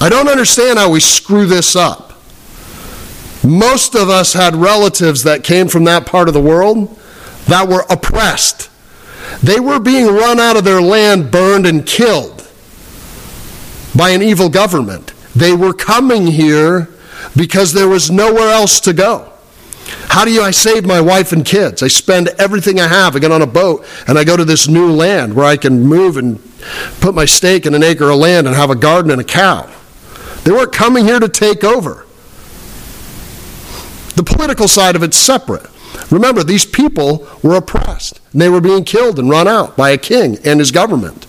I 0.00 0.08
don't 0.08 0.28
understand 0.28 0.78
how 0.78 0.90
we 0.90 1.00
screw 1.00 1.46
this 1.46 1.76
up. 1.76 2.20
Most 3.44 3.94
of 3.94 4.08
us 4.08 4.32
had 4.32 4.56
relatives 4.56 5.22
that 5.22 5.44
came 5.44 5.68
from 5.68 5.84
that 5.84 6.06
part 6.06 6.28
of 6.28 6.34
the 6.34 6.40
world 6.40 6.98
that 7.46 7.68
were 7.68 7.84
oppressed 7.88 8.70
they 9.42 9.60
were 9.60 9.78
being 9.78 10.06
run 10.06 10.40
out 10.40 10.56
of 10.56 10.64
their 10.64 10.80
land, 10.80 11.30
burned, 11.30 11.66
and 11.66 11.86
killed 11.86 12.48
by 13.94 14.10
an 14.10 14.22
evil 14.22 14.48
government. 14.48 15.12
They 15.34 15.52
were 15.52 15.72
coming 15.72 16.26
here 16.26 16.88
because 17.36 17.72
there 17.72 17.88
was 17.88 18.10
nowhere 18.10 18.50
else 18.50 18.80
to 18.80 18.92
go. 18.92 19.32
How 20.08 20.24
do 20.24 20.32
you 20.32 20.42
I 20.42 20.50
save 20.50 20.84
my 20.84 21.00
wife 21.00 21.32
and 21.32 21.44
kids? 21.44 21.82
I 21.82 21.88
spend 21.88 22.28
everything 22.38 22.80
I 22.80 22.88
have. 22.88 23.14
I 23.14 23.18
get 23.18 23.30
on 23.30 23.42
a 23.42 23.46
boat 23.46 23.86
and 24.08 24.18
I 24.18 24.24
go 24.24 24.36
to 24.36 24.44
this 24.44 24.66
new 24.66 24.90
land 24.90 25.34
where 25.34 25.46
I 25.46 25.56
can 25.56 25.82
move 25.82 26.16
and 26.16 26.40
put 27.00 27.14
my 27.14 27.24
stake 27.24 27.66
in 27.66 27.74
an 27.74 27.82
acre 27.82 28.10
of 28.10 28.16
land 28.16 28.46
and 28.46 28.56
have 28.56 28.70
a 28.70 28.74
garden 28.74 29.10
and 29.10 29.20
a 29.20 29.24
cow. 29.24 29.70
They 30.44 30.50
weren't 30.50 30.72
coming 30.72 31.04
here 31.04 31.20
to 31.20 31.28
take 31.28 31.62
over. 31.64 32.06
The 34.16 34.24
political 34.24 34.68
side 34.68 34.96
of 34.96 35.02
it's 35.02 35.16
separate. 35.16 35.66
Remember, 36.10 36.42
these 36.42 36.64
people 36.64 37.26
were 37.42 37.56
oppressed, 37.56 38.20
they 38.32 38.48
were 38.48 38.60
being 38.60 38.84
killed 38.84 39.18
and 39.18 39.28
run 39.28 39.48
out 39.48 39.76
by 39.76 39.90
a 39.90 39.98
king 39.98 40.38
and 40.44 40.60
his 40.60 40.70
government. 40.70 41.26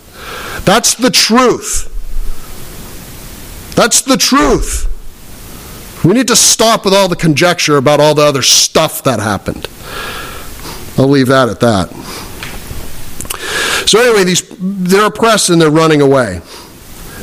That's 0.66 0.96
the 0.96 1.10
truth. 1.10 1.94
That's 3.76 4.02
the 4.02 4.18
truth. 4.18 4.94
We 6.04 6.14
need 6.14 6.28
to 6.28 6.36
stop 6.36 6.86
with 6.86 6.94
all 6.94 7.08
the 7.08 7.16
conjecture 7.16 7.78
about 7.78 8.00
all 8.00 8.16
the 8.16 8.24
other 8.24 8.42
stuff 8.42 9.04
that 9.04 9.20
happened. 9.20 9.68
I'll 10.98 11.10
leave 11.10 11.28
that 11.28 11.50
at 11.50 11.60
that. 11.60 11.90
So 13.88 14.02
anyway, 14.02 14.24
these 14.24 14.44
they're 14.60 15.06
oppressed 15.06 15.50
and 15.50 15.62
they're 15.62 15.72
running 15.72 16.02
away. 16.02 16.42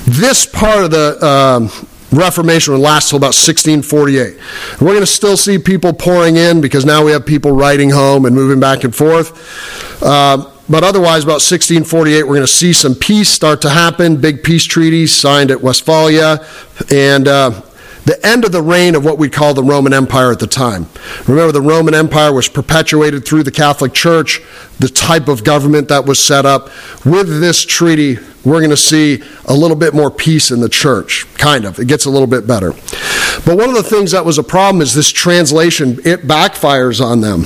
This 0.07 0.47
part 0.47 0.85
of 0.85 0.91
the 0.91 1.25
um, 1.25 1.71
Reformation 2.15 2.75
would 2.75 2.81
last 2.81 3.11
till 3.11 3.17
about 3.17 3.35
1648. 3.35 4.37
we're 4.81 4.89
going 4.89 5.01
to 5.01 5.07
still 5.07 5.37
see 5.37 5.59
people 5.59 5.93
pouring 5.93 6.37
in 6.37 6.61
because 6.61 6.85
now 6.85 7.05
we 7.05 7.13
have 7.13 7.27
people 7.27 7.53
writing 7.53 7.91
home 7.91 8.25
and 8.25 8.35
moving 8.35 8.61
back 8.61 8.85
and 8.85 8.95
forth. 8.95 10.03
Uh, 10.03 10.51
but 10.69 10.83
otherwise, 10.83 11.25
about 11.25 11.43
1648, 11.43 12.23
we're 12.23 12.29
going 12.29 12.41
to 12.41 12.47
see 12.47 12.73
some 12.73 12.95
peace 12.95 13.29
start 13.29 13.61
to 13.63 13.69
happen. 13.69 14.17
Big 14.17 14.43
peace 14.43 14.65
treaties 14.65 15.13
signed 15.13 15.51
at 15.51 15.61
Westphalia. 15.61 16.47
And 16.91 17.29
uh, 17.29 17.61
the 18.05 18.19
end 18.25 18.45
of 18.45 18.53
the 18.53 18.63
reign 18.63 18.95
of 18.95 19.05
what 19.05 19.19
we 19.19 19.31
call 19.31 19.55
the 19.55 19.63
Roman 19.63 19.93
Empire 19.93 20.31
at 20.31 20.39
the 20.39 20.47
time. 20.47 20.87
Remember, 21.27 21.53
the 21.53 21.63
Roman 21.63 21.95
Empire 21.95 22.33
was 22.33 22.49
perpetuated 22.49 23.25
through 23.25 23.45
the 23.45 23.51
Catholic 23.51 23.95
Church, 23.95 24.43
the 24.79 24.89
type 24.89 25.29
of 25.29 25.45
government 25.45 25.89
that 25.89 26.05
was 26.05 26.19
set 26.19 26.45
up. 26.45 26.71
With 27.05 27.41
this 27.41 27.65
treaty, 27.65 28.19
we're 28.45 28.61
going 28.61 28.71
to 28.71 28.77
see 28.77 29.23
a 29.47 29.55
little 29.55 29.77
bit 29.77 29.95
more 29.95 30.11
peace 30.11 30.51
in 30.51 30.61
the 30.61 30.69
church, 30.69 31.27
kind 31.35 31.65
of. 31.65 31.79
It 31.79 31.89
gets 31.89 32.05
a 32.05 32.11
little 32.11 32.27
bit 32.27 32.47
better. 32.47 32.73
But 32.73 33.57
one 33.57 33.71
of 33.71 33.75
the 33.75 33.83
things 33.83 34.11
that 34.13 34.25
was 34.25 34.39
a 34.39 34.43
problem 34.43 34.83
is 34.83 34.95
this 34.95 35.11
translation, 35.11 35.99
it 36.05 36.23
backfires 36.23 37.01
on 37.05 37.21
them. 37.21 37.45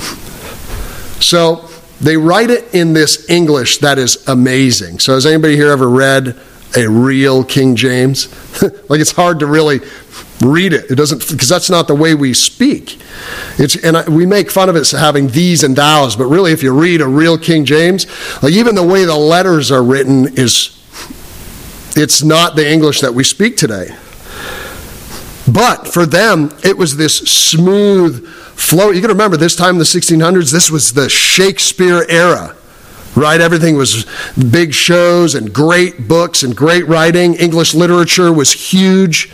So 1.21 1.69
they 2.01 2.17
write 2.17 2.49
it 2.49 2.73
in 2.73 2.93
this 2.93 3.29
English 3.29 3.79
that 3.79 3.97
is 3.97 4.27
amazing. 4.27 4.99
So, 4.99 5.13
has 5.13 5.25
anybody 5.25 5.55
here 5.55 5.71
ever 5.71 5.89
read 5.89 6.39
a 6.77 6.87
real 6.87 7.43
King 7.43 7.75
James? 7.75 8.29
like, 8.89 9.01
it's 9.01 9.11
hard 9.11 9.39
to 9.39 9.45
really 9.45 9.79
read 10.41 10.73
it. 10.73 10.89
It 10.91 10.95
doesn't 10.95 11.27
because 11.29 11.49
that's 11.49 11.69
not 11.69 11.87
the 11.87 11.95
way 11.95 12.15
we 12.15 12.33
speak. 12.33 12.97
It's 13.57 13.75
and 13.83 13.97
I, 13.97 14.09
we 14.09 14.25
make 14.25 14.51
fun 14.51 14.69
of 14.69 14.75
it 14.75 14.89
having 14.91 15.27
these 15.27 15.63
and 15.63 15.75
thous, 15.75 16.15
but 16.15 16.25
really, 16.25 16.51
if 16.51 16.63
you 16.63 16.77
read 16.77 17.01
a 17.01 17.07
real 17.07 17.37
King 17.37 17.65
James, 17.65 18.05
like 18.41 18.53
even 18.53 18.75
the 18.75 18.85
way 18.85 19.05
the 19.05 19.15
letters 19.15 19.71
are 19.71 19.83
written 19.83 20.27
is, 20.37 20.75
it's 21.95 22.23
not 22.23 22.55
the 22.55 22.69
English 22.69 23.01
that 23.01 23.13
we 23.13 23.23
speak 23.23 23.57
today. 23.57 23.95
But 25.51 25.87
for 25.87 26.05
them, 26.05 26.55
it 26.63 26.77
was 26.77 26.95
this 26.97 27.17
smooth 27.17 28.27
flow. 28.27 28.91
You 28.91 29.01
can 29.01 29.09
remember 29.09 29.35
this 29.35 29.55
time 29.55 29.75
in 29.75 29.79
the 29.79 29.83
1600s. 29.83 30.51
This 30.51 30.69
was 30.69 30.93
the 30.93 31.09
Shakespeare 31.09 32.05
era 32.07 32.55
right? 33.15 33.41
Everything 33.41 33.75
was 33.75 34.05
big 34.51 34.73
shows 34.73 35.35
and 35.35 35.53
great 35.53 36.07
books 36.07 36.43
and 36.43 36.55
great 36.55 36.87
writing. 36.87 37.35
English 37.35 37.73
literature 37.73 38.31
was 38.31 38.51
huge. 38.51 39.31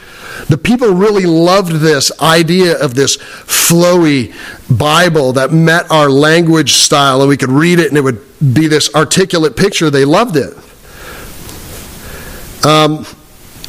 The 0.47 0.57
people 0.57 0.93
really 0.93 1.25
loved 1.25 1.73
this 1.73 2.11
idea 2.21 2.77
of 2.81 2.95
this 2.95 3.17
flowy 3.17 4.33
Bible 4.75 5.33
that 5.33 5.51
met 5.51 5.89
our 5.89 6.09
language 6.09 6.73
style, 6.73 7.21
and 7.21 7.29
we 7.29 7.37
could 7.37 7.51
read 7.51 7.79
it 7.79 7.87
and 7.87 7.97
it 7.97 8.01
would 8.01 8.21
be 8.53 8.67
this 8.67 8.93
articulate 8.93 9.55
picture. 9.55 9.89
They 9.89 10.05
loved 10.05 10.35
it. 10.35 10.53
Um, 12.65 13.05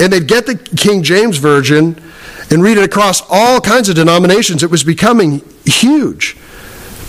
and 0.01 0.13
they'd 0.13 0.27
get 0.27 0.47
the 0.47 0.57
King 0.57 1.03
James 1.03 1.39
Version 1.39 2.03
and 2.51 2.63
read 2.63 2.79
it 2.79 2.85
across 2.85 3.23
all 3.31 3.61
kinds 3.61 3.89
of 3.89 3.95
denominations. 3.95 4.63
It 4.63 4.71
was 4.71 4.85
becoming 4.85 5.43
huge. 5.65 6.37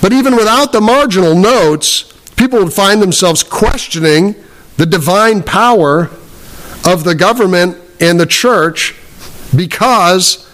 But 0.01 0.13
even 0.13 0.35
without 0.35 0.71
the 0.71 0.81
marginal 0.81 1.35
notes, 1.35 2.13
people 2.37 2.59
would 2.59 2.73
find 2.73 3.01
themselves 3.01 3.43
questioning 3.43 4.35
the 4.77 4.85
divine 4.85 5.43
power 5.43 6.09
of 6.85 7.03
the 7.03 7.15
government 7.15 7.77
and 7.99 8.19
the 8.19 8.25
church 8.25 8.95
because 9.55 10.47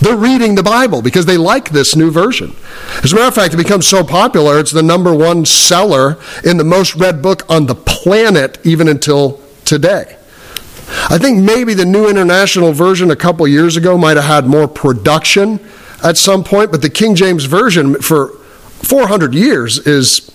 they're 0.00 0.16
reading 0.16 0.54
the 0.54 0.62
Bible 0.62 1.02
because 1.02 1.26
they 1.26 1.36
like 1.36 1.70
this 1.70 1.94
new 1.94 2.10
version. 2.10 2.56
As 3.04 3.12
a 3.12 3.16
matter 3.16 3.28
of 3.28 3.34
fact, 3.34 3.52
it 3.52 3.58
becomes 3.58 3.86
so 3.86 4.02
popular, 4.02 4.58
it's 4.58 4.72
the 4.72 4.82
number 4.82 5.14
one 5.14 5.44
seller 5.44 6.18
in 6.42 6.56
the 6.56 6.64
most 6.64 6.96
read 6.96 7.20
book 7.20 7.48
on 7.50 7.66
the 7.66 7.74
planet, 7.74 8.58
even 8.64 8.88
until 8.88 9.40
today. 9.64 10.16
I 11.08 11.18
think 11.18 11.44
maybe 11.44 11.74
the 11.74 11.84
New 11.84 12.08
International 12.08 12.72
Version 12.72 13.10
a 13.10 13.16
couple 13.16 13.46
years 13.46 13.76
ago 13.76 13.96
might 13.96 14.16
have 14.16 14.26
had 14.26 14.46
more 14.46 14.66
production 14.66 15.60
at 16.02 16.16
some 16.16 16.42
point, 16.42 16.72
but 16.72 16.82
the 16.82 16.90
King 16.90 17.14
James 17.14 17.44
Version 17.44 17.94
for 17.96 18.28
400 18.82 19.34
years 19.34 19.78
is 19.86 20.30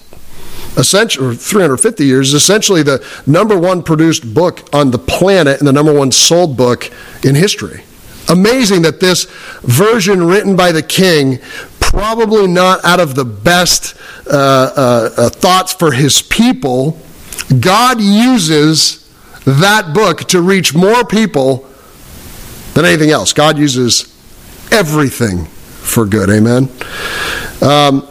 essentially, 0.78 1.36
350 1.36 2.05
years, 2.05 2.30
is 2.30 2.34
essentially 2.34 2.84
the 2.84 3.05
number 3.26 3.57
one 3.57 3.84
produced 3.84 4.34
book 4.34 4.67
on 4.73 4.91
the 4.91 4.99
planet 4.99 5.59
and 5.59 5.67
the 5.67 5.73
number 5.73 5.93
one 5.93 6.11
sold 6.11 6.57
book 6.57 6.91
in 7.23 7.36
history. 7.36 7.84
Amazing 8.30 8.82
that 8.84 8.99
this 8.99 9.26
version 9.61 10.26
written 10.26 10.55
by 10.55 10.71
the 10.71 10.82
king, 10.82 11.39
probably 11.80 12.47
not 12.47 12.84
out 12.84 12.99
of 12.99 13.15
the 13.15 13.26
best 13.26 13.95
uh, 14.28 14.32
uh, 14.76 15.09
uh, 15.17 15.30
thoughts 15.30 15.73
for 15.73 15.91
his 15.91 16.21
people, 16.21 16.97
God 17.59 18.01
uses 18.01 19.01
that 19.45 19.93
book 19.93 20.21
to 20.30 20.41
reach 20.41 20.73
more 20.73 21.05
people 21.05 21.69
than 22.73 22.86
anything 22.86 23.11
else. 23.11 23.32
God 23.32 23.57
uses 23.57 24.11
everything 24.71 25.45
for 25.45 26.05
good. 26.05 26.30
Amen. 26.30 26.69
Um, 27.61 28.07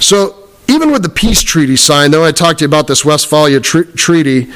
so 0.00 0.35
even 0.68 0.90
with 0.90 1.02
the 1.02 1.08
peace 1.08 1.42
treaty 1.42 1.76
signed, 1.76 2.12
though 2.12 2.24
I 2.24 2.32
talked 2.32 2.58
to 2.58 2.64
you 2.64 2.68
about 2.68 2.86
this 2.86 3.04
Westphalia 3.04 3.60
tr- 3.60 3.82
treaty, 3.82 4.52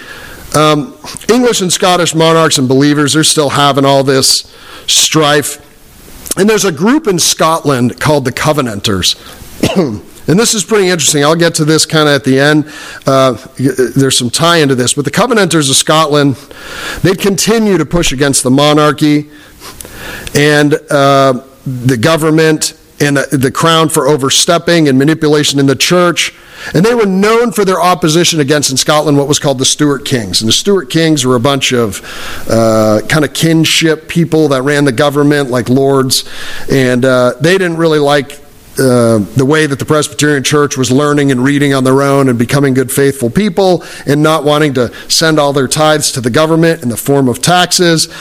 um, 0.54 0.96
English 1.28 1.60
and 1.60 1.72
Scottish 1.72 2.14
monarchs 2.14 2.58
and 2.58 2.68
believers, 2.68 3.12
they're 3.12 3.22
still 3.24 3.50
having 3.50 3.84
all 3.84 4.02
this 4.02 4.54
strife. 4.86 5.66
And 6.36 6.48
there's 6.48 6.64
a 6.64 6.72
group 6.72 7.06
in 7.06 7.18
Scotland 7.18 8.00
called 8.00 8.24
the 8.24 8.32
Covenanters. 8.32 9.14
and 9.76 10.38
this 10.38 10.54
is 10.54 10.64
pretty 10.64 10.88
interesting. 10.88 11.22
I'll 11.24 11.36
get 11.36 11.54
to 11.56 11.64
this 11.64 11.86
kind 11.86 12.08
of 12.08 12.14
at 12.14 12.24
the 12.24 12.38
end. 12.38 12.72
Uh, 13.06 13.34
there's 13.96 14.16
some 14.16 14.30
tie 14.30 14.58
into 14.58 14.74
this. 14.74 14.94
But 14.94 15.04
the 15.04 15.10
Covenanters 15.10 15.70
of 15.70 15.76
Scotland, 15.76 16.36
they 17.02 17.14
continue 17.14 17.78
to 17.78 17.86
push 17.86 18.12
against 18.12 18.42
the 18.42 18.50
monarchy 18.50 19.30
and 20.34 20.74
uh, 20.90 21.44
the 21.66 21.96
government 21.96 22.79
and 23.00 23.16
the 23.16 23.50
crown 23.50 23.88
for 23.88 24.06
overstepping 24.06 24.88
and 24.88 24.98
manipulation 24.98 25.58
in 25.58 25.66
the 25.66 25.76
church. 25.76 26.34
And 26.74 26.84
they 26.84 26.94
were 26.94 27.06
known 27.06 27.52
for 27.52 27.64
their 27.64 27.80
opposition 27.80 28.38
against, 28.40 28.70
in 28.70 28.76
Scotland, 28.76 29.16
what 29.16 29.26
was 29.26 29.38
called 29.38 29.58
the 29.58 29.64
Stuart 29.64 30.04
Kings. 30.04 30.42
And 30.42 30.48
the 30.48 30.52
Stuart 30.52 30.90
Kings 30.90 31.24
were 31.24 31.36
a 31.36 31.40
bunch 31.40 31.72
of 31.72 32.02
uh, 32.50 33.00
kind 33.08 33.24
of 33.24 33.32
kinship 33.32 34.08
people 34.08 34.48
that 34.48 34.62
ran 34.62 34.84
the 34.84 34.92
government, 34.92 35.50
like 35.50 35.70
lords. 35.70 36.28
And 36.70 37.04
uh, 37.06 37.32
they 37.40 37.56
didn't 37.56 37.78
really 37.78 37.98
like 37.98 38.38
uh, 38.78 39.18
the 39.36 39.44
way 39.44 39.66
that 39.66 39.78
the 39.78 39.84
Presbyterian 39.84 40.44
Church 40.44 40.76
was 40.76 40.90
learning 40.90 41.32
and 41.32 41.42
reading 41.42 41.74
on 41.74 41.84
their 41.84 42.02
own 42.02 42.28
and 42.28 42.38
becoming 42.38 42.72
good, 42.72 42.90
faithful 42.90 43.30
people 43.30 43.82
and 44.06 44.22
not 44.22 44.44
wanting 44.44 44.74
to 44.74 44.94
send 45.10 45.38
all 45.38 45.52
their 45.52 45.68
tithes 45.68 46.12
to 46.12 46.20
the 46.20 46.30
government 46.30 46.82
in 46.82 46.88
the 46.88 46.96
form 46.96 47.28
of 47.28 47.40
taxes. 47.40 48.12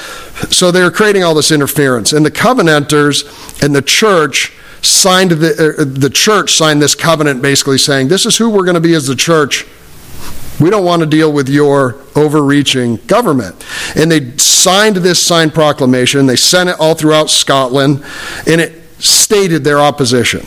So 0.50 0.72
they 0.72 0.82
were 0.82 0.92
creating 0.92 1.24
all 1.24 1.34
this 1.34 1.52
interference. 1.52 2.14
And 2.14 2.26
the 2.26 2.32
Covenanters 2.32 3.24
and 3.62 3.76
the 3.76 3.82
church 3.82 4.54
signed 4.82 5.32
the, 5.32 5.76
uh, 5.80 5.84
the 5.86 6.10
church 6.10 6.54
signed 6.54 6.82
this 6.82 6.96
covenant 6.96 7.42
basically 7.42 7.78
saying, 7.78 8.08
This 8.08 8.26
is 8.26 8.38
who 8.38 8.50
we're 8.50 8.64
going 8.64 8.76
to 8.76 8.82
be 8.82 8.94
as 8.94 9.08
the 9.08 9.16
church. 9.16 9.66
We 10.60 10.70
don't 10.70 10.84
want 10.84 11.02
to 11.02 11.06
deal 11.06 11.32
with 11.32 11.48
your 11.48 11.96
overreaching 12.16 12.98
government. 13.08 13.66
And 13.96 14.12
they 14.12 14.36
signed 14.38 14.98
this 14.98 15.26
signed 15.26 15.54
proclamation. 15.54 16.26
They 16.26 16.36
sent 16.36 16.70
it 16.70 16.76
all 16.80 16.96
throughout 16.96 17.30
Scotland, 17.30 18.04
and 18.46 18.60
it 18.60 18.84
stated 19.02 19.64
their 19.64 19.80
opposition. 19.80 20.42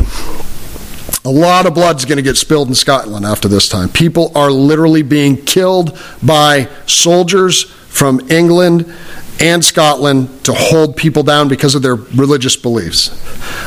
A 1.25 1.31
lot 1.31 1.67
of 1.67 1.75
blood's 1.75 2.05
going 2.05 2.17
to 2.17 2.23
get 2.23 2.37
spilled 2.37 2.69
in 2.69 2.75
Scotland 2.75 3.25
after 3.25 3.49
this 3.49 3.69
time. 3.69 3.89
People 3.89 4.33
are 4.35 4.51
literally 4.51 5.03
being 5.03 5.37
killed 5.37 5.99
by 6.23 6.69
soldiers 6.87 7.63
from 7.63 8.21
England 8.31 8.93
and 9.41 9.65
Scotland 9.65 10.45
to 10.45 10.53
hold 10.53 10.97
people 10.97 11.23
down 11.23 11.49
because 11.49 11.75
of 11.75 11.83
their 11.83 11.97
religious 11.97 12.57
beliefs. 12.57 13.11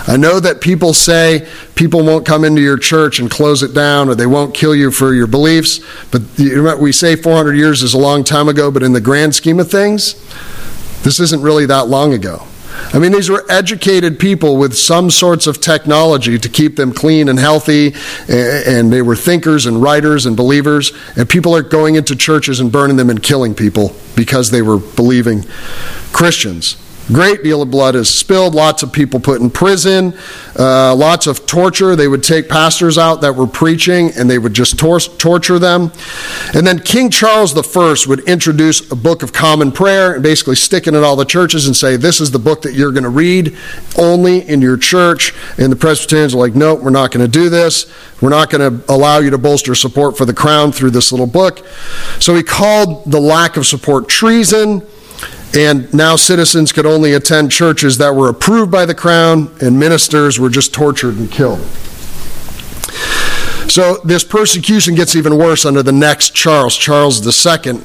I 0.07 0.18
know 0.18 0.39
that 0.39 0.61
people 0.61 0.93
say 0.93 1.47
people 1.76 2.03
won't 2.03 2.26
come 2.26 2.45
into 2.45 2.61
your 2.61 2.78
church 2.78 3.20
and 3.20 3.30
close 3.30 3.63
it 3.63 3.74
down 3.74 4.07
or 4.07 4.16
they 4.16 4.26
won't 4.26 4.53
kill 4.53 4.74
you 4.76 4.91
for 4.91 5.13
your 5.13 5.28
beliefs, 5.28 5.80
but 6.11 6.22
we 6.80 6.91
say 6.91 7.16
400 7.16 7.53
years 7.53 7.84
is 7.84 7.93
a 7.93 7.97
long 7.97 8.24
time 8.24 8.47
ago, 8.47 8.72
but 8.72 8.84
in 8.84 8.93
the 8.93 9.01
grand 9.01 9.36
scheme 9.36 9.59
of 9.59 9.70
things, 9.70 10.13
this 11.03 11.20
isn't 11.20 11.41
really 11.41 11.66
that 11.66 11.88
long 11.88 12.13
ago. 12.13 12.47
I 12.93 12.99
mean, 12.99 13.11
these 13.11 13.30
were 13.30 13.45
educated 13.49 14.19
people 14.19 14.57
with 14.57 14.76
some 14.76 15.09
sorts 15.09 15.47
of 15.47 15.59
technology 15.59 16.38
to 16.38 16.49
keep 16.49 16.76
them 16.76 16.93
clean 16.93 17.30
and 17.30 17.38
healthy, 17.38 17.93
and 18.28 18.91
they 18.91 19.01
were 19.01 19.15
thinkers 19.15 19.65
and 19.65 19.82
writers 19.82 20.26
and 20.26 20.38
believers. 20.38 20.91
And 21.17 21.28
people 21.30 21.55
are 21.55 21.63
going 21.63 21.95
into 21.95 22.15
churches 22.15 22.59
and 22.59 22.71
burning 22.71 22.95
them 22.97 23.09
and 23.09 23.21
killing 23.21 23.55
people 23.55 23.95
because 24.15 24.51
they 24.51 24.61
were 24.61 24.78
believing 24.78 25.43
Christians. 26.13 26.78
Great 27.13 27.43
deal 27.43 27.61
of 27.61 27.69
blood 27.69 27.93
is 27.93 28.09
spilled, 28.09 28.55
lots 28.55 28.81
of 28.81 28.91
people 28.91 29.19
put 29.19 29.39
in 29.39 29.51
prison, 29.51 30.17
uh, 30.57 30.95
lots 30.95 31.27
of 31.27 31.45
torture. 31.45 31.95
They 31.95 32.07
would 32.07 32.23
take 32.23 32.49
pastors 32.49 32.97
out 32.97 33.21
that 33.21 33.35
were 33.35 33.45
preaching 33.45 34.09
and 34.17 34.27
they 34.27 34.39
would 34.39 34.55
just 34.55 34.79
tor- 34.79 34.99
torture 34.99 35.59
them. 35.59 35.91
And 36.55 36.65
then 36.65 36.79
King 36.79 37.11
Charles 37.11 37.55
I 37.55 37.95
would 38.07 38.21
introduce 38.21 38.91
a 38.91 38.95
book 38.95 39.21
of 39.21 39.33
common 39.33 39.71
prayer 39.71 40.15
and 40.15 40.23
basically 40.23 40.55
stick 40.55 40.87
it 40.87 40.95
in 40.95 41.03
all 41.03 41.15
the 41.15 41.25
churches 41.25 41.67
and 41.67 41.75
say, 41.75 41.95
This 41.95 42.19
is 42.19 42.31
the 42.31 42.39
book 42.39 42.63
that 42.63 42.73
you're 42.73 42.91
going 42.91 43.03
to 43.03 43.09
read 43.09 43.55
only 43.99 44.39
in 44.47 44.61
your 44.61 44.77
church. 44.77 45.33
And 45.59 45.71
the 45.71 45.75
Presbyterians 45.75 46.33
are 46.33 46.39
like, 46.39 46.55
No, 46.55 46.73
we're 46.73 46.89
not 46.89 47.11
going 47.11 47.23
to 47.23 47.31
do 47.31 47.49
this. 47.49 47.85
We're 48.19 48.29
not 48.29 48.49
going 48.49 48.79
to 48.79 48.91
allow 48.91 49.19
you 49.19 49.29
to 49.29 49.37
bolster 49.37 49.75
support 49.75 50.17
for 50.17 50.25
the 50.25 50.33
crown 50.33 50.71
through 50.71 50.91
this 50.91 51.11
little 51.11 51.27
book. 51.27 51.67
So 52.19 52.33
he 52.33 52.41
called 52.41 53.11
the 53.11 53.19
lack 53.19 53.57
of 53.57 53.67
support 53.67 54.09
treason. 54.09 54.81
And 55.55 55.93
now 55.93 56.17
citizens 56.17 56.73
could 56.73 56.85
only 56.85 57.13
attend 57.13 57.51
churches 57.51 57.97
that 57.99 58.13
were 58.13 58.29
approved 58.29 58.71
by 58.71 58.85
the 58.85 58.95
crown, 58.95 59.55
and 59.61 59.79
ministers 59.79 60.37
were 60.39 60.49
just 60.49 60.73
tortured 60.73 61.15
and 61.17 61.31
killed. 61.31 61.61
So 63.69 63.97
this 64.03 64.23
persecution 64.23 64.95
gets 64.95 65.15
even 65.15 65.37
worse 65.37 65.65
under 65.65 65.81
the 65.81 65.91
next 65.91 66.35
Charles, 66.35 66.75
Charles 66.75 67.25
II. 67.25 67.81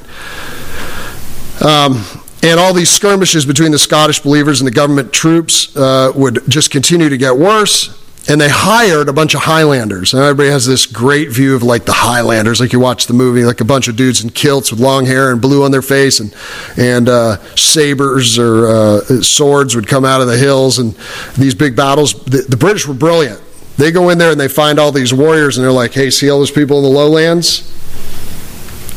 Um, 1.65 2.03
and 2.43 2.59
all 2.59 2.73
these 2.73 2.89
skirmishes 2.89 3.45
between 3.45 3.71
the 3.71 3.79
Scottish 3.79 4.19
believers 4.19 4.61
and 4.61 4.67
the 4.67 4.71
government 4.71 5.13
troops 5.13 5.75
uh, 5.77 6.11
would 6.15 6.41
just 6.49 6.71
continue 6.71 7.07
to 7.07 7.17
get 7.17 7.37
worse 7.37 8.00
and 8.29 8.39
they 8.39 8.49
hired 8.49 9.09
a 9.09 9.13
bunch 9.13 9.33
of 9.33 9.41
Highlanders. 9.41 10.13
And 10.13 10.21
everybody 10.21 10.49
has 10.49 10.65
this 10.67 10.85
great 10.85 11.29
view 11.29 11.55
of 11.55 11.63
like 11.63 11.85
the 11.85 11.93
Highlanders, 11.93 12.59
like 12.59 12.71
you 12.71 12.79
watch 12.79 13.07
the 13.07 13.13
movie, 13.13 13.43
like 13.43 13.61
a 13.61 13.65
bunch 13.65 13.87
of 13.87 13.95
dudes 13.95 14.23
in 14.23 14.29
kilts 14.29 14.71
with 14.71 14.79
long 14.79 15.05
hair 15.05 15.31
and 15.31 15.41
blue 15.41 15.63
on 15.63 15.71
their 15.71 15.81
face, 15.81 16.19
and 16.19 16.35
and 16.77 17.09
uh, 17.09 17.37
sabers 17.55 18.37
or 18.37 18.67
uh, 18.67 18.99
swords 19.21 19.75
would 19.75 19.87
come 19.87 20.05
out 20.05 20.21
of 20.21 20.27
the 20.27 20.37
hills, 20.37 20.77
and 20.77 20.93
these 21.37 21.55
big 21.55 21.75
battles. 21.75 22.13
The, 22.25 22.45
the, 22.47 22.57
British 22.57 22.87
were 22.87 22.93
brilliant. 22.93 23.41
They 23.77 23.91
go 23.91 24.09
in 24.09 24.17
there 24.17 24.31
and 24.31 24.39
they 24.39 24.47
find 24.47 24.77
all 24.77 24.91
these 24.91 25.13
warriors, 25.13 25.57
and 25.57 25.65
they're 25.65 25.71
like, 25.71 25.93
"Hey, 25.93 26.11
see 26.11 26.29
all 26.29 26.39
those 26.39 26.51
people 26.51 26.77
in 26.77 26.83
the 26.83 26.89
lowlands? 26.89 27.67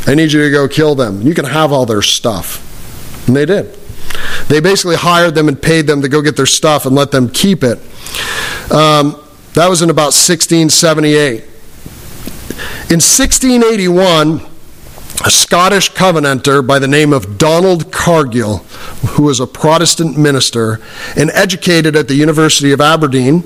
I 0.07 0.15
need 0.15 0.33
you 0.33 0.45
to 0.45 0.51
go 0.51 0.69
kill 0.69 0.95
them. 0.95 1.23
You 1.23 1.35
can 1.35 1.47
have 1.47 1.73
all 1.73 1.87
their 1.87 2.03
stuff." 2.03 2.61
And 3.27 3.35
they 3.35 3.47
did. 3.47 3.75
They 4.49 4.61
basically 4.61 4.97
hired 4.97 5.35
them 5.35 5.49
and 5.49 5.61
paid 5.61 5.87
them 5.87 6.03
to 6.03 6.09
go 6.09 6.21
get 6.21 6.37
their 6.37 6.47
stuff 6.47 6.85
and 6.85 6.95
let 6.95 7.11
them 7.11 7.31
keep 7.31 7.65
it. 7.65 7.81
Um, 8.71 9.21
that 9.55 9.69
was 9.69 9.83
in 9.83 9.91
about 9.91 10.13
1678. 10.15 11.45
In 12.91 13.01
1681, 13.01 14.41
a 15.25 15.31
Scottish 15.31 15.93
Covenanter 15.93 16.67
by 16.67 16.79
the 16.79 16.89
name 16.89 17.13
of 17.13 17.39
Donald 17.39 17.93
Cargill, 17.93 18.59
who 19.11 19.25
was 19.25 19.41
a 19.41 19.47
Protestant 19.47 20.19
minister 20.19 20.81
and 21.17 21.31
educated 21.31 21.95
at 21.97 22.09
the 22.09 22.15
University 22.15 22.73
of 22.73 22.81
Aberdeen 22.81 23.45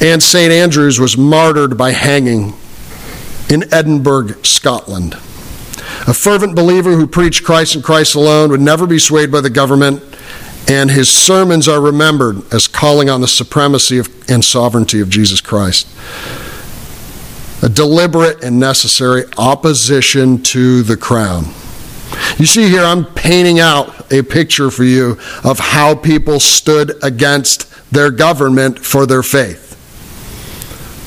and 0.00 0.22
St. 0.22 0.52
Andrews, 0.52 1.00
was 1.00 1.18
martyred 1.18 1.76
by 1.76 1.90
hanging 1.90 2.54
in 3.48 3.64
Edinburgh, 3.72 4.42
Scotland. 4.42 5.14
A 6.06 6.14
fervent 6.14 6.54
believer 6.54 6.92
who 6.92 7.06
preached 7.06 7.44
Christ 7.44 7.74
and 7.74 7.84
Christ 7.84 8.14
alone 8.14 8.50
would 8.50 8.60
never 8.60 8.86
be 8.86 8.98
swayed 8.98 9.32
by 9.32 9.40
the 9.40 9.50
government 9.50 10.02
and 10.70 10.88
his 10.88 11.10
sermons 11.10 11.66
are 11.66 11.80
remembered 11.80 12.40
as 12.54 12.68
calling 12.68 13.10
on 13.10 13.20
the 13.20 13.26
supremacy 13.26 13.98
of, 13.98 14.08
and 14.30 14.44
sovereignty 14.44 15.00
of 15.00 15.10
Jesus 15.10 15.40
Christ. 15.40 15.88
A 17.64 17.68
deliberate 17.68 18.44
and 18.44 18.60
necessary 18.60 19.24
opposition 19.36 20.40
to 20.44 20.84
the 20.84 20.96
crown. 20.96 21.46
You 22.38 22.46
see 22.46 22.68
here, 22.68 22.84
I'm 22.84 23.04
painting 23.04 23.58
out 23.58 24.12
a 24.12 24.22
picture 24.22 24.70
for 24.70 24.84
you 24.84 25.18
of 25.42 25.58
how 25.58 25.96
people 25.96 26.38
stood 26.38 26.92
against 27.02 27.66
their 27.92 28.12
government 28.12 28.78
for 28.78 29.06
their 29.06 29.24
faith. 29.24 29.66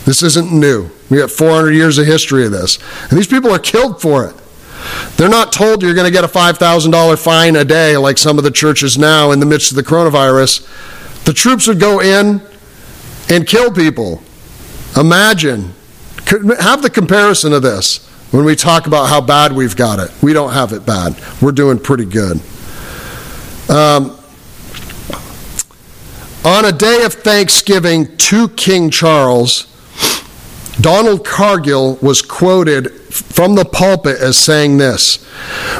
This 0.05 0.21
isn't 0.23 0.51
new. 0.51 0.89
We 1.09 1.19
have 1.19 1.31
400 1.31 1.71
years 1.71 1.97
of 1.97 2.05
history 2.05 2.45
of 2.45 2.51
this. 2.51 2.79
And 3.09 3.17
these 3.17 3.27
people 3.27 3.49
are 3.49 3.59
killed 3.59 4.01
for 4.01 4.25
it. 4.25 4.35
They're 5.17 5.29
not 5.29 5.53
told 5.53 5.81
you're 5.81 5.93
going 5.93 6.07
to 6.07 6.11
get 6.11 6.23
a 6.23 6.27
$5,000 6.27 7.23
fine 7.23 7.55
a 7.55 7.63
day 7.63 7.97
like 7.97 8.17
some 8.17 8.37
of 8.37 8.43
the 8.43 8.51
churches 8.51 8.97
now 8.97 9.31
in 9.31 9.39
the 9.39 9.45
midst 9.45 9.71
of 9.71 9.75
the 9.75 9.83
coronavirus. 9.83 10.67
The 11.25 11.33
troops 11.33 11.67
would 11.67 11.79
go 11.79 12.01
in 12.01 12.41
and 13.29 13.47
kill 13.47 13.71
people. 13.71 14.21
Imagine. 14.97 15.73
Have 16.59 16.81
the 16.81 16.89
comparison 16.89 17.53
of 17.53 17.61
this 17.61 18.07
when 18.31 18.45
we 18.45 18.55
talk 18.55 18.87
about 18.87 19.09
how 19.09 19.21
bad 19.21 19.53
we've 19.53 19.75
got 19.75 19.99
it. 19.99 20.11
We 20.21 20.33
don't 20.33 20.53
have 20.53 20.73
it 20.73 20.85
bad. 20.85 21.15
We're 21.41 21.51
doing 21.51 21.79
pretty 21.79 22.05
good. 22.05 22.41
Um, 23.69 24.17
on 26.43 26.65
a 26.65 26.71
day 26.71 27.03
of 27.03 27.13
thanksgiving 27.13 28.17
to 28.17 28.49
King 28.49 28.89
Charles, 28.89 29.67
Donald 30.81 31.25
Cargill 31.25 31.95
was 32.01 32.21
quoted 32.21 32.87
from 33.13 33.55
the 33.55 33.65
pulpit 33.65 34.19
as 34.19 34.37
saying 34.37 34.77
this 34.77 35.25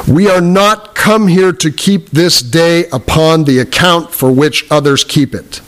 We 0.08 0.28
are 0.28 0.40
not 0.40 0.94
come 0.94 1.28
here 1.28 1.52
to 1.52 1.70
keep 1.70 2.10
this 2.10 2.40
day 2.40 2.86
upon 2.90 3.44
the 3.44 3.58
account 3.58 4.12
for 4.12 4.32
which 4.32 4.70
others 4.70 5.04
keep 5.04 5.34
it. 5.34 5.60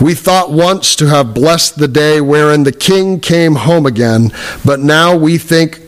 We 0.00 0.14
thought 0.14 0.50
once 0.50 0.96
to 0.96 1.06
have 1.06 1.34
blessed 1.34 1.76
the 1.76 1.88
day 1.88 2.20
wherein 2.20 2.64
the 2.64 2.72
king 2.72 3.20
came 3.20 3.54
home 3.54 3.86
again, 3.86 4.30
but 4.64 4.80
now 4.80 5.16
we 5.16 5.38
think 5.38 5.80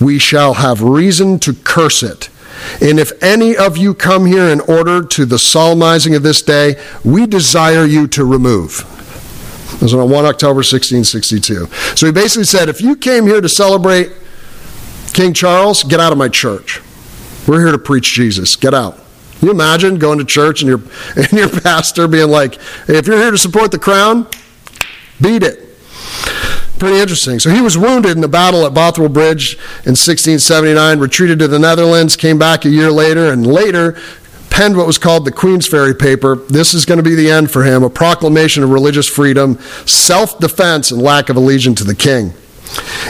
we 0.00 0.18
shall 0.18 0.54
have 0.54 0.82
reason 0.82 1.38
to 1.40 1.52
curse 1.52 2.02
it. 2.02 2.28
And 2.80 2.98
if 2.98 3.12
any 3.22 3.56
of 3.56 3.76
you 3.76 3.94
come 3.94 4.26
here 4.26 4.48
in 4.48 4.60
order 4.60 5.02
to 5.02 5.24
the 5.24 5.38
solemnizing 5.38 6.14
of 6.14 6.22
this 6.22 6.42
day, 6.42 6.80
we 7.04 7.26
desire 7.26 7.84
you 7.84 8.06
to 8.08 8.24
remove. 8.24 8.88
It 9.74 9.82
was 9.82 9.94
on 9.94 10.10
1 10.10 10.24
October 10.26 10.58
1662. 10.58 11.66
So 11.96 12.06
he 12.06 12.12
basically 12.12 12.44
said, 12.44 12.68
if 12.68 12.80
you 12.80 12.96
came 12.96 13.26
here 13.26 13.40
to 13.40 13.48
celebrate 13.48 14.12
King 15.12 15.34
Charles, 15.34 15.82
get 15.82 16.00
out 16.00 16.12
of 16.12 16.18
my 16.18 16.28
church. 16.28 16.80
We're 17.46 17.60
here 17.60 17.72
to 17.72 17.78
preach 17.78 18.12
Jesus. 18.12 18.56
Get 18.56 18.72
out. 18.74 18.96
Can 19.38 19.48
you 19.48 19.50
imagine 19.50 19.98
going 19.98 20.18
to 20.18 20.24
church 20.24 20.62
and 20.62 20.68
your, 20.68 20.80
and 21.16 21.32
your 21.32 21.48
pastor 21.48 22.08
being 22.08 22.30
like, 22.30 22.54
hey, 22.86 22.96
if 22.96 23.06
you're 23.06 23.18
here 23.18 23.30
to 23.30 23.38
support 23.38 23.72
the 23.72 23.78
crown, 23.78 24.26
beat 25.20 25.42
it. 25.42 25.68
Pretty 26.78 26.98
interesting. 26.98 27.38
So 27.38 27.50
he 27.50 27.60
was 27.60 27.76
wounded 27.76 28.12
in 28.12 28.20
the 28.20 28.28
battle 28.28 28.64
at 28.66 28.74
Bothwell 28.74 29.08
Bridge 29.08 29.54
in 29.84 29.94
1679, 29.94 30.98
retreated 30.98 31.38
to 31.40 31.48
the 31.48 31.58
Netherlands, 31.58 32.16
came 32.16 32.38
back 32.38 32.64
a 32.64 32.70
year 32.70 32.90
later, 32.90 33.32
and 33.32 33.46
later 33.46 33.98
penned 34.50 34.76
what 34.76 34.86
was 34.86 34.98
called 34.98 35.24
the 35.24 35.32
Queensferry 35.32 35.98
Paper. 35.98 36.36
This 36.36 36.74
is 36.74 36.84
going 36.84 36.98
to 36.98 37.02
be 37.02 37.14
the 37.14 37.30
end 37.30 37.50
for 37.50 37.64
him 37.64 37.82
a 37.82 37.90
proclamation 37.90 38.62
of 38.62 38.70
religious 38.70 39.08
freedom, 39.08 39.58
self 39.86 40.38
defense, 40.38 40.90
and 40.90 41.00
lack 41.00 41.28
of 41.28 41.36
allegiance 41.36 41.78
to 41.78 41.84
the 41.84 41.94
king. 41.94 42.34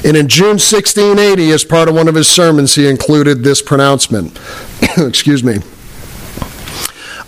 And 0.05 0.17
in 0.17 0.29
June 0.29 0.59
1680, 0.59 1.51
as 1.51 1.65
part 1.65 1.89
of 1.89 1.95
one 1.95 2.09
of 2.09 2.15
his 2.15 2.29
sermons, 2.29 2.75
he 2.75 2.89
included 2.89 3.45
this 3.45 3.63
pronouncement. 3.63 4.39
Excuse 4.97 5.45
me. 5.45 5.59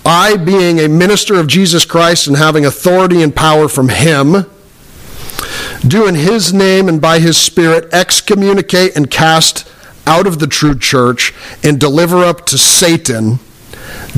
I, 0.04 0.36
being 0.36 0.80
a 0.80 0.88
minister 0.88 1.34
of 1.34 1.46
Jesus 1.46 1.84
Christ 1.84 2.26
and 2.26 2.36
having 2.36 2.66
authority 2.66 3.22
and 3.22 3.34
power 3.34 3.68
from 3.68 3.88
him, 3.88 4.46
do 5.86 6.06
in 6.06 6.14
his 6.14 6.52
name 6.52 6.88
and 6.88 7.00
by 7.00 7.18
his 7.18 7.36
spirit 7.36 7.92
excommunicate 7.92 8.96
and 8.96 9.10
cast 9.10 9.70
out 10.06 10.26
of 10.26 10.38
the 10.38 10.46
true 10.46 10.78
church 10.78 11.32
and 11.62 11.80
deliver 11.80 12.24
up 12.24 12.44
to 12.46 12.58
Satan 12.58 13.38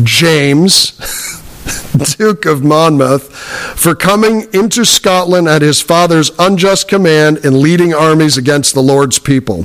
James, 0.03 0.93
Duke 2.17 2.47
of 2.47 2.63
Monmouth, 2.63 3.35
for 3.77 3.95
coming 3.95 4.47
into 4.53 4.85
Scotland 4.85 5.49
at 5.49 5.63
his 5.63 5.81
father's 5.81 6.31
unjust 6.39 6.89
command 6.89 7.45
and 7.45 7.59
leading 7.59 7.93
armies 7.93 8.37
against 8.37 8.75
the 8.75 8.83
Lord's 8.83 9.19
people, 9.19 9.65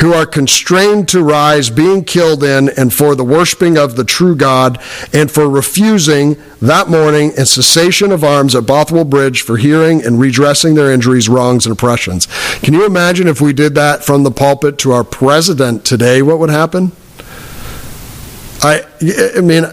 who 0.00 0.12
are 0.12 0.26
constrained 0.26 1.08
to 1.08 1.22
rise, 1.22 1.70
being 1.70 2.04
killed 2.04 2.44
in, 2.44 2.68
and 2.70 2.92
for 2.92 3.14
the 3.14 3.24
worshiping 3.24 3.78
of 3.78 3.96
the 3.96 4.04
true 4.04 4.36
God, 4.36 4.80
and 5.12 5.30
for 5.30 5.48
refusing 5.48 6.36
that 6.60 6.88
morning 6.88 7.32
a 7.38 7.46
cessation 7.46 8.12
of 8.12 8.22
arms 8.22 8.54
at 8.54 8.66
Bothwell 8.66 9.04
Bridge 9.04 9.42
for 9.42 9.56
hearing 9.56 10.04
and 10.04 10.20
redressing 10.20 10.74
their 10.74 10.92
injuries, 10.92 11.28
wrongs, 11.28 11.66
and 11.66 11.72
oppressions. 11.72 12.26
Can 12.60 12.74
you 12.74 12.84
imagine 12.84 13.28
if 13.28 13.40
we 13.40 13.52
did 13.52 13.74
that 13.76 14.04
from 14.04 14.24
the 14.24 14.30
pulpit 14.30 14.78
to 14.78 14.92
our 14.92 15.04
president 15.04 15.84
today? 15.84 16.22
What 16.22 16.38
would 16.38 16.50
happen? 16.50 16.92
I, 18.62 18.84
I 19.36 19.40
mean, 19.40 19.64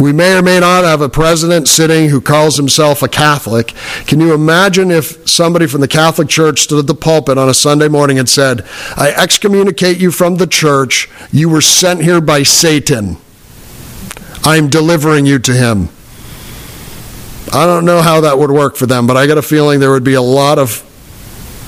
we 0.00 0.12
may 0.12 0.36
or 0.36 0.42
may 0.42 0.58
not 0.58 0.84
have 0.84 1.00
a 1.00 1.08
president 1.08 1.68
sitting 1.68 2.08
who 2.08 2.20
calls 2.20 2.56
himself 2.56 3.02
a 3.02 3.08
Catholic. 3.08 3.74
Can 4.06 4.20
you 4.20 4.32
imagine 4.32 4.90
if 4.90 5.28
somebody 5.28 5.66
from 5.66 5.80
the 5.80 5.88
Catholic 5.88 6.28
Church 6.28 6.60
stood 6.60 6.80
at 6.80 6.86
the 6.86 6.94
pulpit 6.94 7.38
on 7.38 7.48
a 7.48 7.54
Sunday 7.54 7.88
morning 7.88 8.18
and 8.18 8.28
said, 8.28 8.66
I 8.96 9.12
excommunicate 9.16 9.98
you 9.98 10.10
from 10.10 10.36
the 10.36 10.46
church. 10.46 11.08
You 11.30 11.48
were 11.48 11.60
sent 11.60 12.02
here 12.02 12.20
by 12.20 12.42
Satan. 12.42 13.18
I'm 14.44 14.68
delivering 14.68 15.26
you 15.26 15.38
to 15.40 15.52
him. 15.52 15.88
I 17.52 17.66
don't 17.66 17.84
know 17.84 18.00
how 18.00 18.22
that 18.22 18.38
would 18.38 18.50
work 18.50 18.76
for 18.76 18.86
them, 18.86 19.06
but 19.06 19.16
I 19.16 19.26
got 19.26 19.38
a 19.38 19.42
feeling 19.42 19.78
there 19.78 19.90
would 19.90 20.04
be 20.04 20.14
a 20.14 20.22
lot 20.22 20.58
of 20.58 20.88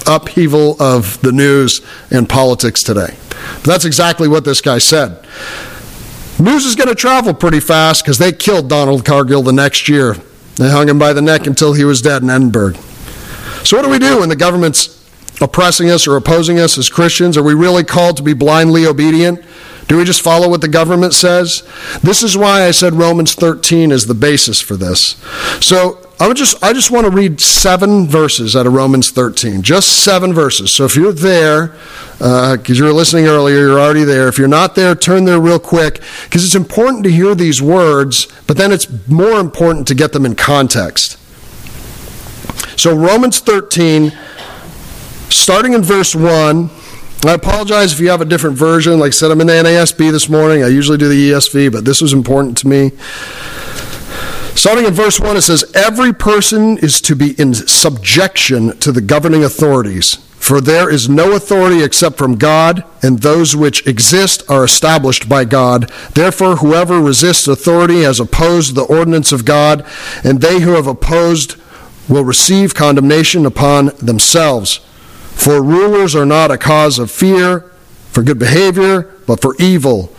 upheaval 0.06 0.82
of 0.82 1.20
the 1.20 1.30
news 1.30 1.82
and 2.10 2.28
politics 2.28 2.82
today. 2.82 3.16
But 3.56 3.64
that's 3.64 3.84
exactly 3.84 4.28
what 4.28 4.44
this 4.44 4.60
guy 4.60 4.78
said. 4.78 5.26
News 6.44 6.66
is 6.66 6.74
going 6.74 6.88
to 6.88 6.94
travel 6.94 7.32
pretty 7.32 7.58
fast 7.58 8.04
because 8.04 8.18
they 8.18 8.30
killed 8.30 8.68
Donald 8.68 9.02
Cargill 9.06 9.42
the 9.42 9.50
next 9.50 9.88
year. 9.88 10.12
They 10.56 10.68
hung 10.68 10.90
him 10.90 10.98
by 10.98 11.14
the 11.14 11.22
neck 11.22 11.46
until 11.46 11.72
he 11.72 11.84
was 11.84 12.02
dead 12.02 12.22
in 12.22 12.28
Edinburgh. 12.28 12.74
So, 13.64 13.78
what 13.78 13.82
do 13.82 13.88
we 13.88 13.98
do 13.98 14.20
when 14.20 14.28
the 14.28 14.36
government's 14.36 15.02
oppressing 15.40 15.88
us 15.88 16.06
or 16.06 16.16
opposing 16.16 16.58
us 16.60 16.76
as 16.76 16.90
Christians? 16.90 17.38
Are 17.38 17.42
we 17.42 17.54
really 17.54 17.82
called 17.82 18.18
to 18.18 18.22
be 18.22 18.34
blindly 18.34 18.84
obedient? 18.84 19.42
Do 19.88 19.96
we 19.96 20.04
just 20.04 20.20
follow 20.20 20.50
what 20.50 20.60
the 20.60 20.68
government 20.68 21.14
says? 21.14 21.62
This 22.02 22.22
is 22.22 22.36
why 22.36 22.66
I 22.66 22.72
said 22.72 22.92
Romans 22.92 23.34
13 23.34 23.90
is 23.90 24.06
the 24.06 24.14
basis 24.14 24.60
for 24.60 24.76
this. 24.76 25.16
So, 25.64 26.03
I 26.20 26.28
would 26.28 26.36
just 26.36 26.62
I 26.62 26.72
just 26.72 26.92
want 26.92 27.06
to 27.06 27.10
read 27.10 27.40
seven 27.40 28.06
verses 28.06 28.54
out 28.54 28.66
of 28.66 28.72
Romans 28.72 29.10
13, 29.10 29.62
just 29.62 30.04
seven 30.04 30.32
verses. 30.32 30.70
So 30.70 30.84
if 30.84 30.94
you're 30.94 31.12
there, 31.12 31.68
because 32.18 32.70
uh, 32.70 32.74
you 32.74 32.84
were 32.84 32.92
listening 32.92 33.26
earlier, 33.26 33.58
you're 33.58 33.80
already 33.80 34.04
there. 34.04 34.28
If 34.28 34.38
you're 34.38 34.46
not 34.46 34.76
there, 34.76 34.94
turn 34.94 35.24
there 35.24 35.40
real 35.40 35.58
quick 35.58 36.00
because 36.24 36.44
it's 36.44 36.54
important 36.54 37.02
to 37.04 37.10
hear 37.10 37.34
these 37.34 37.60
words, 37.60 38.28
but 38.46 38.56
then 38.56 38.70
it's 38.70 38.86
more 39.08 39.40
important 39.40 39.88
to 39.88 39.94
get 39.94 40.12
them 40.12 40.24
in 40.24 40.36
context. 40.36 41.18
So 42.78 42.96
Romans 42.96 43.40
13, 43.40 44.12
starting 45.30 45.72
in 45.72 45.82
verse 45.82 46.14
one. 46.14 46.70
I 47.26 47.32
apologize 47.32 47.94
if 47.94 48.00
you 48.00 48.10
have 48.10 48.20
a 48.20 48.26
different 48.26 48.58
version. 48.58 48.98
Like 48.98 49.08
I 49.08 49.10
said, 49.12 49.30
I'm 49.30 49.40
in 49.40 49.46
the 49.46 49.54
NASB 49.54 50.12
this 50.12 50.28
morning. 50.28 50.62
I 50.62 50.66
usually 50.66 50.98
do 50.98 51.08
the 51.08 51.30
ESV, 51.30 51.72
but 51.72 51.86
this 51.86 52.02
was 52.02 52.12
important 52.12 52.58
to 52.58 52.68
me. 52.68 52.92
Starting 54.54 54.86
in 54.86 54.94
verse 54.94 55.18
1, 55.18 55.36
it 55.36 55.42
says, 55.42 55.70
Every 55.74 56.12
person 56.12 56.78
is 56.78 57.00
to 57.02 57.16
be 57.16 57.32
in 57.40 57.54
subjection 57.54 58.78
to 58.78 58.92
the 58.92 59.00
governing 59.00 59.44
authorities, 59.44 60.14
for 60.36 60.60
there 60.60 60.88
is 60.88 61.08
no 61.08 61.32
authority 61.32 61.82
except 61.82 62.16
from 62.16 62.36
God, 62.36 62.84
and 63.02 63.18
those 63.18 63.56
which 63.56 63.86
exist 63.86 64.42
are 64.48 64.64
established 64.64 65.28
by 65.28 65.44
God. 65.44 65.90
Therefore, 66.14 66.56
whoever 66.56 67.00
resists 67.00 67.48
authority 67.48 68.02
has 68.02 68.20
opposed 68.20 68.74
the 68.74 68.84
ordinance 68.84 69.32
of 69.32 69.44
God, 69.44 69.84
and 70.22 70.40
they 70.40 70.60
who 70.60 70.72
have 70.72 70.86
opposed 70.86 71.56
will 72.08 72.24
receive 72.24 72.74
condemnation 72.74 73.44
upon 73.44 73.86
themselves. 74.00 74.76
For 75.32 75.62
rulers 75.62 76.14
are 76.14 76.26
not 76.26 76.50
a 76.50 76.58
cause 76.58 76.98
of 76.98 77.10
fear 77.10 77.70
for 78.12 78.22
good 78.22 78.38
behavior, 78.38 79.12
but 79.26 79.42
for 79.42 79.56
evil. 79.58 80.14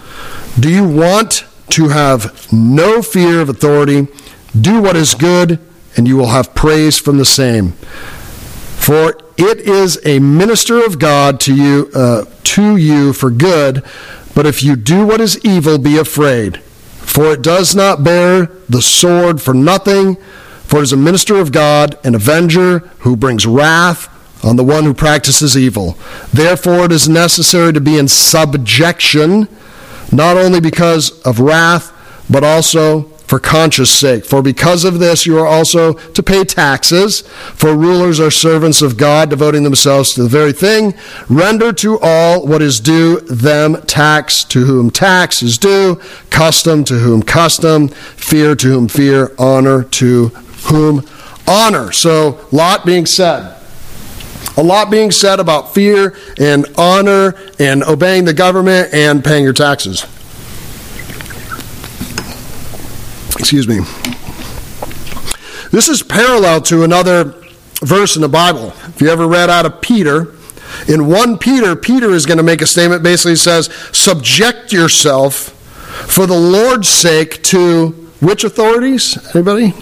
Do 0.60 0.70
you 0.70 0.86
want 0.88 1.46
to 1.70 1.90
have 1.90 2.52
no 2.52 3.02
fear 3.02 3.40
of 3.40 3.50
authority? 3.50 4.08
Do 4.60 4.82
what 4.82 4.96
is 4.96 5.16
good, 5.16 5.60
and 5.98 6.08
you 6.08 6.18
will 6.18 6.28
have 6.28 6.56
praise 6.56 6.98
from 6.98 7.18
the 7.18 7.26
same. 7.26 7.72
For 7.72 9.18
it 9.38 9.60
is 9.60 10.00
a 10.06 10.20
minister 10.20 10.84
of 10.84 11.00
God 11.00 11.40
to 11.42 11.56
you, 11.56 11.90
uh, 11.94 12.26
to 12.44 12.78
you 12.78 13.14
for 13.14 13.30
good. 13.30 13.84
But 14.34 14.46
if 14.46 14.64
you 14.64 14.76
do 14.76 15.06
what 15.06 15.22
is 15.22 15.44
evil, 15.44 15.78
be 15.78 15.98
afraid. 15.98 16.58
For 17.02 17.34
it 17.34 17.42
does 17.42 17.76
not 17.76 18.04
bear 18.04 18.46
the 18.70 18.82
sword 18.82 19.42
for 19.42 19.54
nothing. 19.54 20.16
For 20.66 20.80
it 20.80 20.84
is 20.84 20.94
a 20.94 20.98
minister 20.98 21.38
of 21.38 21.52
God, 21.52 21.98
an 22.04 22.16
avenger 22.16 22.80
who 23.00 23.16
brings 23.16 23.46
wrath 23.46 24.10
on 24.44 24.56
the 24.58 24.64
one 24.64 24.84
who 24.84 24.94
practices 24.94 25.58
evil. 25.58 25.98
Therefore, 26.34 26.86
it 26.86 26.92
is 26.92 27.10
necessary 27.10 27.74
to 27.74 27.82
be 27.82 27.98
in 27.98 28.08
subjection, 28.08 29.48
not 30.12 30.38
only 30.38 30.60
because 30.60 31.20
of 31.22 31.40
wrath, 31.40 31.92
but 32.30 32.44
also 32.44 33.12
for 33.28 33.40
conscience 33.40 33.90
sake. 33.90 34.26
For 34.26 34.42
because 34.42 34.84
of 34.84 35.00
this 35.00 35.26
you 35.26 35.38
are 35.38 35.48
also 35.48 35.94
to 35.94 36.24
pay 36.24 36.44
taxes, 36.44 37.22
for 37.22 37.76
rulers 37.76 38.20
are 38.20 38.32
servants 38.32 38.82
of 38.82 38.98
God, 38.98 39.30
devoting 39.30 39.64
themselves 39.64 40.14
to 40.14 40.24
the 40.24 40.30
very 40.30 40.54
thing. 40.54 40.94
Render 41.30 41.74
to 41.74 42.00
all 42.00 42.46
what 42.46 42.62
is 42.62 42.80
due 42.80 43.20
them 43.22 43.82
tax 43.84 44.44
to 44.46 44.66
whom 44.66 44.90
tax 44.90 45.42
is 45.42 45.58
due, 45.58 46.00
custom 46.30 46.84
to 46.86 47.00
whom 47.00 47.24
custom, 47.24 47.88
fear 47.88 48.56
to 48.56 48.68
whom 48.68 48.88
fear, 48.88 49.34
honor 49.38 49.84
to 49.84 50.30
whom 50.68 51.08
honor. 51.48 51.92
So, 51.92 52.48
lot 52.52 52.86
being 52.86 53.06
said. 53.06 53.54
A 54.58 54.64
lot 54.64 54.90
being 54.90 55.12
said 55.12 55.42
about 55.42 55.74
fear 55.74 56.16
and 56.40 56.66
honor 56.78 57.36
and 57.60 57.84
obeying 57.84 58.24
the 58.24 58.34
government 58.34 58.94
and 58.94 59.24
paying 59.24 59.44
your 59.44 59.54
taxes. 59.54 60.06
Excuse 63.38 63.68
me. 63.68 63.80
This 65.72 65.90
is 65.90 66.02
parallel 66.02 66.62
to 66.62 66.84
another 66.84 67.36
verse 67.82 68.16
in 68.16 68.22
the 68.22 68.30
Bible. 68.30 68.74
If 68.88 69.02
you 69.02 69.10
ever 69.10 69.28
read 69.28 69.50
out 69.50 69.66
of 69.66 69.82
Peter, 69.82 70.34
in 70.88 71.08
1 71.08 71.38
Peter, 71.38 71.76
Peter 71.76 72.12
is 72.12 72.26
going 72.26 72.38
to 72.38 72.44
make 72.44 72.62
a 72.62 72.68
statement 72.68 73.04
basically 73.04 73.36
says, 73.36 73.68
Subject 73.92 74.72
yourself 74.72 75.50
for 76.08 76.26
the 76.26 76.38
Lord's 76.38 76.88
sake 76.88 77.44
to 77.44 77.90
which 78.20 78.44
authorities? 78.44 79.18
Anybody? 79.36 79.74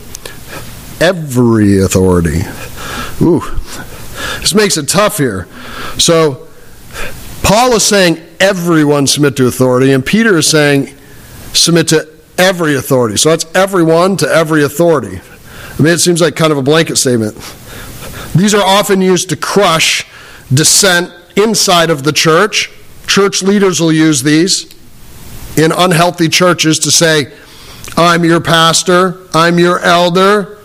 Every 1.00 1.80
authority. 1.80 2.42
Ooh, 3.22 3.42
this 4.40 4.54
makes 4.54 4.78
it 4.78 4.88
tough 4.88 5.18
here. 5.18 5.48
So, 5.98 6.48
Paul 7.44 7.74
is 7.74 7.84
saying 7.84 8.22
everyone 8.40 9.08
submit 9.08 9.36
to 9.38 9.48
authority, 9.48 9.92
and 9.92 10.06
Peter 10.06 10.38
is 10.38 10.48
saying 10.48 10.96
submit 11.54 11.90
to 11.90 12.13
every 12.38 12.76
authority. 12.76 13.18
So 13.18 13.30
that's 13.30 13.46
everyone 13.56 14.18
to 14.18 14.28
every 14.28 14.64
authority. 14.64 15.20
I 15.20 15.82
mean, 15.82 15.94
it 15.94 16.00
seems 16.00 16.22
like 16.22 16.36
kind 16.36 16.52
of 16.52 16.58
a 16.58 16.62
blanket 16.62 16.98
statement. 16.98 17.36
These 18.36 18.54
are 18.54 18.64
often 18.64 19.02
used 19.02 19.30
to 19.30 19.36
crush 19.36 20.06
dissent 20.54 21.12
inside 21.36 21.90
of 21.90 22.04
the 22.04 22.12
church. 22.12 22.72
Church 23.08 23.44
leaders 23.44 23.80
will 23.80 23.92
use 23.92 24.24
these 24.24 24.74
in 25.58 25.72
unhealthy 25.72 26.30
churches 26.30 26.80
to 26.80 26.92
say, 26.92 27.32
I'm 27.96 28.24
your 28.24 28.42
pastor, 28.42 29.28
I'm 29.34 29.60
your 29.60 29.80
elder, 29.80 30.58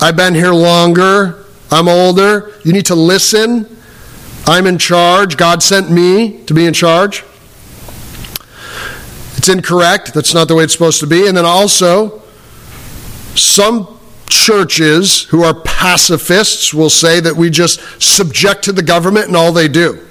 I've 0.00 0.16
been 0.16 0.34
here 0.34 0.52
longer, 0.52 1.46
I'm 1.70 1.88
older, 1.88 2.52
you 2.64 2.72
need 2.72 2.86
to 2.86 2.94
listen, 2.94 3.66
I'm 4.46 4.66
in 4.66 4.78
charge, 4.78 5.36
God 5.36 5.62
sent 5.62 5.90
me 5.90 6.44
to 6.44 6.54
be 6.54 6.66
in 6.66 6.74
charge. 6.74 7.24
It's 9.38 9.48
incorrect. 9.48 10.14
That's 10.14 10.34
not 10.34 10.48
the 10.48 10.56
way 10.56 10.64
it's 10.64 10.72
supposed 10.72 10.98
to 10.98 11.06
be. 11.06 11.28
And 11.28 11.36
then 11.36 11.44
also, 11.44 12.20
some 13.36 14.00
churches 14.28 15.22
who 15.22 15.44
are 15.44 15.54
pacifists 15.54 16.74
will 16.74 16.90
say 16.90 17.20
that 17.20 17.36
we 17.36 17.48
just 17.48 17.80
subject 18.02 18.64
to 18.64 18.72
the 18.72 18.82
government 18.82 19.28
and 19.28 19.36
all 19.36 19.52
they 19.52 19.68
do. 19.68 20.04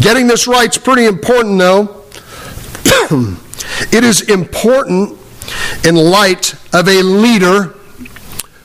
Getting 0.00 0.26
this 0.26 0.46
right 0.46 0.70
is 0.70 0.78
pretty 0.78 1.04
important, 1.04 1.58
though. 1.58 2.04
it 3.92 4.02
is 4.02 4.22
important 4.30 5.18
in 5.84 5.94
light 5.94 6.54
of 6.72 6.88
a 6.88 7.02
leader 7.02 7.74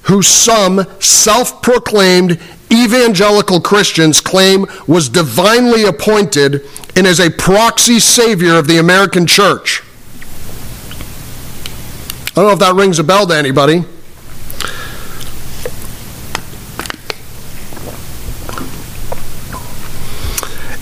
who 0.04 0.22
some 0.22 0.86
self 1.02 1.62
proclaimed 1.62 2.40
evangelical 2.72 3.62
Christians 3.62 4.22
claim 4.22 4.66
was 4.88 5.10
divinely 5.10 5.86
appointed 5.86 6.66
and 6.96 7.08
is 7.08 7.20
a 7.20 7.30
proxy 7.30 8.00
savior 8.00 8.56
of 8.56 8.68
the 8.68 8.78
American 8.78 9.26
church. 9.26 9.84
I 12.32 12.42
don't 12.42 12.46
know 12.46 12.54
if 12.54 12.60
that 12.60 12.76
rings 12.76 13.00
a 13.00 13.04
bell 13.04 13.26
to 13.28 13.36
anybody. 13.36 13.84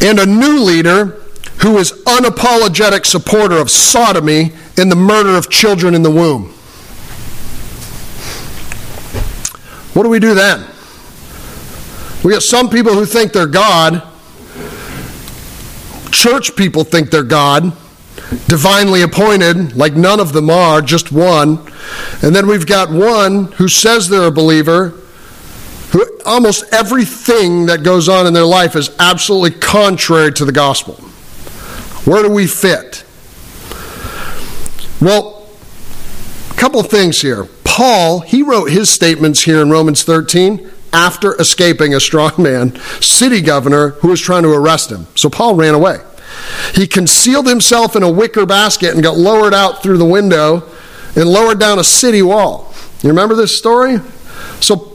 And 0.05 0.19
a 0.19 0.25
new 0.25 0.61
leader 0.61 1.21
who 1.61 1.77
is 1.77 1.93
unapologetic 2.03 3.05
supporter 3.05 3.57
of 3.57 3.71
sodomy 3.71 4.53
and 4.77 4.91
the 4.91 4.95
murder 4.95 5.35
of 5.35 5.49
children 5.49 5.95
in 5.95 6.03
the 6.03 6.11
womb. 6.11 6.51
What 9.93 10.03
do 10.03 10.09
we 10.09 10.19
do 10.19 10.33
then? 10.33 10.74
We 12.25 12.31
got 12.31 12.41
some 12.41 12.71
people 12.71 12.93
who 12.95 13.05
think 13.05 13.33
they're 13.33 13.45
God. 13.45 14.01
Church 16.11 16.55
people 16.55 16.83
think 16.83 17.11
they're 17.11 17.21
God, 17.21 17.65
divinely 18.47 19.03
appointed, 19.03 19.77
like 19.77 19.93
none 19.93 20.19
of 20.19 20.33
them 20.33 20.49
are, 20.49 20.81
just 20.81 21.11
one. 21.11 21.71
And 22.23 22.35
then 22.35 22.47
we've 22.47 22.65
got 22.65 22.89
one 22.89 23.51
who 23.51 23.67
says 23.67 24.09
they're 24.09 24.25
a 24.25 24.31
believer, 24.31 24.89
who 25.91 26.19
almost 26.25 26.73
everything 26.73 27.67
that 27.67 27.83
goes 27.83 28.09
on 28.09 28.25
in 28.25 28.33
their 28.33 28.43
life 28.43 28.75
is 28.75 28.89
absolutely 28.97 29.59
contrary 29.59 30.31
to 30.33 30.45
the 30.45 30.51
gospel. 30.51 30.95
Where 32.05 32.23
do 32.23 32.31
we 32.31 32.47
fit? 32.47 33.05
Well, 34.99 35.47
a 36.49 36.53
couple 36.55 36.81
things 36.81 37.21
here. 37.21 37.45
Paul, 37.63 38.21
he 38.21 38.41
wrote 38.41 38.71
his 38.71 38.89
statements 38.89 39.43
here 39.43 39.61
in 39.61 39.69
Romans 39.69 40.03
13 40.03 40.71
after 40.95 41.39
escaping 41.39 41.93
a 41.93 41.97
strongman 41.97 42.79
city 43.03 43.41
governor 43.41 43.89
who 43.89 44.07
was 44.07 44.21
trying 44.21 44.43
to 44.43 44.53
arrest 44.53 44.91
him. 44.91 45.05
So 45.13 45.29
Paul 45.29 45.55
ran 45.55 45.75
away. 45.75 45.97
He 46.73 46.87
concealed 46.87 47.47
himself 47.47 47.95
in 47.95 48.03
a 48.03 48.09
wicker 48.09 48.45
basket 48.45 48.93
and 48.93 49.03
got 49.03 49.17
lowered 49.17 49.53
out 49.53 49.83
through 49.83 49.97
the 49.97 50.05
window 50.05 50.63
and 51.15 51.25
lowered 51.25 51.59
down 51.59 51.79
a 51.79 51.83
city 51.83 52.21
wall. 52.21 52.73
You 53.01 53.09
remember 53.09 53.35
this 53.35 53.55
story? 53.55 53.97
So 54.61 54.93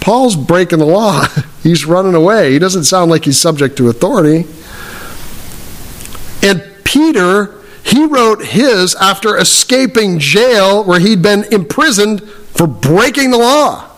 Paul's 0.00 0.34
breaking 0.34 0.78
the 0.78 0.86
law. 0.86 1.26
He's 1.62 1.84
running 1.84 2.14
away. 2.14 2.52
He 2.52 2.58
doesn't 2.58 2.84
sound 2.84 3.10
like 3.10 3.24
he's 3.24 3.38
subject 3.38 3.78
to 3.78 3.88
authority. 3.88 4.46
And 6.42 6.62
Peter, 6.84 7.62
he 7.82 8.04
wrote 8.04 8.44
his 8.44 8.94
after 8.96 9.38
escaping 9.38 10.18
jail 10.18 10.84
where 10.84 11.00
he'd 11.00 11.22
been 11.22 11.44
imprisoned 11.50 12.22
for 12.22 12.66
breaking 12.66 13.30
the 13.30 13.38
law. 13.38 13.93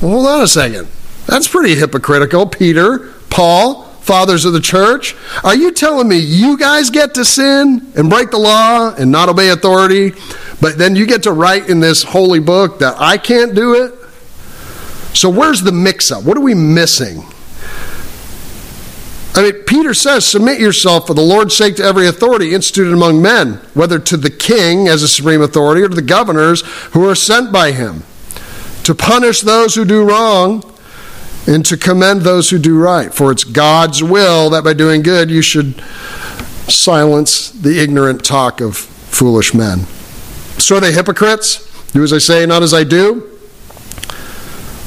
Well, 0.00 0.12
hold 0.12 0.26
on 0.26 0.42
a 0.42 0.46
second. 0.46 0.88
That's 1.26 1.48
pretty 1.48 1.74
hypocritical. 1.74 2.46
Peter, 2.46 3.12
Paul, 3.28 3.84
fathers 4.00 4.44
of 4.44 4.52
the 4.52 4.60
church. 4.60 5.14
Are 5.44 5.54
you 5.54 5.72
telling 5.72 6.08
me 6.08 6.18
you 6.18 6.56
guys 6.56 6.90
get 6.90 7.14
to 7.14 7.24
sin 7.24 7.92
and 7.94 8.08
break 8.08 8.30
the 8.30 8.38
law 8.38 8.94
and 8.94 9.12
not 9.12 9.28
obey 9.28 9.50
authority, 9.50 10.12
but 10.60 10.78
then 10.78 10.96
you 10.96 11.06
get 11.06 11.22
to 11.24 11.32
write 11.32 11.68
in 11.68 11.80
this 11.80 12.02
holy 12.02 12.40
book 12.40 12.78
that 12.80 12.96
I 12.98 13.18
can't 13.18 13.54
do 13.54 13.74
it? 13.74 13.94
So, 15.14 15.28
where's 15.28 15.62
the 15.62 15.72
mix 15.72 16.10
up? 16.10 16.24
What 16.24 16.36
are 16.36 16.40
we 16.40 16.54
missing? 16.54 17.22
I 19.34 19.42
mean, 19.42 19.62
Peter 19.64 19.94
says, 19.94 20.26
Submit 20.26 20.60
yourself 20.60 21.06
for 21.06 21.14
the 21.14 21.22
Lord's 21.22 21.56
sake 21.56 21.76
to 21.76 21.84
every 21.84 22.06
authority 22.06 22.54
instituted 22.54 22.92
among 22.92 23.22
men, 23.22 23.54
whether 23.74 23.98
to 23.98 24.16
the 24.16 24.30
king 24.30 24.88
as 24.88 25.02
a 25.02 25.08
supreme 25.08 25.42
authority 25.42 25.82
or 25.82 25.88
to 25.88 25.94
the 25.94 26.02
governors 26.02 26.62
who 26.92 27.08
are 27.08 27.14
sent 27.14 27.52
by 27.52 27.72
him, 27.72 28.02
to 28.90 28.94
punish 28.96 29.42
those 29.42 29.76
who 29.76 29.84
do 29.84 30.02
wrong 30.02 30.64
and 31.46 31.64
to 31.64 31.76
commend 31.76 32.22
those 32.22 32.50
who 32.50 32.58
do 32.58 32.76
right. 32.76 33.14
For 33.14 33.30
it's 33.30 33.44
God's 33.44 34.02
will 34.02 34.50
that 34.50 34.64
by 34.64 34.72
doing 34.72 35.02
good 35.02 35.30
you 35.30 35.42
should 35.42 35.80
silence 36.66 37.52
the 37.52 37.80
ignorant 37.80 38.24
talk 38.24 38.60
of 38.60 38.76
foolish 38.76 39.54
men. 39.54 39.84
So 40.58 40.78
are 40.78 40.80
they 40.80 40.90
hypocrites? 40.90 41.92
Do 41.92 42.02
as 42.02 42.12
I 42.12 42.18
say, 42.18 42.44
not 42.46 42.64
as 42.64 42.74
I 42.74 42.82
do? 42.82 43.38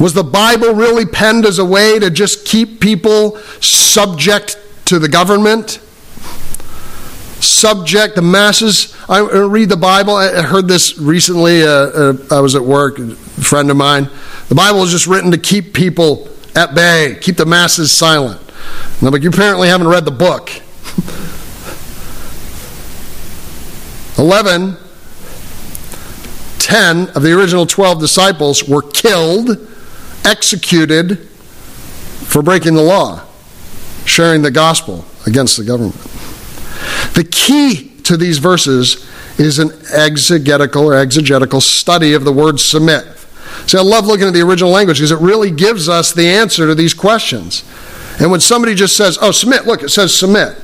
Was 0.01 0.14
the 0.14 0.24
Bible 0.26 0.74
really 0.74 1.06
penned 1.06 1.45
as 1.45 1.58
a 1.58 1.66
way 1.66 1.97
to 1.97 2.10
just 2.10 2.45
keep 2.45 2.82
people 2.82 3.38
subject 3.62 4.58
to 4.84 4.99
the 4.99 5.08
government? 5.08 5.80
Subject 7.39 8.16
the 8.16 8.22
masses. 8.22 8.93
I 9.10 9.20
read 9.20 9.70
the 9.70 9.78
Bible. 9.78 10.16
I 10.16 10.41
heard 10.41 10.68
this 10.68 10.97
recently. 10.97 11.64
Uh, 11.64 11.68
uh, 11.68 12.14
I 12.32 12.39
was 12.39 12.56
at 12.56 12.64
work, 12.64 12.99
a 12.99 13.16
friend 13.16 13.70
of 13.70 13.76
mine. 13.76 14.10
The 14.47 14.56
Bible 14.56 14.82
is 14.84 14.91
just 14.91 15.08
written 15.08 15.32
to 15.32 15.38
keep 15.38 15.74
people 15.74 16.30
at 16.56 16.74
bay, 16.74 17.18
keep 17.20 17.36
the 17.36 17.45
masses 17.45 17.91
silent. 17.91 18.39
Now, 19.01 19.12
but 19.12 19.22
you 19.22 19.30
apparently 19.30 19.68
haven't 19.68 19.88
read 19.88 20.06
the 20.06 20.12
book. 20.12 20.49
11, 24.18 24.78
10 26.60 27.10
of 27.10 27.24
the 27.24 27.38
original 27.38 27.66
12 27.66 27.99
disciples 27.99 28.64
were 28.64 28.82
killed 28.82 29.49
executed 30.24 31.18
for 31.18 32.41
breaking 32.41 32.76
the 32.76 32.82
law, 32.82 33.26
sharing 34.06 34.43
the 34.43 34.51
gospel 34.51 35.04
against 35.26 35.58
the 35.58 35.66
government. 35.66 35.95
The 37.16 37.28
key 37.30 37.93
to 38.06 38.18
these 38.18 38.38
verses 38.38 39.10
is 39.39 39.60
an 39.60 39.72
exegetical 39.93 40.86
or 40.86 40.95
exegetical 40.95 41.62
study 41.62 42.14
of 42.14 42.24
the 42.24 42.34
word 42.34 42.60
submit. 42.60 43.06
See, 43.68 43.78
I 43.78 43.82
love 43.82 44.06
looking 44.06 44.28
at 44.28 44.34
the 44.34 44.41
original 44.41 44.72
language 44.72 44.97
because 44.97 45.12
it 45.12 45.20
really 45.20 45.51
gives 45.51 45.88
us 45.88 46.12
the 46.12 46.28
answer 46.28 46.68
to 46.68 46.76
these 46.76 46.93
questions. 46.93 47.64
And 48.20 48.30
when 48.30 48.39
somebody 48.39 48.76
just 48.76 48.95
says, 48.95 49.18
oh, 49.22 49.32
submit, 49.32 49.66
look, 49.66 49.84
it 49.84 49.89
says 49.89 50.16
submit. 50.16 50.56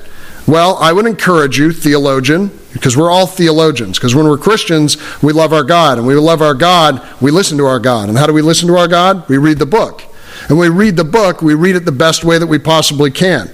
Well, 0.47 0.77
I 0.77 0.93
would 0.93 1.05
encourage 1.05 1.59
you, 1.59 1.71
theologian, 1.71 2.51
because 2.73 2.97
we're 2.97 3.11
all 3.11 3.27
theologians. 3.27 3.97
Because 3.97 4.15
when 4.15 4.27
we're 4.27 4.37
Christians, 4.37 4.97
we 5.21 5.33
love 5.33 5.53
our 5.53 5.63
God. 5.63 5.97
And 5.97 6.07
we 6.07 6.15
love 6.15 6.41
our 6.41 6.53
God, 6.53 7.07
we 7.21 7.31
listen 7.31 7.57
to 7.59 7.65
our 7.65 7.79
God. 7.79 8.09
And 8.09 8.17
how 8.17 8.25
do 8.25 8.33
we 8.33 8.41
listen 8.41 8.67
to 8.69 8.77
our 8.77 8.87
God? 8.87 9.27
We 9.29 9.37
read 9.37 9.59
the 9.59 9.65
book. 9.65 10.03
And 10.47 10.57
when 10.57 10.71
we 10.71 10.85
read 10.85 10.95
the 10.95 11.03
book, 11.03 11.41
we 11.41 11.53
read 11.53 11.75
it 11.75 11.85
the 11.85 11.91
best 11.91 12.23
way 12.23 12.37
that 12.37 12.47
we 12.47 12.57
possibly 12.57 13.11
can. 13.11 13.51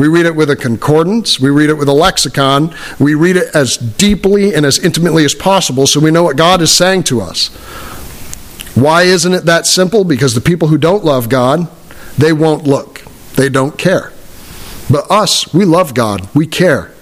We 0.00 0.08
read 0.08 0.24
it 0.24 0.34
with 0.34 0.48
a 0.48 0.56
concordance, 0.56 1.38
we 1.38 1.50
read 1.50 1.68
it 1.68 1.74
with 1.74 1.86
a 1.86 1.92
lexicon, 1.92 2.74
we 2.98 3.14
read 3.14 3.36
it 3.36 3.54
as 3.54 3.76
deeply 3.76 4.54
and 4.54 4.64
as 4.64 4.78
intimately 4.78 5.26
as 5.26 5.34
possible 5.34 5.86
so 5.86 6.00
we 6.00 6.10
know 6.10 6.22
what 6.22 6.38
God 6.38 6.62
is 6.62 6.72
saying 6.72 7.02
to 7.04 7.20
us. 7.20 7.48
Why 8.74 9.02
isn't 9.02 9.34
it 9.34 9.44
that 9.44 9.66
simple? 9.66 10.04
Because 10.04 10.34
the 10.34 10.40
people 10.40 10.68
who 10.68 10.78
don't 10.78 11.04
love 11.04 11.28
God, 11.28 11.68
they 12.16 12.32
won't 12.32 12.64
look, 12.64 13.02
they 13.34 13.50
don't 13.50 13.76
care. 13.76 14.10
But 14.88 15.10
us, 15.10 15.52
we 15.52 15.66
love 15.66 15.92
God, 15.92 16.34
we 16.34 16.46
care. 16.46 16.92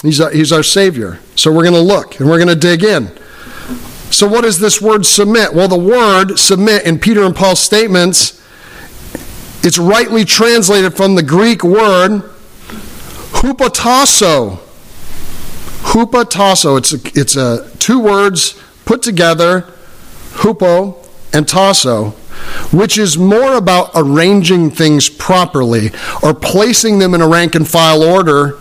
He's 0.00 0.18
our, 0.18 0.30
he's 0.30 0.52
our 0.52 0.62
Savior. 0.62 1.20
So 1.34 1.52
we're 1.52 1.64
going 1.64 1.74
to 1.74 1.80
look 1.80 2.18
and 2.20 2.30
we're 2.30 2.38
going 2.42 2.48
to 2.48 2.56
dig 2.56 2.84
in. 2.84 3.10
So, 4.10 4.26
what 4.26 4.46
is 4.46 4.60
this 4.60 4.80
word 4.80 5.04
submit? 5.04 5.52
Well, 5.52 5.68
the 5.68 5.78
word 5.78 6.38
submit 6.38 6.86
in 6.86 6.98
Peter 6.98 7.22
and 7.22 7.36
Paul's 7.36 7.60
statements, 7.60 8.40
it's 9.66 9.78
rightly 9.78 10.24
translated 10.24 10.96
from 10.96 11.16
the 11.16 11.24
Greek 11.24 11.64
word 11.64 12.22
hupotasso. 13.32 14.60
Hupotasso. 15.82 16.78
It's 16.78 16.92
a, 16.92 17.20
it's 17.20 17.36
a 17.36 17.68
two 17.78 17.98
words 17.98 18.62
put 18.84 19.02
together, 19.02 19.62
hupo 20.34 21.04
and 21.32 21.48
tasso, 21.48 22.10
which 22.70 22.96
is 22.96 23.18
more 23.18 23.56
about 23.56 23.90
arranging 23.96 24.70
things 24.70 25.08
properly 25.08 25.90
or 26.22 26.32
placing 26.32 27.00
them 27.00 27.12
in 27.12 27.20
a 27.20 27.26
rank 27.26 27.56
and 27.56 27.66
file 27.66 28.04
order 28.04 28.58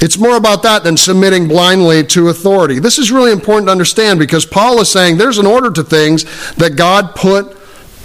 it's 0.00 0.16
more 0.16 0.36
about 0.36 0.62
that 0.62 0.84
than 0.84 0.96
submitting 0.96 1.48
blindly 1.48 2.04
to 2.04 2.28
authority. 2.28 2.78
This 2.78 2.98
is 2.98 3.10
really 3.10 3.32
important 3.32 3.66
to 3.66 3.72
understand 3.72 4.20
because 4.20 4.46
Paul 4.46 4.80
is 4.80 4.88
saying 4.88 5.18
there's 5.18 5.38
an 5.38 5.46
order 5.46 5.72
to 5.72 5.82
things 5.82 6.24
that 6.54 6.76
God 6.76 7.16
put 7.16 7.56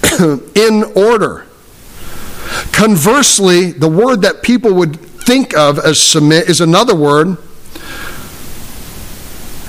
in 0.55 0.83
order. 0.95 1.45
Conversely, 2.71 3.71
the 3.71 3.89
word 3.89 4.21
that 4.21 4.43
people 4.43 4.73
would 4.73 4.99
think 4.99 5.55
of 5.55 5.79
as 5.79 6.01
submit 6.01 6.49
is 6.49 6.61
another 6.61 6.95
word. 6.95 7.37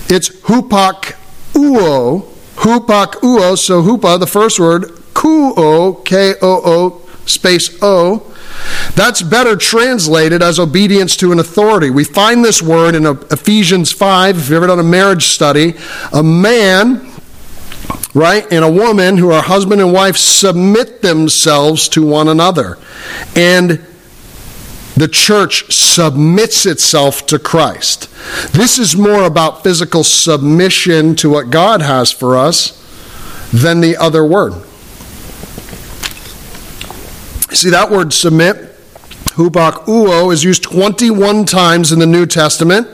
It's 0.08 0.28
hupak 0.28 1.16
uo. 1.54 2.30
Hupakouo. 2.56 3.58
So 3.58 3.82
hupa, 3.82 4.18
the 4.18 4.26
first 4.26 4.60
word, 4.60 4.84
kuo, 5.14 6.04
K 6.04 6.34
O 6.40 6.60
O 6.64 7.00
space 7.26 7.76
O 7.82 8.34
that's 8.94 9.22
better 9.22 9.56
translated 9.56 10.42
as 10.42 10.58
obedience 10.58 11.16
to 11.16 11.32
an 11.32 11.38
authority. 11.38 11.90
We 11.90 12.04
find 12.04 12.44
this 12.44 12.62
word 12.62 12.94
in 12.94 13.06
Ephesians 13.06 13.92
5, 13.92 14.38
if 14.38 14.42
you've 14.44 14.52
ever 14.52 14.68
done 14.68 14.78
a 14.78 14.84
marriage 14.84 15.26
study. 15.26 15.74
A 16.12 16.22
man, 16.22 17.10
right, 18.14 18.50
and 18.52 18.64
a 18.64 18.70
woman 18.70 19.18
who 19.18 19.30
are 19.30 19.42
husband 19.42 19.80
and 19.80 19.92
wife 19.92 20.16
submit 20.16 21.02
themselves 21.02 21.88
to 21.90 22.06
one 22.06 22.28
another. 22.28 22.78
And 23.36 23.84
the 24.96 25.08
church 25.08 25.72
submits 25.72 26.64
itself 26.66 27.26
to 27.26 27.38
Christ. 27.38 28.08
This 28.52 28.78
is 28.78 28.96
more 28.96 29.24
about 29.24 29.64
physical 29.64 30.04
submission 30.04 31.16
to 31.16 31.28
what 31.28 31.50
God 31.50 31.82
has 31.82 32.12
for 32.12 32.36
us 32.36 32.80
than 33.52 33.80
the 33.80 33.96
other 33.96 34.24
word. 34.24 34.52
See, 37.54 37.70
that 37.70 37.90
word 37.90 38.12
submit, 38.12 38.56
hupakouo, 39.34 40.32
is 40.32 40.44
used 40.44 40.62
21 40.62 41.44
times 41.44 41.90
in 41.90 41.98
the 41.98 42.06
New 42.06 42.26
Testament. 42.26 42.88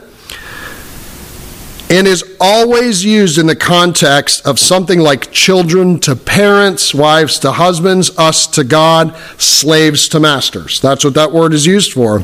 And 1.91 2.07
is 2.07 2.37
always 2.39 3.03
used 3.03 3.37
in 3.37 3.47
the 3.47 3.55
context 3.55 4.47
of 4.47 4.57
something 4.57 4.97
like 4.97 5.29
children 5.29 5.99
to 5.99 6.15
parents, 6.15 6.93
wives 6.93 7.37
to 7.39 7.51
husbands, 7.51 8.17
us 8.17 8.47
to 8.47 8.63
God, 8.63 9.13
slaves 9.37 10.07
to 10.07 10.19
masters. 10.21 10.79
That's 10.79 11.03
what 11.03 11.15
that 11.15 11.33
word 11.33 11.53
is 11.53 11.65
used 11.65 11.91
for. 11.91 12.23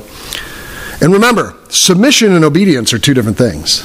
And 1.01 1.11
remember, 1.11 1.53
submission 1.68 2.34
and 2.34 2.45
obedience 2.45 2.93
are 2.93 2.97
two 2.97 3.13
different 3.13 3.38
things. 3.38 3.84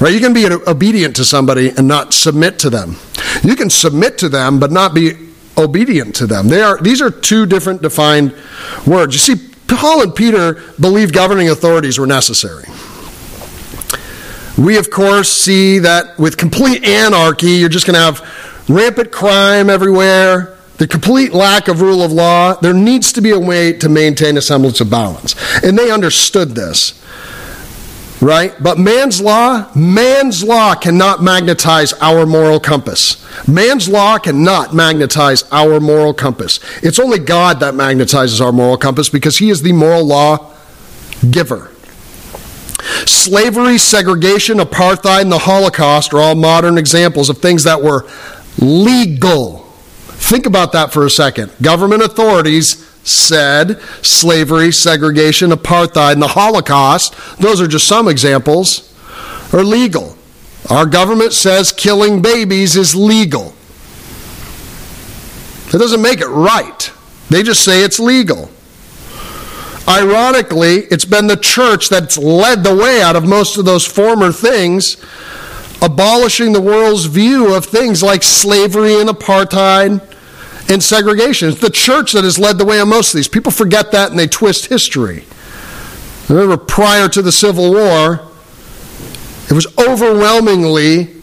Right? 0.00 0.12
You 0.12 0.18
can 0.18 0.34
be 0.34 0.44
obedient 0.46 1.14
to 1.16 1.24
somebody 1.24 1.70
and 1.70 1.86
not 1.86 2.12
submit 2.12 2.58
to 2.58 2.68
them. 2.68 2.96
You 3.44 3.54
can 3.54 3.70
submit 3.70 4.18
to 4.18 4.28
them 4.28 4.58
but 4.58 4.72
not 4.72 4.92
be 4.92 5.28
obedient 5.56 6.16
to 6.16 6.26
them. 6.26 6.48
They 6.48 6.60
are 6.60 6.76
these 6.82 7.00
are 7.00 7.10
two 7.10 7.46
different 7.46 7.82
defined 7.82 8.34
words. 8.84 9.14
You 9.14 9.36
see, 9.36 9.48
Paul 9.68 10.02
and 10.02 10.14
Peter 10.14 10.54
believed 10.80 11.14
governing 11.14 11.50
authorities 11.50 12.00
were 12.00 12.06
necessary. 12.06 12.64
We, 14.58 14.78
of 14.78 14.90
course, 14.90 15.30
see 15.30 15.80
that 15.80 16.18
with 16.18 16.38
complete 16.38 16.84
anarchy, 16.84 17.52
you're 17.52 17.68
just 17.68 17.86
going 17.86 17.94
to 17.94 18.00
have 18.00 18.64
rampant 18.68 19.12
crime 19.12 19.68
everywhere, 19.68 20.56
the 20.78 20.86
complete 20.86 21.32
lack 21.32 21.68
of 21.68 21.80
rule 21.80 22.02
of 22.02 22.10
law. 22.10 22.54
There 22.54 22.72
needs 22.72 23.12
to 23.14 23.20
be 23.20 23.30
a 23.30 23.38
way 23.38 23.74
to 23.74 23.88
maintain 23.88 24.36
a 24.36 24.40
semblance 24.40 24.80
of 24.80 24.90
balance. 24.90 25.34
And 25.62 25.78
they 25.78 25.90
understood 25.90 26.50
this. 26.54 27.02
Right? 28.22 28.54
But 28.62 28.78
man's 28.78 29.20
law, 29.20 29.70
man's 29.74 30.42
law 30.42 30.74
cannot 30.74 31.22
magnetize 31.22 31.92
our 31.94 32.24
moral 32.24 32.58
compass. 32.58 33.22
Man's 33.46 33.90
law 33.90 34.16
cannot 34.16 34.74
magnetize 34.74 35.44
our 35.52 35.80
moral 35.80 36.14
compass. 36.14 36.60
It's 36.82 36.98
only 36.98 37.18
God 37.18 37.60
that 37.60 37.74
magnetizes 37.74 38.40
our 38.40 38.52
moral 38.52 38.78
compass 38.78 39.10
because 39.10 39.36
he 39.36 39.50
is 39.50 39.60
the 39.60 39.72
moral 39.72 40.04
law 40.04 40.54
giver. 41.30 41.70
Slavery, 43.06 43.78
segregation, 43.78 44.58
apartheid, 44.58 45.22
and 45.22 45.32
the 45.32 45.38
Holocaust 45.38 46.12
are 46.14 46.20
all 46.20 46.34
modern 46.34 46.78
examples 46.78 47.28
of 47.28 47.38
things 47.38 47.64
that 47.64 47.82
were 47.82 48.06
legal. 48.58 49.58
Think 50.08 50.46
about 50.46 50.72
that 50.72 50.92
for 50.92 51.04
a 51.04 51.10
second. 51.10 51.52
Government 51.60 52.02
authorities 52.02 52.84
said 53.06 53.80
slavery, 54.02 54.72
segregation, 54.72 55.50
apartheid, 55.50 56.14
and 56.14 56.22
the 56.22 56.28
Holocaust, 56.28 57.14
those 57.38 57.60
are 57.60 57.68
just 57.68 57.86
some 57.86 58.08
examples, 58.08 58.92
are 59.52 59.62
legal. 59.62 60.16
Our 60.68 60.86
government 60.86 61.32
says 61.32 61.70
killing 61.70 62.22
babies 62.22 62.76
is 62.76 62.96
legal. 62.96 63.54
That 65.70 65.78
doesn't 65.78 66.02
make 66.02 66.20
it 66.20 66.28
right. 66.28 66.92
They 67.30 67.42
just 67.42 67.64
say 67.64 67.82
it's 67.82 68.00
legal. 68.00 68.50
Ironically, 69.88 70.78
it's 70.90 71.04
been 71.04 71.28
the 71.28 71.36
church 71.36 71.88
that's 71.88 72.18
led 72.18 72.64
the 72.64 72.74
way 72.74 73.00
out 73.00 73.14
of 73.14 73.26
most 73.26 73.56
of 73.56 73.64
those 73.64 73.86
former 73.86 74.32
things, 74.32 74.96
abolishing 75.80 76.52
the 76.52 76.60
world's 76.60 77.04
view 77.04 77.54
of 77.54 77.64
things 77.64 78.02
like 78.02 78.24
slavery 78.24 79.00
and 79.00 79.08
apartheid 79.08 80.00
and 80.68 80.82
segregation. 80.82 81.50
It's 81.50 81.60
the 81.60 81.70
church 81.70 82.12
that 82.12 82.24
has 82.24 82.38
led 82.38 82.58
the 82.58 82.64
way 82.64 82.80
on 82.80 82.88
most 82.88 83.14
of 83.14 83.18
these. 83.18 83.28
People 83.28 83.52
forget 83.52 83.92
that 83.92 84.10
and 84.10 84.18
they 84.18 84.26
twist 84.26 84.66
history. 84.66 85.24
Remember, 86.28 86.56
prior 86.56 87.08
to 87.08 87.22
the 87.22 87.30
Civil 87.30 87.70
War, 87.72 88.26
it 89.48 89.52
was 89.52 89.66
overwhelmingly 89.78 91.15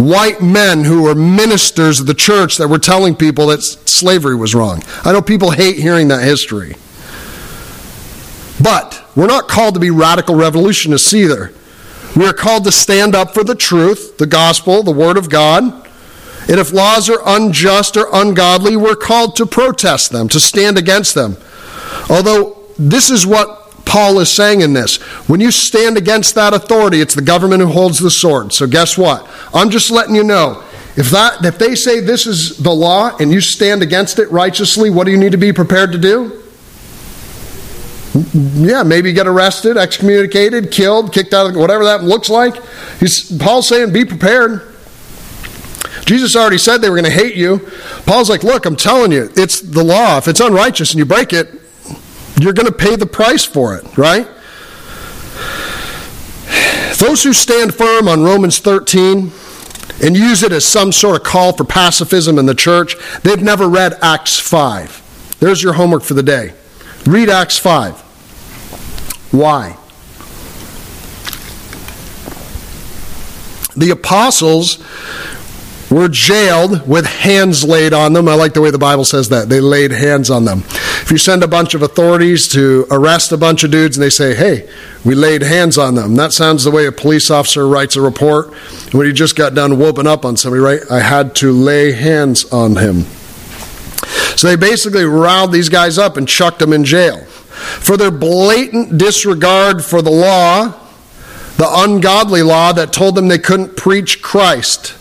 white 0.00 0.42
men 0.42 0.84
who 0.84 1.02
were 1.02 1.14
ministers 1.14 2.00
of 2.00 2.06
the 2.06 2.14
church 2.14 2.56
that 2.56 2.68
were 2.68 2.78
telling 2.78 3.14
people 3.14 3.48
that 3.48 3.62
slavery 3.62 4.34
was 4.34 4.54
wrong. 4.54 4.82
I 5.04 5.12
know 5.12 5.22
people 5.22 5.50
hate 5.50 5.76
hearing 5.76 6.08
that 6.08 6.24
history. 6.24 6.76
But 8.62 9.04
we're 9.14 9.26
not 9.26 9.48
called 9.48 9.74
to 9.74 9.80
be 9.80 9.90
radical 9.90 10.34
revolutionists 10.34 11.14
either. 11.14 11.52
We 12.16 12.26
are 12.26 12.32
called 12.32 12.64
to 12.64 12.72
stand 12.72 13.14
up 13.14 13.32
for 13.34 13.44
the 13.44 13.54
truth, 13.54 14.18
the 14.18 14.26
gospel, 14.26 14.82
the 14.82 14.90
word 14.90 15.16
of 15.16 15.30
God. 15.30 15.64
And 16.48 16.58
if 16.58 16.72
laws 16.72 17.08
are 17.08 17.20
unjust 17.24 17.96
or 17.96 18.08
ungodly, 18.12 18.76
we're 18.76 18.96
called 18.96 19.36
to 19.36 19.46
protest 19.46 20.10
them, 20.10 20.28
to 20.28 20.40
stand 20.40 20.76
against 20.76 21.14
them. 21.14 21.36
Although 22.08 22.58
this 22.78 23.10
is 23.10 23.26
what 23.26 23.69
Paul 23.90 24.20
is 24.20 24.30
saying 24.30 24.60
in 24.60 24.72
this. 24.72 24.98
When 25.28 25.40
you 25.40 25.50
stand 25.50 25.96
against 25.96 26.36
that 26.36 26.54
authority, 26.54 27.00
it's 27.00 27.16
the 27.16 27.22
government 27.22 27.60
who 27.60 27.66
holds 27.66 27.98
the 27.98 28.08
sword. 28.08 28.52
So 28.52 28.68
guess 28.68 28.96
what? 28.96 29.28
I'm 29.52 29.68
just 29.68 29.90
letting 29.90 30.14
you 30.14 30.22
know. 30.22 30.62
If 30.96 31.10
that 31.10 31.44
if 31.44 31.58
they 31.58 31.74
say 31.74 31.98
this 31.98 32.24
is 32.24 32.56
the 32.58 32.70
law 32.70 33.16
and 33.16 33.32
you 33.32 33.40
stand 33.40 33.82
against 33.82 34.20
it 34.20 34.30
righteously, 34.30 34.90
what 34.90 35.06
do 35.06 35.10
you 35.10 35.16
need 35.16 35.32
to 35.32 35.38
be 35.38 35.52
prepared 35.52 35.90
to 35.90 35.98
do? 35.98 36.40
Yeah, 38.32 38.84
maybe 38.84 39.12
get 39.12 39.26
arrested, 39.26 39.76
excommunicated, 39.76 40.70
killed, 40.70 41.12
kicked 41.12 41.34
out 41.34 41.50
of 41.50 41.56
whatever 41.56 41.82
that 41.82 42.04
looks 42.04 42.30
like. 42.30 42.62
He's, 43.00 43.36
Paul's 43.38 43.66
saying 43.66 43.92
be 43.92 44.04
prepared. 44.04 44.68
Jesus 46.04 46.36
already 46.36 46.58
said 46.58 46.78
they 46.78 46.90
were 46.90 46.96
going 46.96 47.10
to 47.10 47.10
hate 47.10 47.34
you. 47.34 47.68
Paul's 48.06 48.30
like, 48.30 48.44
look, 48.44 48.66
I'm 48.66 48.76
telling 48.76 49.10
you, 49.10 49.30
it's 49.34 49.60
the 49.60 49.82
law. 49.82 50.18
If 50.18 50.28
it's 50.28 50.38
unrighteous 50.38 50.92
and 50.92 50.98
you 51.00 51.04
break 51.04 51.32
it, 51.32 51.59
you're 52.42 52.52
going 52.52 52.66
to 52.66 52.72
pay 52.72 52.96
the 52.96 53.06
price 53.06 53.44
for 53.44 53.76
it, 53.76 53.96
right? 53.96 54.26
Those 56.98 57.22
who 57.22 57.32
stand 57.32 57.74
firm 57.74 58.08
on 58.08 58.22
Romans 58.22 58.58
13 58.58 59.32
and 60.02 60.16
use 60.16 60.42
it 60.42 60.52
as 60.52 60.64
some 60.64 60.92
sort 60.92 61.16
of 61.16 61.22
call 61.22 61.52
for 61.52 61.64
pacifism 61.64 62.38
in 62.38 62.46
the 62.46 62.54
church, 62.54 62.96
they've 63.22 63.42
never 63.42 63.68
read 63.68 63.98
Acts 64.02 64.38
5. 64.38 65.36
There's 65.40 65.62
your 65.62 65.74
homework 65.74 66.02
for 66.02 66.14
the 66.14 66.22
day. 66.22 66.54
Read 67.06 67.28
Acts 67.28 67.58
5. 67.58 67.98
Why? 69.32 69.76
The 73.76 73.90
apostles 73.90 74.82
were 75.90 76.08
jailed 76.08 76.86
with 76.88 77.04
hands 77.04 77.64
laid 77.64 77.92
on 77.92 78.12
them. 78.12 78.28
I 78.28 78.34
like 78.34 78.54
the 78.54 78.60
way 78.60 78.70
the 78.70 78.78
Bible 78.78 79.04
says 79.04 79.28
that. 79.30 79.48
They 79.48 79.60
laid 79.60 79.90
hands 79.90 80.30
on 80.30 80.44
them. 80.44 80.62
If 81.02 81.10
you 81.10 81.18
send 81.18 81.42
a 81.42 81.48
bunch 81.48 81.74
of 81.74 81.82
authorities 81.82 82.46
to 82.48 82.86
arrest 82.90 83.32
a 83.32 83.36
bunch 83.36 83.64
of 83.64 83.72
dudes 83.72 83.96
and 83.96 84.04
they 84.04 84.10
say, 84.10 84.34
hey, 84.34 84.70
we 85.04 85.14
laid 85.14 85.42
hands 85.42 85.78
on 85.78 85.96
them, 85.96 86.14
that 86.14 86.32
sounds 86.32 86.62
the 86.62 86.70
way 86.70 86.86
a 86.86 86.92
police 86.92 87.30
officer 87.30 87.66
writes 87.66 87.96
a 87.96 88.00
report 88.00 88.54
when 88.92 89.06
he 89.06 89.12
just 89.12 89.34
got 89.34 89.54
done 89.54 89.78
whooping 89.78 90.06
up 90.06 90.24
on 90.24 90.36
somebody, 90.36 90.60
right? 90.60 90.80
I 90.90 91.00
had 91.00 91.34
to 91.36 91.52
lay 91.52 91.92
hands 91.92 92.44
on 92.52 92.76
him. 92.76 93.02
So 94.36 94.46
they 94.46 94.56
basically 94.56 95.04
riled 95.04 95.52
these 95.52 95.68
guys 95.68 95.98
up 95.98 96.16
and 96.16 96.28
chucked 96.28 96.60
them 96.60 96.72
in 96.72 96.84
jail. 96.84 97.24
For 97.24 97.96
their 97.96 98.10
blatant 98.10 98.96
disregard 98.96 99.84
for 99.84 100.02
the 100.02 100.10
law, 100.10 100.68
the 101.56 101.68
ungodly 101.68 102.42
law 102.42 102.72
that 102.72 102.92
told 102.92 103.16
them 103.16 103.28
they 103.28 103.38
couldn't 103.38 103.76
preach 103.76 104.22
Christ. 104.22 104.96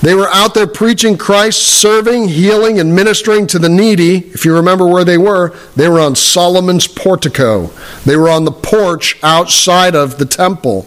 They 0.00 0.14
were 0.14 0.28
out 0.28 0.54
there 0.54 0.66
preaching 0.66 1.18
Christ, 1.18 1.62
serving, 1.62 2.28
healing, 2.28 2.78
and 2.78 2.94
ministering 2.94 3.48
to 3.48 3.58
the 3.58 3.68
needy. 3.68 4.18
If 4.18 4.44
you 4.44 4.54
remember 4.54 4.86
where 4.86 5.04
they 5.04 5.18
were, 5.18 5.56
they 5.74 5.88
were 5.88 5.98
on 5.98 6.14
Solomon's 6.14 6.86
portico. 6.86 7.70
They 8.04 8.16
were 8.16 8.28
on 8.28 8.44
the 8.44 8.52
porch 8.52 9.18
outside 9.24 9.96
of 9.96 10.18
the 10.18 10.24
temple, 10.24 10.86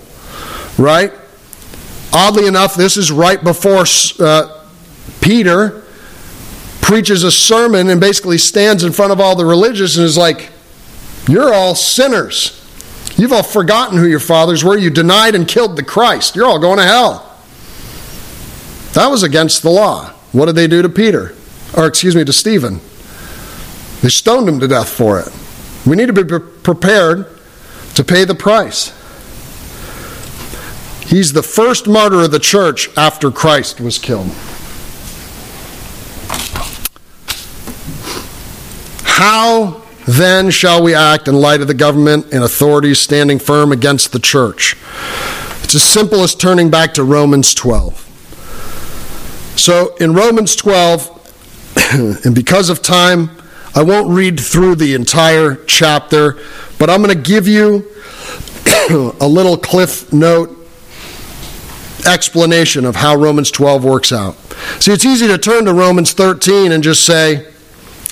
right? 0.77 1.11
Oddly 2.13 2.47
enough, 2.47 2.75
this 2.75 2.95
is 2.95 3.11
right 3.11 3.41
before 3.43 3.85
uh, 4.19 4.65
Peter 5.19 5.83
preaches 6.81 7.23
a 7.23 7.31
sermon 7.31 7.89
and 7.89 7.99
basically 7.99 8.37
stands 8.37 8.83
in 8.83 8.93
front 8.93 9.11
of 9.11 9.19
all 9.19 9.35
the 9.35 9.45
religious 9.45 9.97
and 9.97 10.05
is 10.05 10.17
like, 10.17 10.49
You're 11.27 11.53
all 11.53 11.75
sinners. 11.75 12.57
You've 13.17 13.33
all 13.33 13.43
forgotten 13.43 13.97
who 13.97 14.07
your 14.07 14.19
fathers 14.19 14.63
were. 14.63 14.77
You 14.77 14.89
denied 14.89 15.35
and 15.35 15.47
killed 15.47 15.75
the 15.75 15.83
Christ. 15.83 16.35
You're 16.35 16.47
all 16.47 16.59
going 16.59 16.77
to 16.77 16.85
hell. 16.85 17.30
That 18.93 19.07
was 19.07 19.23
against 19.23 19.63
the 19.63 19.69
law. 19.69 20.09
What 20.31 20.47
did 20.47 20.55
they 20.55 20.67
do 20.67 20.81
to 20.81 20.89
Peter? 20.89 21.33
Or, 21.75 21.85
excuse 21.85 22.15
me, 22.15 22.25
to 22.25 22.33
Stephen? 22.33 22.81
They 24.01 24.09
stoned 24.09 24.49
him 24.49 24.59
to 24.59 24.67
death 24.67 24.89
for 24.89 25.19
it. 25.19 25.29
We 25.85 25.95
need 25.95 26.07
to 26.07 26.13
be 26.13 26.23
prepared 26.63 27.27
to 27.95 28.03
pay 28.03 28.25
the 28.25 28.35
price. 28.35 28.89
He's 31.07 31.33
the 31.33 31.43
first 31.43 31.87
martyr 31.87 32.21
of 32.21 32.31
the 32.31 32.39
church 32.39 32.89
after 32.97 33.31
Christ 33.31 33.79
was 33.79 33.97
killed. 33.97 34.29
How 39.03 39.81
then 40.07 40.49
shall 40.51 40.83
we 40.83 40.95
act 40.95 41.27
in 41.27 41.35
light 41.35 41.61
of 41.61 41.67
the 41.67 41.73
government 41.73 42.33
and 42.33 42.43
authorities 42.43 42.99
standing 42.99 43.39
firm 43.39 43.71
against 43.71 44.13
the 44.13 44.19
church? 44.19 44.75
It's 45.63 45.75
as 45.75 45.83
simple 45.83 46.23
as 46.23 46.33
turning 46.33 46.69
back 46.69 46.93
to 46.95 47.03
Romans 47.03 47.53
12. 47.53 48.10
So 49.55 49.95
in 49.97 50.13
Romans 50.13 50.55
12, 50.55 51.17
and 52.25 52.35
because 52.35 52.69
of 52.69 52.81
time, 52.81 53.29
I 53.73 53.83
won't 53.83 54.09
read 54.09 54.39
through 54.39 54.75
the 54.75 54.95
entire 54.95 55.55
chapter, 55.65 56.37
but 56.77 56.89
I'm 56.89 57.01
going 57.01 57.15
to 57.15 57.21
give 57.21 57.47
you 57.47 57.87
a 59.19 59.27
little 59.27 59.57
cliff 59.57 60.11
note 60.11 60.57
explanation 62.05 62.85
of 62.85 62.95
how 62.95 63.15
Romans 63.15 63.51
12 63.51 63.83
works 63.83 64.11
out. 64.11 64.35
See, 64.79 64.91
it's 64.91 65.05
easy 65.05 65.27
to 65.27 65.37
turn 65.37 65.65
to 65.65 65.73
Romans 65.73 66.13
13 66.13 66.71
and 66.71 66.83
just 66.83 67.05
say, 67.05 67.51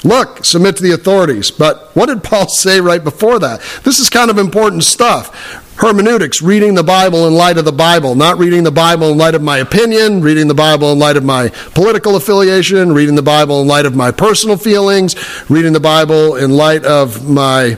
look, 0.03 0.45
submit 0.45 0.77
to 0.77 0.83
the 0.83 0.91
authorities. 0.91 1.51
But 1.51 1.95
what 1.95 2.07
did 2.07 2.23
Paul 2.23 2.47
say 2.49 2.79
right 2.79 3.03
before 3.03 3.39
that? 3.39 3.61
This 3.83 3.99
is 3.99 4.09
kind 4.09 4.29
of 4.29 4.37
important 4.37 4.83
stuff. 4.83 5.65
Hermeneutics, 5.79 6.41
reading 6.41 6.73
the 6.73 6.83
Bible 6.83 7.25
in 7.25 7.33
light 7.33 7.57
of 7.57 7.63
the 7.63 7.71
Bible, 7.71 8.13
not 8.13 8.37
reading 8.37 8.65
the 8.65 8.71
Bible 8.71 9.13
in 9.13 9.17
light 9.17 9.33
of 9.33 9.41
my 9.41 9.59
opinion, 9.59 10.19
reading 10.19 10.49
the 10.49 10.53
Bible 10.53 10.91
in 10.91 10.99
light 10.99 11.15
of 11.15 11.23
my 11.23 11.47
political 11.73 12.17
affiliation, 12.17 12.91
reading 12.91 13.15
the 13.15 13.21
Bible 13.21 13.61
in 13.61 13.67
light 13.69 13.85
of 13.85 13.95
my 13.95 14.11
personal 14.11 14.57
feelings, 14.57 15.15
reading 15.49 15.71
the 15.71 15.79
Bible 15.79 16.35
in 16.35 16.51
light 16.51 16.83
of 16.83 17.29
my 17.29 17.77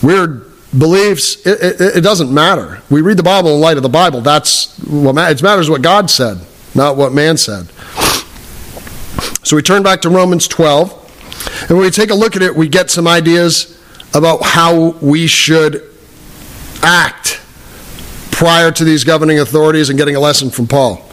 weird 0.00 0.46
beliefs. 0.78 1.44
It, 1.44 1.80
it, 1.80 1.96
it 1.96 2.00
doesn't 2.02 2.32
matter. 2.32 2.80
We 2.88 3.00
read 3.00 3.16
the 3.16 3.24
Bible 3.24 3.52
in 3.56 3.60
light 3.60 3.76
of 3.76 3.82
the 3.82 3.88
Bible. 3.88 4.20
That's 4.20 4.78
what 4.86 5.16
matters. 5.16 5.40
It 5.40 5.42
matters 5.42 5.68
what 5.68 5.82
God 5.82 6.08
said, 6.08 6.38
not 6.72 6.96
what 6.96 7.12
man 7.12 7.36
said. 7.36 7.66
So 9.44 9.56
we 9.56 9.62
turn 9.62 9.82
back 9.82 10.02
to 10.02 10.08
Romans 10.08 10.46
12, 10.46 11.62
and 11.62 11.70
when 11.70 11.80
we 11.80 11.90
take 11.90 12.10
a 12.10 12.14
look 12.14 12.36
at 12.36 12.42
it, 12.42 12.54
we 12.54 12.68
get 12.68 12.92
some 12.92 13.08
ideas 13.08 13.76
about 14.14 14.44
how 14.44 14.90
we 15.00 15.26
should 15.26 15.91
act 16.82 17.40
prior 18.30 18.72
to 18.72 18.84
these 18.84 19.04
governing 19.04 19.38
authorities 19.38 19.88
and 19.88 19.98
getting 19.98 20.16
a 20.16 20.20
lesson 20.20 20.50
from 20.50 20.66
Paul. 20.66 21.08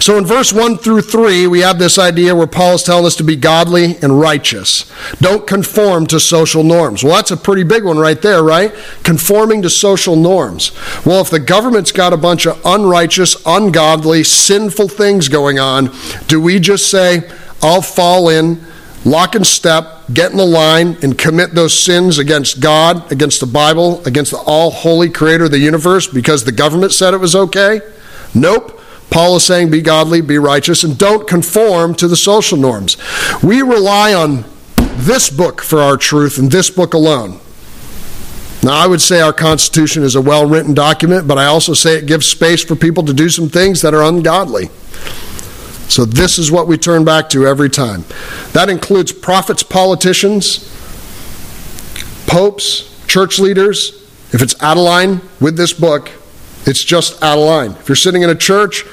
So 0.00 0.18
in 0.18 0.26
verse 0.26 0.52
1 0.52 0.78
through 0.78 1.02
3, 1.02 1.46
we 1.46 1.60
have 1.60 1.78
this 1.78 1.96
idea 1.98 2.34
where 2.34 2.48
Paul 2.48 2.74
is 2.74 2.82
telling 2.82 3.06
us 3.06 3.14
to 3.16 3.24
be 3.24 3.36
godly 3.36 3.96
and 4.02 4.18
righteous. 4.18 4.90
Don't 5.20 5.46
conform 5.46 6.06
to 6.08 6.18
social 6.18 6.64
norms. 6.64 7.04
Well, 7.04 7.14
that's 7.14 7.30
a 7.30 7.36
pretty 7.36 7.62
big 7.62 7.84
one 7.84 7.98
right 7.98 8.20
there, 8.20 8.42
right? 8.42 8.74
Conforming 9.04 9.62
to 9.62 9.70
social 9.70 10.16
norms. 10.16 10.72
Well, 11.06 11.20
if 11.20 11.30
the 11.30 11.38
government's 11.38 11.92
got 11.92 12.12
a 12.12 12.16
bunch 12.16 12.46
of 12.46 12.60
unrighteous, 12.64 13.36
ungodly, 13.46 14.24
sinful 14.24 14.88
things 14.88 15.28
going 15.28 15.60
on, 15.60 15.94
do 16.26 16.40
we 16.40 16.58
just 16.58 16.90
say, 16.90 17.30
I'll 17.62 17.82
fall 17.82 18.28
in, 18.28 18.64
lock 19.04 19.34
and 19.34 19.46
step, 19.46 20.02
get 20.12 20.30
in 20.30 20.36
the 20.36 20.46
line, 20.46 20.96
and 21.02 21.18
commit 21.18 21.54
those 21.54 21.78
sins 21.78 22.18
against 22.18 22.60
God, 22.60 23.10
against 23.10 23.40
the 23.40 23.46
Bible, 23.46 24.04
against 24.04 24.30
the 24.30 24.38
all 24.38 24.70
holy 24.70 25.10
creator 25.10 25.44
of 25.44 25.50
the 25.50 25.58
universe 25.58 26.06
because 26.06 26.44
the 26.44 26.52
government 26.52 26.92
said 26.92 27.14
it 27.14 27.18
was 27.18 27.34
okay? 27.34 27.80
Nope. 28.34 28.80
Paul 29.10 29.36
is 29.36 29.44
saying, 29.44 29.70
be 29.70 29.82
godly, 29.82 30.22
be 30.22 30.38
righteous, 30.38 30.84
and 30.84 30.96
don't 30.96 31.28
conform 31.28 31.94
to 31.96 32.08
the 32.08 32.16
social 32.16 32.56
norms. 32.56 32.96
We 33.42 33.60
rely 33.60 34.14
on 34.14 34.44
this 34.76 35.28
book 35.28 35.60
for 35.60 35.80
our 35.80 35.96
truth 35.96 36.38
and 36.38 36.50
this 36.50 36.70
book 36.70 36.94
alone. 36.94 37.38
Now, 38.62 38.74
I 38.74 38.86
would 38.86 39.00
say 39.00 39.20
our 39.20 39.32
Constitution 39.32 40.04
is 40.04 40.14
a 40.14 40.20
well 40.20 40.46
written 40.48 40.72
document, 40.72 41.26
but 41.26 41.36
I 41.36 41.46
also 41.46 41.74
say 41.74 41.96
it 41.96 42.06
gives 42.06 42.26
space 42.26 42.62
for 42.64 42.76
people 42.76 43.02
to 43.04 43.12
do 43.12 43.28
some 43.28 43.48
things 43.48 43.82
that 43.82 43.92
are 43.92 44.04
ungodly. 44.04 44.70
So, 45.88 46.04
this 46.04 46.38
is 46.38 46.50
what 46.50 46.66
we 46.66 46.78
turn 46.78 47.04
back 47.04 47.28
to 47.30 47.46
every 47.46 47.68
time. 47.68 48.04
That 48.52 48.68
includes 48.70 49.12
prophets, 49.12 49.62
politicians, 49.62 50.68
popes, 52.26 52.88
church 53.06 53.38
leaders. 53.38 54.00
If 54.32 54.40
it's 54.40 54.60
out 54.62 54.78
of 54.78 54.84
line 54.84 55.20
with 55.40 55.56
this 55.56 55.74
book, 55.74 56.10
it's 56.64 56.82
just 56.82 57.22
out 57.22 57.38
of 57.38 57.44
line. 57.44 57.72
If 57.72 57.88
you're 57.88 57.96
sitting 57.96 58.22
in 58.22 58.30
a 58.30 58.34
church 58.34 58.84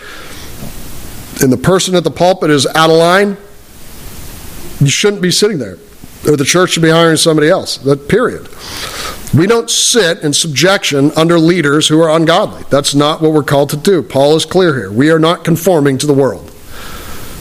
and 1.42 1.52
the 1.52 1.58
person 1.58 1.96
at 1.96 2.04
the 2.04 2.12
pulpit 2.12 2.50
is 2.50 2.68
out 2.68 2.90
of 2.90 2.98
line, 2.98 3.38
you 4.82 4.90
shouldn't 4.90 5.22
be 5.22 5.32
sitting 5.32 5.60
there. 5.60 5.78
Or 6.28 6.36
the 6.36 6.44
church 6.44 6.72
should 6.72 6.84
be 6.84 6.90
hiring 6.90 7.16
somebody 7.16 7.48
else. 7.48 7.78
That 7.78 8.10
period. 8.10 8.50
We 9.34 9.46
don't 9.46 9.70
sit 9.70 10.20
in 10.20 10.34
subjection 10.34 11.12
under 11.16 11.38
leaders 11.38 11.88
who 11.88 12.02
are 12.02 12.10
ungodly. 12.10 12.64
That's 12.70 12.96
not 12.96 13.22
what 13.22 13.32
we're 13.32 13.44
called 13.44 13.70
to 13.70 13.78
do. 13.78 14.02
Paul 14.02 14.36
is 14.36 14.46
clear 14.46 14.76
here. 14.76 14.92
We 14.92 15.12
are 15.12 15.20
not 15.20 15.46
conforming 15.46 15.98
to 16.00 16.08
the 16.08 16.14
world. 16.14 16.49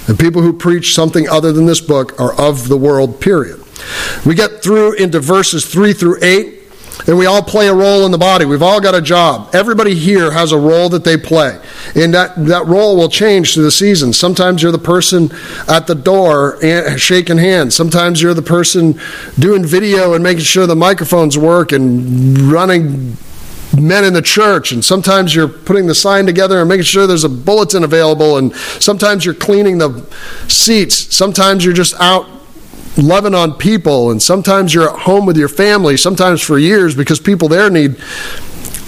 And 0.08 0.18
people 0.18 0.42
who 0.42 0.52
preach 0.52 0.94
something 0.94 1.28
other 1.28 1.52
than 1.52 1.66
this 1.66 1.80
book 1.80 2.18
are 2.20 2.32
of 2.40 2.68
the 2.68 2.76
world, 2.76 3.20
period. 3.20 3.62
We 4.26 4.34
get 4.34 4.62
through 4.62 4.94
into 4.94 5.20
verses 5.20 5.66
3 5.66 5.92
through 5.92 6.18
8 6.22 6.58
and 7.06 7.16
we 7.16 7.26
all 7.26 7.42
play 7.42 7.68
a 7.68 7.74
role 7.74 8.04
in 8.04 8.10
the 8.10 8.18
body. 8.18 8.44
We've 8.44 8.62
all 8.62 8.80
got 8.80 8.94
a 8.94 9.00
job. 9.00 9.54
Everybody 9.54 9.94
here 9.94 10.30
has 10.30 10.52
a 10.52 10.58
role 10.58 10.88
that 10.88 11.04
they 11.04 11.16
play. 11.16 11.58
And 11.94 12.12
that, 12.14 12.34
that 12.46 12.66
role 12.66 12.96
will 12.96 13.08
change 13.08 13.54
through 13.54 13.62
the 13.62 13.70
season. 13.70 14.12
Sometimes 14.12 14.62
you're 14.62 14.72
the 14.72 14.78
person 14.78 15.30
at 15.68 15.86
the 15.86 15.94
door 15.94 16.58
eh, 16.62 16.96
shaking 16.96 17.38
hands. 17.38 17.74
Sometimes 17.74 18.20
you're 18.20 18.34
the 18.34 18.42
person 18.42 19.00
doing 19.38 19.64
video 19.64 20.14
and 20.14 20.24
making 20.24 20.44
sure 20.44 20.66
the 20.66 20.76
microphones 20.76 21.38
work 21.38 21.72
and 21.72 22.38
running 22.38 23.16
men 23.80 24.04
in 24.04 24.12
the 24.12 24.22
church 24.22 24.72
and 24.72 24.84
sometimes 24.84 25.34
you're 25.34 25.48
putting 25.48 25.86
the 25.86 25.94
sign 25.94 26.26
together 26.26 26.60
and 26.60 26.68
making 26.68 26.84
sure 26.84 27.06
there's 27.06 27.24
a 27.24 27.28
bulletin 27.28 27.84
available 27.84 28.38
and 28.38 28.54
sometimes 28.54 29.24
you're 29.24 29.34
cleaning 29.34 29.78
the 29.78 30.04
seats. 30.48 31.14
Sometimes 31.14 31.64
you're 31.64 31.74
just 31.74 31.94
out 32.00 32.37
loving 32.98 33.34
on 33.34 33.54
people, 33.54 34.10
and 34.10 34.20
sometimes 34.20 34.74
you're 34.74 34.90
at 34.90 35.00
home 35.00 35.24
with 35.24 35.36
your 35.36 35.48
family, 35.48 35.96
sometimes 35.96 36.42
for 36.42 36.58
years, 36.58 36.94
because 36.94 37.20
people 37.20 37.48
there 37.48 37.70
need 37.70 37.96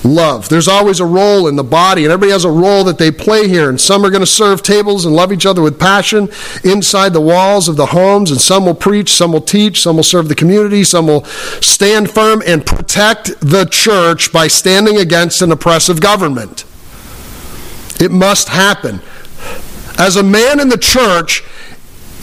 love. 0.04 0.48
There's 0.48 0.68
always 0.68 1.00
a 1.00 1.04
role 1.04 1.46
in 1.46 1.56
the 1.56 1.64
body, 1.64 2.04
and 2.04 2.12
everybody 2.12 2.32
has 2.32 2.44
a 2.44 2.50
role 2.50 2.84
that 2.84 2.98
they 2.98 3.10
play 3.10 3.48
here. 3.48 3.68
And 3.68 3.80
some 3.80 4.04
are 4.04 4.10
going 4.10 4.20
to 4.20 4.26
serve 4.26 4.62
tables 4.62 5.04
and 5.04 5.14
love 5.14 5.32
each 5.32 5.46
other 5.46 5.62
with 5.62 5.78
passion 5.78 6.28
inside 6.64 7.12
the 7.12 7.20
walls 7.20 7.68
of 7.68 7.76
the 7.76 7.86
homes, 7.86 8.30
and 8.30 8.40
some 8.40 8.66
will 8.66 8.74
preach, 8.74 9.12
some 9.12 9.32
will 9.32 9.40
teach, 9.40 9.80
some 9.80 9.96
will 9.96 10.02
serve 10.02 10.28
the 10.28 10.34
community, 10.34 10.84
some 10.84 11.06
will 11.06 11.24
stand 11.24 12.10
firm 12.10 12.42
and 12.46 12.66
protect 12.66 13.38
the 13.40 13.66
church 13.66 14.32
by 14.32 14.48
standing 14.48 14.96
against 14.96 15.42
an 15.42 15.52
oppressive 15.52 16.00
government. 16.00 16.64
It 18.00 18.10
must 18.10 18.48
happen. 18.48 19.00
As 19.98 20.16
a 20.16 20.22
man 20.22 20.60
in 20.60 20.70
the 20.70 20.78
church, 20.78 21.44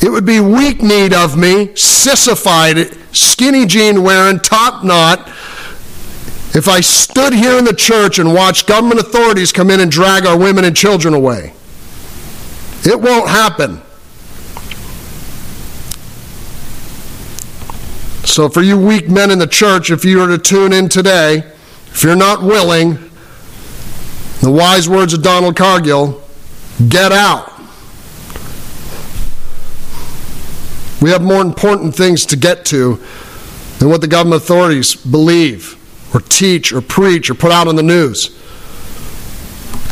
it 0.01 0.09
would 0.09 0.25
be 0.25 0.39
weak 0.39 0.81
need 0.81 1.13
of 1.13 1.37
me, 1.37 1.75
sissified, 1.75 2.95
skinny 3.15 3.65
jean 3.65 4.03
wearing, 4.03 4.39
top 4.39 4.83
knot, 4.83 5.27
if 6.55 6.67
I 6.67 6.81
stood 6.81 7.33
here 7.33 7.57
in 7.57 7.65
the 7.65 7.73
church 7.73 8.19
and 8.19 8.33
watched 8.33 8.67
government 8.67 8.99
authorities 8.99 9.51
come 9.51 9.69
in 9.69 9.79
and 9.79 9.91
drag 9.91 10.25
our 10.25 10.37
women 10.37 10.65
and 10.65 10.75
children 10.75 11.13
away. 11.13 11.53
It 12.83 12.99
won't 12.99 13.29
happen. 13.29 13.81
So, 18.25 18.49
for 18.49 18.61
you 18.61 18.77
weak 18.77 19.09
men 19.09 19.31
in 19.31 19.39
the 19.39 19.47
church, 19.47 19.89
if 19.89 20.05
you 20.05 20.21
are 20.21 20.27
to 20.27 20.37
tune 20.37 20.73
in 20.73 20.89
today, 20.89 21.37
if 21.87 22.03
you're 22.03 22.15
not 22.15 22.43
willing, 22.43 22.93
the 24.41 24.51
wise 24.51 24.87
words 24.87 25.13
of 25.13 25.23
Donald 25.23 25.55
Cargill 25.55 26.21
get 26.87 27.11
out. 27.11 27.56
We 31.01 31.11
have 31.11 31.21
more 31.21 31.41
important 31.41 31.95
things 31.95 32.25
to 32.27 32.35
get 32.35 32.65
to 32.65 32.99
than 33.79 33.89
what 33.89 34.01
the 34.01 34.07
government 34.07 34.41
authorities 34.41 34.95
believe 34.95 35.75
or 36.13 36.21
teach 36.21 36.71
or 36.71 36.81
preach 36.81 37.29
or 37.29 37.35
put 37.35 37.51
out 37.51 37.67
on 37.67 37.75
the 37.75 37.83
news. 37.83 38.35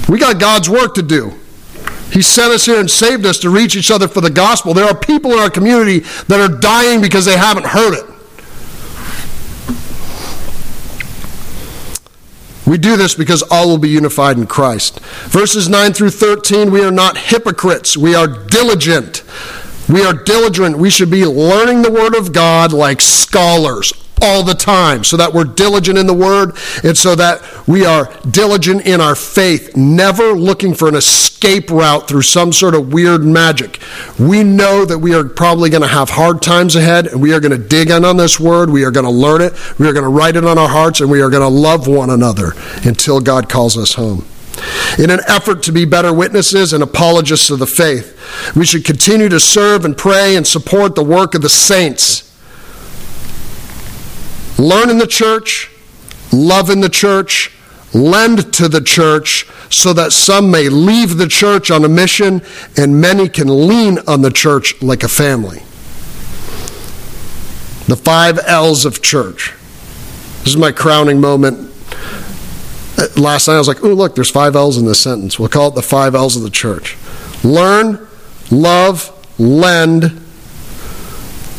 We 0.09 0.19
got 0.19 0.39
God's 0.39 0.69
work 0.69 0.95
to 0.95 1.03
do. 1.03 1.33
He 2.11 2.21
sent 2.21 2.53
us 2.53 2.65
here 2.65 2.79
and 2.79 2.89
saved 2.89 3.25
us 3.25 3.39
to 3.39 3.49
reach 3.49 3.75
each 3.75 3.91
other 3.91 4.07
for 4.07 4.21
the 4.21 4.29
gospel. 4.29 4.73
There 4.73 4.85
are 4.85 4.95
people 4.95 5.33
in 5.33 5.39
our 5.39 5.49
community 5.49 5.99
that 6.27 6.39
are 6.39 6.59
dying 6.59 7.01
because 7.01 7.25
they 7.25 7.37
haven't 7.37 7.65
heard 7.65 7.93
it. 7.93 8.05
We 12.65 12.79
do 12.79 12.97
this 12.97 13.13
because 13.13 13.43
all 13.51 13.67
will 13.67 13.77
be 13.77 13.89
unified 13.89 14.37
in 14.37 14.47
Christ. 14.47 14.99
Verses 15.29 15.69
9 15.69 15.93
through 15.93 16.09
13 16.09 16.71
we 16.71 16.83
are 16.83 16.91
not 16.91 17.17
hypocrites, 17.17 17.95
we 17.95 18.15
are 18.15 18.27
diligent. 18.27 19.23
We 19.87 20.03
are 20.03 20.13
diligent. 20.13 20.77
We 20.77 20.89
should 20.89 21.11
be 21.11 21.25
learning 21.25 21.81
the 21.81 21.91
Word 21.91 22.15
of 22.15 22.33
God 22.33 22.73
like 22.73 23.01
scholars 23.01 23.93
all 24.21 24.43
the 24.43 24.53
time 24.53 25.03
so 25.03 25.17
that 25.17 25.33
we're 25.33 25.43
diligent 25.43 25.97
in 25.97 26.07
the 26.07 26.13
Word 26.13 26.55
and 26.83 26.97
so 26.97 27.15
that 27.15 27.41
we 27.67 27.85
are 27.85 28.11
diligent 28.29 28.85
in 28.85 29.01
our 29.01 29.15
faith, 29.15 29.75
never 29.75 30.33
looking 30.33 30.73
for 30.73 30.87
an 30.87 30.95
escape 30.95 31.69
route 31.69 32.07
through 32.07 32.21
some 32.23 32.51
sort 32.51 32.73
of 32.73 32.93
weird 32.93 33.23
magic. 33.23 33.79
We 34.19 34.43
know 34.43 34.85
that 34.85 34.99
we 34.99 35.13
are 35.13 35.23
probably 35.23 35.69
going 35.69 35.83
to 35.83 35.87
have 35.87 36.09
hard 36.09 36.41
times 36.41 36.75
ahead 36.75 37.07
and 37.07 37.21
we 37.21 37.33
are 37.33 37.39
going 37.39 37.51
to 37.51 37.67
dig 37.67 37.89
in 37.89 38.05
on 38.05 38.17
this 38.17 38.39
Word. 38.39 38.69
We 38.69 38.85
are 38.85 38.91
going 38.91 39.05
to 39.05 39.11
learn 39.11 39.41
it. 39.41 39.53
We 39.77 39.87
are 39.87 39.93
going 39.93 40.03
to 40.03 40.09
write 40.09 40.35
it 40.35 40.45
on 40.45 40.57
our 40.57 40.69
hearts 40.69 41.01
and 41.01 41.11
we 41.11 41.21
are 41.21 41.29
going 41.29 41.43
to 41.43 41.47
love 41.47 41.87
one 41.87 42.09
another 42.09 42.53
until 42.83 43.19
God 43.19 43.49
calls 43.49 43.77
us 43.77 43.93
home. 43.93 44.25
In 44.97 45.09
an 45.09 45.19
effort 45.27 45.61
to 45.63 45.71
be 45.71 45.85
better 45.85 46.13
witnesses 46.13 46.71
and 46.73 46.81
apologists 46.81 47.49
of 47.49 47.59
the 47.59 47.67
faith, 47.67 48.17
we 48.55 48.65
should 48.65 48.85
continue 48.85 49.29
to 49.29 49.39
serve 49.39 49.83
and 49.83 49.97
pray 49.97 50.35
and 50.35 50.47
support 50.47 50.95
the 50.95 51.03
work 51.03 51.35
of 51.35 51.41
the 51.41 51.49
saints. 51.49 52.21
Learn 54.57 54.89
in 54.89 54.97
the 54.97 55.07
church, 55.07 55.69
love 56.31 56.69
in 56.69 56.79
the 56.79 56.89
church, 56.89 57.51
lend 57.93 58.53
to 58.53 58.69
the 58.69 58.81
church 58.81 59.47
so 59.69 59.91
that 59.93 60.13
some 60.13 60.49
may 60.49 60.69
leave 60.69 61.17
the 61.17 61.27
church 61.27 61.71
on 61.71 61.83
a 61.83 61.89
mission 61.89 62.41
and 62.77 63.01
many 63.01 63.27
can 63.27 63.67
lean 63.67 63.99
on 64.07 64.21
the 64.21 64.31
church 64.31 64.81
like 64.81 65.03
a 65.03 65.07
family. 65.09 65.59
The 67.87 67.95
five 67.97 68.39
L's 68.45 68.85
of 68.85 69.01
church. 69.01 69.53
This 70.39 70.49
is 70.49 70.57
my 70.57 70.71
crowning 70.71 71.19
moment 71.19 71.74
last 73.17 73.47
night 73.47 73.55
I 73.55 73.57
was 73.57 73.67
like, 73.67 73.83
oh, 73.83 73.93
look, 73.93 74.15
there's 74.15 74.31
five 74.31 74.55
L's 74.55 74.77
in 74.77 74.85
this 74.85 74.99
sentence. 74.99 75.39
We'll 75.39 75.49
call 75.49 75.69
it 75.69 75.75
the 75.75 75.81
five 75.81 76.15
L's 76.15 76.35
of 76.35 76.43
the 76.43 76.49
church 76.49 76.97
learn, 77.43 78.07
love, 78.51 79.11
lend, 79.39 80.21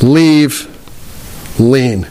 leave, 0.02 0.68
lean. 1.60 2.06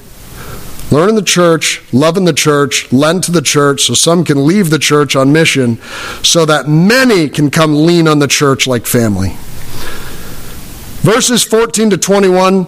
learn 0.92 1.10
in 1.10 1.16
the 1.16 1.22
church, 1.22 1.82
love 1.94 2.18
in 2.18 2.26
the 2.26 2.34
church, 2.34 2.92
lend 2.94 3.24
to 3.24 3.32
the 3.32 3.42
church, 3.42 3.84
so 3.84 3.94
some 3.94 4.24
can 4.24 4.46
leave 4.46 4.70
the 4.70 4.80
church 4.80 5.16
on 5.16 5.34
mission, 5.34 5.80
so 6.24 6.46
that 6.46 6.68
many 6.68 7.28
can 7.28 7.50
come 7.50 7.86
lean 7.86 8.08
on 8.08 8.20
the 8.20 8.28
church 8.28 8.68
like 8.68 8.86
family. 8.86 9.36
Verses 11.02 11.44
14 11.44 11.92
to 11.92 11.98
21 11.98 12.68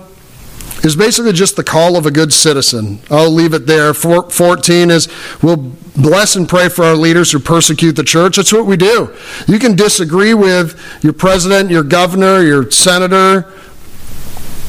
is 0.83 0.95
basically 0.95 1.33
just 1.33 1.55
the 1.55 1.63
call 1.63 1.97
of 1.97 2.05
a 2.05 2.11
good 2.11 2.31
citizen. 2.31 2.99
I'll 3.09 3.31
leave 3.31 3.53
it 3.53 3.65
there. 3.65 3.93
14 3.93 4.91
is 4.91 5.07
we'll 5.41 5.57
bless 5.95 6.35
and 6.35 6.47
pray 6.47 6.69
for 6.69 6.85
our 6.85 6.95
leaders 6.95 7.31
who 7.31 7.39
persecute 7.39 7.93
the 7.93 8.03
church. 8.03 8.37
That's 8.37 8.53
what 8.53 8.65
we 8.65 8.77
do. 8.77 9.13
You 9.47 9.59
can 9.59 9.75
disagree 9.75 10.33
with 10.33 10.79
your 11.03 11.13
president, 11.13 11.71
your 11.71 11.83
governor, 11.83 12.41
your 12.41 12.69
senator. 12.71 13.51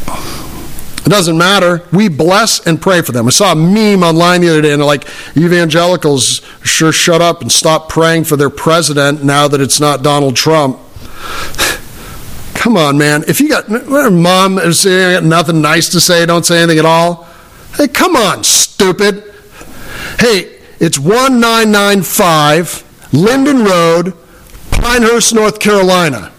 It 0.07 1.11
doesn't 1.11 1.39
matter. 1.39 1.83
We 1.93 2.09
bless 2.09 2.67
and 2.67 2.81
pray 2.81 3.01
for 3.03 3.13
them. 3.13 3.27
I 3.27 3.31
saw 3.31 3.53
a 3.53 3.57
meme 3.57 4.03
online 4.03 4.43
the 4.43 4.51
other 4.51 4.61
day, 4.61 4.73
and 4.73 4.81
they're 4.81 4.87
like 4.87 5.07
evangelicals 5.37 6.43
sure 6.63 6.93
shut 6.93 7.23
up 7.23 7.41
and 7.41 7.51
stop 7.51 7.89
praying 7.89 8.25
for 8.25 8.37
their 8.37 8.51
president 8.51 9.25
now 9.25 9.49
that 9.49 9.61
it's 9.61 9.81
not 9.81 10.03
Donald 10.03 10.37
Trump. 10.37 10.79
Come 12.59 12.77
on, 12.77 12.99
man. 12.99 13.23
If 13.29 13.41
you 13.41 13.49
got 13.49 13.69
mom 14.13 14.59
is 14.59 14.81
saying 14.81 15.29
nothing 15.29 15.63
nice 15.63 15.89
to 15.91 16.01
say, 16.01 16.27
don't 16.27 16.45
say 16.45 16.61
anything 16.61 16.81
at 16.81 16.85
all. 16.85 17.29
Hey, 17.77 17.87
come 17.87 18.17
on, 18.17 18.43
stupid. 18.43 19.23
Hey, 20.19 20.59
it's 20.81 20.99
1995 20.99 23.13
Linden 23.13 23.65
Road, 23.65 24.13
Pinehurst, 24.73 25.37
North 25.37 25.61
Carolina. 25.61 26.33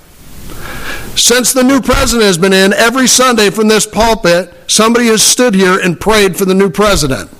Since 1.15 1.53
the 1.53 1.63
new 1.63 1.81
president 1.81 2.27
has 2.27 2.37
been 2.37 2.51
in, 2.51 2.73
every 2.73 3.07
Sunday 3.07 3.49
from 3.49 3.69
this 3.69 3.85
pulpit, 3.85 4.53
somebody 4.67 5.07
has 5.07 5.23
stood 5.23 5.55
here 5.55 5.79
and 5.79 5.97
prayed 5.97 6.35
for 6.35 6.43
the 6.43 6.53
new 6.53 6.69
president. 6.69 7.31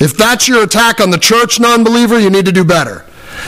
If 0.00 0.16
that's 0.16 0.48
your 0.48 0.62
attack 0.62 0.98
on 0.98 1.10
the 1.10 1.18
church 1.18 1.60
non 1.60 1.84
believer, 1.84 2.18
you 2.18 2.30
need 2.30 2.46
to 2.46 2.52
do 2.52 2.64
better. 2.64 3.04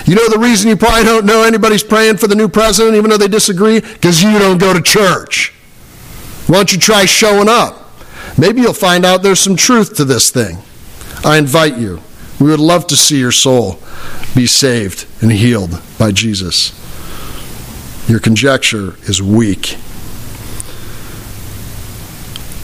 You 0.07 0.15
know 0.15 0.29
the 0.29 0.39
reason 0.39 0.69
you 0.69 0.77
probably 0.77 1.05
don't 1.05 1.27
know 1.27 1.43
anybody's 1.43 1.83
praying 1.83 2.17
for 2.19 2.27
the 2.27 2.35
new 2.35 2.49
president, 2.49 2.97
even 2.97 3.11
though 3.11 3.17
they 3.17 3.29
disagree? 3.29 3.81
Because 3.81 4.23
you 4.23 4.39
don't 4.39 4.59
go 4.59 4.73
to 4.73 4.81
church. 4.81 5.53
Why 6.47 6.57
don't 6.57 6.73
you 6.73 6.79
try 6.79 7.05
showing 7.05 7.49
up? 7.49 7.91
Maybe 8.39 8.61
you'll 8.61 8.73
find 8.73 9.05
out 9.05 9.23
there's 9.23 9.41
some 9.41 9.57
truth 9.57 9.97
to 9.97 10.05
this 10.05 10.31
thing. 10.31 10.59
I 11.25 11.39
invite 11.39 11.77
you. 11.77 12.01
We 12.41 12.51
would 12.51 12.61
love 12.61 12.87
to 12.89 12.97
see 12.97 13.19
your 13.19 13.33
soul 13.33 13.81
be 14.35 14.47
saved 14.47 15.07
and 15.21 15.33
healed 15.33 15.83
by 15.99 16.13
Jesus. 16.13 16.73
Your 18.09 18.21
conjecture 18.21 18.95
is 19.03 19.21
weak. 19.21 19.77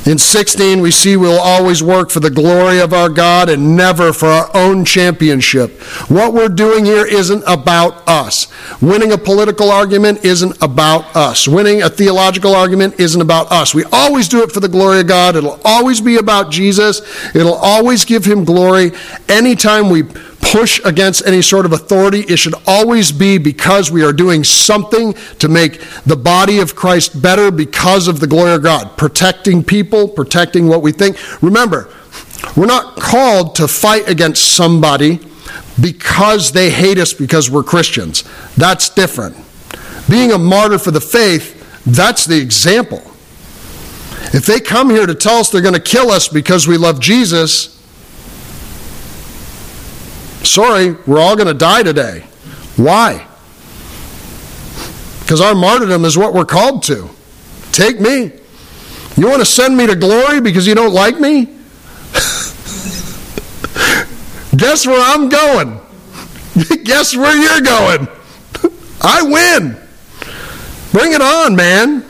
In 0.07 0.19
16, 0.19 0.83
we 0.83 0.91
see 0.91 1.17
we'll 1.17 1.41
always 1.41 1.83
work 1.83 2.11
for 2.11 2.21
the 2.21 2.29
glory 2.29 2.79
of 2.79 2.93
our 2.93 3.09
God 3.09 3.49
and 3.49 3.75
never 3.75 4.13
for 4.13 4.27
our 4.27 4.51
own 4.55 4.85
championship. 4.85 5.81
What 6.11 6.35
we're 6.35 6.51
doing 6.51 6.85
here 6.85 7.07
isn't 7.07 7.43
about 7.47 8.07
us. 8.07 8.49
Winning 8.83 9.13
a 9.13 9.19
political 9.19 9.71
argument 9.71 10.23
isn't 10.23 10.63
about 10.63 11.17
us. 11.17 11.49
Winning 11.49 11.81
a 11.81 11.89
theological 11.89 12.55
argument 12.55 13.01
isn't 13.01 13.21
about 13.23 13.51
us. 13.51 13.75
We 13.75 13.85
always 13.93 14.29
do 14.29 14.43
it 14.43 14.53
for 14.53 14.61
the 14.61 14.69
glory 14.69 15.01
of 15.01 15.07
God. 15.07 15.37
It'll 15.37 15.61
always 15.65 16.03
be 16.03 16.17
about 16.17 16.51
Jesus. 16.51 17.01
It'll 17.35 17.55
always 17.55 18.05
give 18.05 18.27
him 18.27 18.45
glory. 18.45 18.93
Anytime 19.31 19.89
we 19.89 20.03
push 20.45 20.81
against 20.85 21.27
any 21.27 21.43
sort 21.43 21.67
of 21.67 21.73
authority, 21.73 22.21
it 22.21 22.37
should 22.37 22.55
always 22.67 23.11
be 23.11 23.39
because 23.39 23.91
we 23.91 24.05
are 24.05 24.13
doing 24.13 24.45
something 24.45 25.15
to 25.39 25.49
make 25.49 25.81
the 26.05 26.17
body 26.17 26.61
of 26.61 26.77
Christ 26.77 27.21
better 27.21 27.51
because 27.51 28.07
of 28.09 28.21
the 28.21 28.27
glory 28.27 28.53
of 28.53 28.63
God. 28.63 28.97
Protecting 28.97 29.65
people, 29.65 30.07
protecting 30.07 30.69
what 30.69 30.83
we 30.83 30.93
think. 30.93 31.17
Remember, 31.43 31.93
we're 32.57 32.67
not 32.67 32.97
called 32.97 33.57
to 33.57 33.67
fight 33.67 34.09
against 34.09 34.55
somebody 34.55 35.19
because 35.81 36.53
they 36.53 36.71
hate 36.71 36.99
us 36.99 37.13
because 37.13 37.51
we're 37.51 37.65
Christians. 37.65 38.23
That's 38.57 38.89
different. 38.89 39.37
Being 40.09 40.33
a 40.33 40.39
martyr 40.39 40.79
for 40.79 40.91
the 40.91 41.01
faith, 41.01 41.83
that's 41.85 42.27
the 42.27 42.41
example. 42.41 43.03
If 44.33 44.47
they 44.47 44.61
come 44.61 44.91
here 44.91 45.07
to 45.07 45.15
tell 45.15 45.39
us 45.39 45.51
they're 45.51 45.63
going 45.63 45.75
to 45.75 45.81
kill 45.81 46.11
us 46.11 46.29
because 46.29 46.67
we 46.67 46.77
love 46.77 47.01
Jesus, 47.01 47.74
Sorry, 50.45 50.93
we're 51.07 51.19
all 51.19 51.37
going 51.37 51.49
to 51.49 51.55
die 51.55 51.83
today. 51.83 52.21
Why? 52.77 53.27
Because 55.21 55.41
our 55.41 55.55
martyrdom 55.55 56.05
is 56.05 56.19
what 56.19 56.35
we're 56.35 56.45
called 56.45 56.83
to. 56.85 57.09
Take 57.73 57.99
me. 57.99 58.31
You 59.17 59.27
want 59.29 59.41
to 59.41 59.47
send 59.47 59.77
me 59.77 59.87
to 59.87 59.97
glory 59.97 60.41
because 60.41 60.67
you 60.67 60.75
don't 60.75 60.93
like 60.93 61.19
me? 61.19 61.47
Guess 64.57 64.87
where 64.87 65.01
I'm 65.01 65.29
going? 65.29 65.81
Guess 66.85 67.17
where 67.17 67.35
you're 67.37 67.63
going? 67.63 68.09
I 69.01 69.23
win. 69.23 69.77
Bring 70.93 71.13
it 71.13 71.23
on, 71.23 71.57
man. 71.57 72.05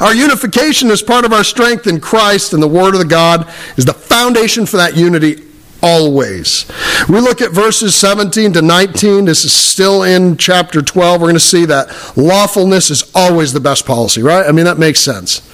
Our 0.00 0.14
unification 0.14 0.90
is 0.90 1.02
part 1.02 1.24
of 1.24 1.32
our 1.32 1.44
strength 1.44 1.86
in 1.86 2.00
Christ, 2.00 2.52
and 2.52 2.62
the 2.62 2.68
Word 2.68 2.94
of 2.94 3.00
the 3.00 3.06
God 3.06 3.48
is 3.76 3.84
the 3.84 3.94
foundation 3.94 4.66
for 4.66 4.76
that 4.76 4.96
unity 4.96 5.49
always. 5.82 6.70
We 7.08 7.20
look 7.20 7.40
at 7.40 7.52
verses 7.52 7.94
17 7.94 8.54
to 8.54 8.62
19. 8.62 9.24
This 9.24 9.44
is 9.44 9.52
still 9.52 10.02
in 10.02 10.36
chapter 10.36 10.82
12. 10.82 11.20
We're 11.20 11.26
going 11.26 11.34
to 11.34 11.40
see 11.40 11.64
that 11.66 12.16
lawfulness 12.16 12.90
is 12.90 13.10
always 13.14 13.52
the 13.52 13.60
best 13.60 13.86
policy, 13.86 14.22
right? 14.22 14.46
I 14.46 14.52
mean, 14.52 14.64
that 14.64 14.78
makes 14.78 15.00
sense. 15.00 15.46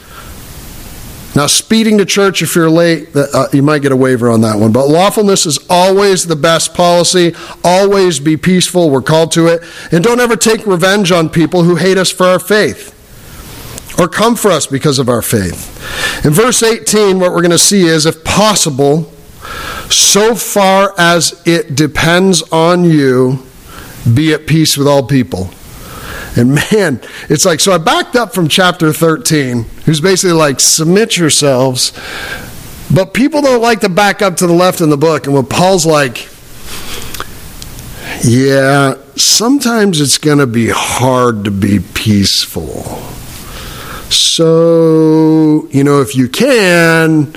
Now, 1.36 1.46
speeding 1.46 1.98
to 1.98 2.06
church 2.06 2.40
if 2.40 2.54
you're 2.54 2.70
late, 2.70 3.14
uh, 3.14 3.48
you 3.52 3.62
might 3.62 3.82
get 3.82 3.92
a 3.92 3.96
waiver 3.96 4.30
on 4.30 4.40
that 4.40 4.58
one. 4.58 4.72
But 4.72 4.88
lawfulness 4.88 5.44
is 5.44 5.58
always 5.68 6.24
the 6.24 6.34
best 6.34 6.72
policy. 6.72 7.34
Always 7.62 8.18
be 8.20 8.38
peaceful. 8.38 8.88
We're 8.88 9.02
called 9.02 9.32
to 9.32 9.48
it. 9.48 9.62
And 9.92 10.02
don't 10.02 10.18
ever 10.18 10.34
take 10.34 10.66
revenge 10.66 11.12
on 11.12 11.28
people 11.28 11.64
who 11.64 11.76
hate 11.76 11.98
us 11.98 12.10
for 12.10 12.24
our 12.24 12.38
faith 12.38 12.94
or 13.98 14.08
come 14.08 14.34
for 14.34 14.50
us 14.50 14.66
because 14.66 14.98
of 14.98 15.10
our 15.10 15.20
faith. 15.20 16.24
In 16.24 16.32
verse 16.32 16.62
18, 16.62 17.18
what 17.18 17.32
we're 17.32 17.42
going 17.42 17.50
to 17.50 17.58
see 17.58 17.82
is 17.82 18.06
if 18.06 18.24
possible, 18.24 19.12
so 19.90 20.34
far 20.34 20.94
as 20.98 21.42
it 21.46 21.74
depends 21.74 22.42
on 22.52 22.84
you, 22.84 23.42
be 24.12 24.32
at 24.32 24.46
peace 24.46 24.76
with 24.76 24.86
all 24.86 25.02
people. 25.02 25.50
And 26.36 26.54
man, 26.54 27.00
it's 27.30 27.44
like, 27.44 27.60
so 27.60 27.72
I 27.72 27.78
backed 27.78 28.14
up 28.14 28.34
from 28.34 28.48
chapter 28.48 28.92
13, 28.92 29.64
who's 29.86 30.00
basically 30.00 30.36
like, 30.36 30.60
submit 30.60 31.16
yourselves. 31.16 31.92
But 32.94 33.14
people 33.14 33.40
don't 33.40 33.62
like 33.62 33.80
to 33.80 33.88
back 33.88 34.22
up 34.22 34.36
to 34.36 34.46
the 34.46 34.52
left 34.52 34.80
in 34.80 34.90
the 34.90 34.98
book. 34.98 35.26
And 35.26 35.34
when 35.34 35.46
Paul's 35.46 35.86
like, 35.86 36.28
yeah, 38.22 38.94
sometimes 39.16 40.00
it's 40.00 40.18
going 40.18 40.38
to 40.38 40.46
be 40.46 40.68
hard 40.68 41.44
to 41.44 41.50
be 41.50 41.80
peaceful. 41.80 42.82
So, 44.10 45.66
you 45.70 45.82
know, 45.84 46.00
if 46.00 46.14
you 46.14 46.28
can, 46.28 47.34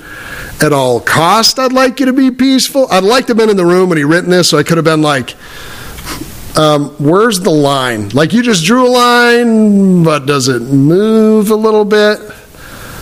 at 0.62 0.72
all 0.72 1.00
cost, 1.00 1.58
I'd 1.58 1.72
like 1.72 2.00
you 2.00 2.06
to 2.06 2.12
be 2.12 2.30
peaceful. 2.30 2.86
I'd 2.90 3.04
like 3.04 3.26
to 3.26 3.30
have 3.30 3.36
been 3.36 3.50
in 3.50 3.56
the 3.56 3.64
room 3.64 3.88
when 3.88 3.98
he 3.98 4.04
written 4.04 4.30
this, 4.30 4.48
so 4.48 4.58
I 4.58 4.62
could 4.62 4.76
have 4.76 4.84
been 4.84 5.02
like, 5.02 5.34
um, 6.56 6.90
where's 6.98 7.40
the 7.40 7.50
line? 7.50 8.10
Like 8.10 8.32
you 8.32 8.42
just 8.42 8.64
drew 8.64 8.86
a 8.86 8.90
line, 8.90 10.02
but 10.02 10.26
does 10.26 10.48
it 10.48 10.60
move 10.60 11.50
a 11.50 11.56
little 11.56 11.84
bit? 11.84 12.18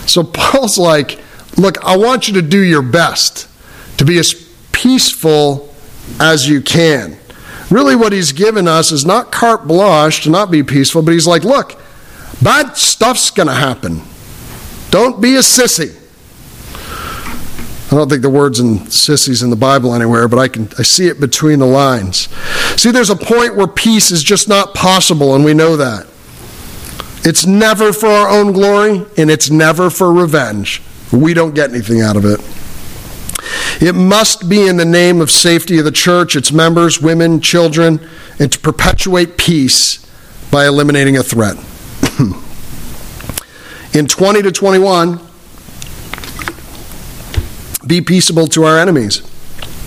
So 0.07 0.23
Paul's 0.23 0.77
like, 0.77 1.19
look, 1.57 1.83
I 1.83 1.97
want 1.97 2.27
you 2.27 2.35
to 2.35 2.41
do 2.41 2.59
your 2.59 2.81
best 2.81 3.47
to 3.97 4.05
be 4.05 4.17
as 4.19 4.33
peaceful 4.71 5.73
as 6.19 6.47
you 6.47 6.61
can. 6.61 7.17
Really, 7.69 7.95
what 7.95 8.13
he's 8.13 8.31
given 8.31 8.67
us 8.67 8.91
is 8.91 9.05
not 9.05 9.31
carte 9.31 9.67
blanche 9.67 10.23
to 10.23 10.29
not 10.29 10.49
be 10.49 10.63
peaceful, 10.63 11.01
but 11.01 11.13
he's 11.13 11.27
like, 11.27 11.43
look, 11.43 11.79
bad 12.41 12.77
stuff's 12.77 13.29
going 13.29 13.47
to 13.47 13.53
happen. 13.53 14.01
Don't 14.89 15.21
be 15.21 15.35
a 15.35 15.39
sissy. 15.39 15.98
I 17.91 17.95
don't 17.95 18.07
think 18.07 18.21
the 18.21 18.29
words 18.29 18.59
in 18.59 18.85
sissies 18.91 19.41
in 19.41 19.49
the 19.49 19.55
Bible 19.55 19.95
anywhere, 19.95 20.27
but 20.27 20.37
I 20.37 20.47
can 20.47 20.69
I 20.77 20.83
see 20.83 21.07
it 21.07 21.19
between 21.19 21.57
the 21.57 21.65
lines. 21.65 22.29
See, 22.79 22.91
there's 22.91 23.09
a 23.09 23.15
point 23.15 23.55
where 23.55 23.65
peace 23.65 24.11
is 24.11 24.23
just 24.23 24.47
not 24.47 24.75
possible, 24.75 25.33
and 25.33 25.43
we 25.43 25.55
know 25.55 25.75
that. 25.75 26.05
It's 27.23 27.47
never 27.47 27.91
for 27.91 28.07
our 28.07 28.29
own 28.29 28.51
glory, 28.53 29.05
and 29.17 29.31
it's 29.31 29.49
never 29.49 29.89
for 29.89 30.13
revenge. 30.13 30.83
We 31.11 31.33
don't 31.33 31.55
get 31.55 31.71
anything 31.71 32.01
out 32.01 32.15
of 32.15 32.25
it. 32.25 32.39
It 33.81 33.93
must 33.93 34.47
be 34.49 34.67
in 34.67 34.77
the 34.77 34.85
name 34.85 35.19
of 35.19 35.31
safety 35.31 35.79
of 35.79 35.85
the 35.85 35.91
church, 35.91 36.35
its 36.35 36.51
members, 36.51 37.01
women, 37.01 37.41
children, 37.41 37.99
and 38.37 38.51
to 38.51 38.59
perpetuate 38.59 39.37
peace 39.37 40.05
by 40.51 40.67
eliminating 40.67 41.17
a 41.17 41.23
threat. 41.23 41.57
in 43.93 44.05
20 44.05 44.43
to 44.43 44.51
21, 44.51 45.19
be 47.85 48.01
peaceable 48.01 48.47
to 48.47 48.63
our 48.63 48.77
enemies. 48.77 49.21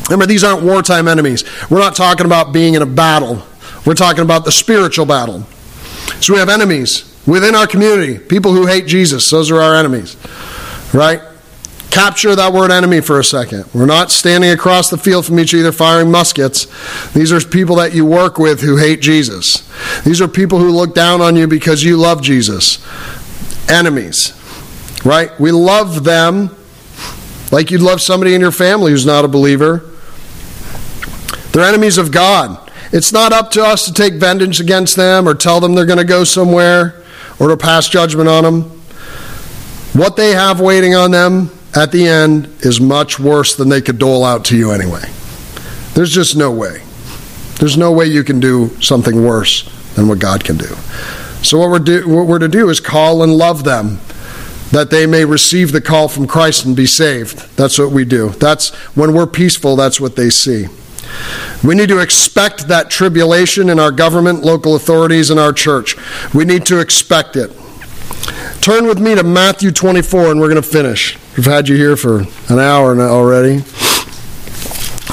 Remember, 0.09 0.27
these 0.27 0.44
aren't 0.44 0.62
wartime 0.62 1.09
enemies. 1.09 1.44
We're 1.70 1.78
not 1.78 1.94
talking 1.94 2.27
about 2.27 2.52
being 2.52 2.74
in 2.74 2.82
a 2.82 2.86
battle, 2.86 3.43
we're 3.86 3.94
talking 3.94 4.23
about 4.23 4.44
the 4.44 4.52
spiritual 4.52 5.06
battle. 5.06 5.47
So 6.20 6.35
we 6.35 6.39
have 6.39 6.48
enemies. 6.48 7.09
within 7.27 7.55
our 7.55 7.66
community, 7.66 8.19
people 8.19 8.52
who 8.52 8.66
hate 8.66 8.86
Jesus, 8.86 9.28
those 9.31 9.51
are 9.51 9.60
our 9.60 9.77
enemies, 9.77 10.16
right? 10.93 11.20
Capture 11.90 12.35
that 12.35 12.52
word 12.52 12.70
enemy 12.70 13.01
for 13.01 13.20
a 13.20 13.24
second. 13.24 13.66
We're 13.74 13.86
not 13.86 14.10
standing 14.10 14.51
across 14.51 14.89
the 14.89 14.97
field 14.97 15.27
from 15.27 15.39
each 15.39 15.55
other 15.55 15.73
firing 15.73 16.10
muskets. 16.10 16.66
These 17.12 17.32
are 17.32 17.40
people 17.40 17.77
that 17.77 17.94
you 17.94 18.06
work 18.06 18.39
with 18.39 18.60
who 18.62 18.77
hate 18.77 19.01
Jesus. 19.01 19.69
These 20.02 20.20
are 20.20 20.27
people 20.27 20.59
who 20.59 20.70
look 20.70 20.94
down 20.94 21.20
on 21.20 21.36
you 21.36 21.47
because 21.47 21.85
you 21.85 21.97
love 21.97 22.23
Jesus. 22.23 22.85
Enemies, 23.69 24.32
right? 25.05 25.39
We 25.39 25.52
love 25.52 26.02
them 26.02 26.56
like 27.53 27.70
you'd 27.70 27.83
love 27.83 28.01
somebody 28.01 28.35
in 28.35 28.41
your 28.41 28.51
family 28.51 28.91
who's 28.91 29.07
not 29.07 29.24
a 29.24 29.29
believer. 29.29 29.85
They're 31.53 31.69
enemies 31.69 31.99
of 31.99 32.11
God. 32.11 32.59
It's 32.93 33.12
not 33.12 33.33
up 33.33 33.51
to 33.53 33.62
us 33.62 33.85
to 33.85 33.93
take 33.93 34.15
vengeance 34.15 34.59
against 34.59 34.97
them 34.97 35.29
or 35.29 35.35
tell 35.35 35.61
them 35.61 35.74
they're 35.74 35.87
going 35.87 35.99
to 35.99 36.05
go 36.05 36.24
somewhere 36.24 37.03
or 37.39 37.49
to 37.49 37.57
pass 37.57 37.89
judgment 37.89 38.29
on 38.29 38.43
them. 38.43 38.62
What 39.93 40.16
they 40.16 40.31
have 40.31 40.61
waiting 40.61 40.95
on 40.95 41.11
them 41.11 41.51
at 41.77 41.93
the 41.93 42.09
end 42.09 42.47
is 42.61 42.81
much 42.81 43.19
worse 43.19 43.55
than 43.55 43.69
they 43.69 43.83
could 43.83 43.99
dole 43.99 44.24
out 44.24 44.47
to 44.47 44.57
you 44.57 44.73
anyway. 44.73 45.05
There's 45.95 46.12
just 46.12 46.37
no 46.37 46.51
way. 46.51 46.83
There's 47.59 47.77
no 47.77 47.93
way 47.93 48.07
you 48.07 48.24
can 48.24 48.41
do 48.41 48.70
something 48.81 49.24
worse 49.24 49.69
than 49.95 50.09
what 50.09 50.19
God 50.19 50.43
can 50.43 50.57
do. 50.57 50.74
So, 51.43 51.59
what 51.59 51.70
we're, 51.70 51.79
do, 51.81 52.09
what 52.09 52.27
we're 52.27 52.39
to 52.39 52.49
do 52.49 52.70
is 52.70 52.81
call 52.81 53.23
and 53.23 53.35
love 53.35 53.65
them 53.65 53.99
that 54.73 54.90
they 54.90 55.07
may 55.07 55.24
receive 55.24 55.70
the 55.70 55.81
call 55.81 56.09
from 56.09 56.27
Christ 56.27 56.65
and 56.65 56.74
be 56.74 56.86
saved. 56.86 57.57
That's 57.57 57.78
what 57.78 57.93
we 57.93 58.05
do. 58.05 58.31
That's 58.31 58.74
when 58.97 59.15
we're 59.15 59.27
peaceful, 59.27 59.77
that's 59.77 60.01
what 60.01 60.16
they 60.16 60.31
see. 60.31 60.66
We 61.62 61.74
need 61.74 61.90
to 61.90 61.99
expect 61.99 62.69
that 62.69 62.90
tribulation 62.90 63.69
in 63.69 63.78
our 63.78 63.93
government, 63.93 64.44
local 64.44 64.74
authorities, 64.74 65.31
and 65.31 65.39
our 65.39 65.53
church. 65.53 65.97
We 66.35 66.44
need 66.44 66.65
to 66.66 66.81
expect 66.81 67.36
it. 67.36 67.53
Turn 68.61 68.86
with 68.86 68.99
me 68.99 69.15
to 69.15 69.23
Matthew 69.23 69.70
24, 69.70 70.31
and 70.31 70.40
we're 70.40 70.49
going 70.49 70.62
to 70.62 70.69
finish. 70.69 71.19
We've 71.36 71.47
had 71.47 71.69
you 71.69 71.77
here 71.77 71.97
for 71.97 72.20
an 72.49 72.59
hour 72.59 72.99
already. 73.01 73.61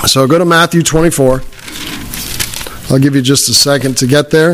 So 0.07 0.25
go 0.27 0.37
to 0.37 0.45
Matthew 0.45 0.83
24. 0.83 1.41
I'll 2.89 2.99
give 2.99 3.15
you 3.15 3.21
just 3.21 3.49
a 3.49 3.53
second 3.53 3.97
to 3.97 4.07
get 4.07 4.31
there. 4.31 4.53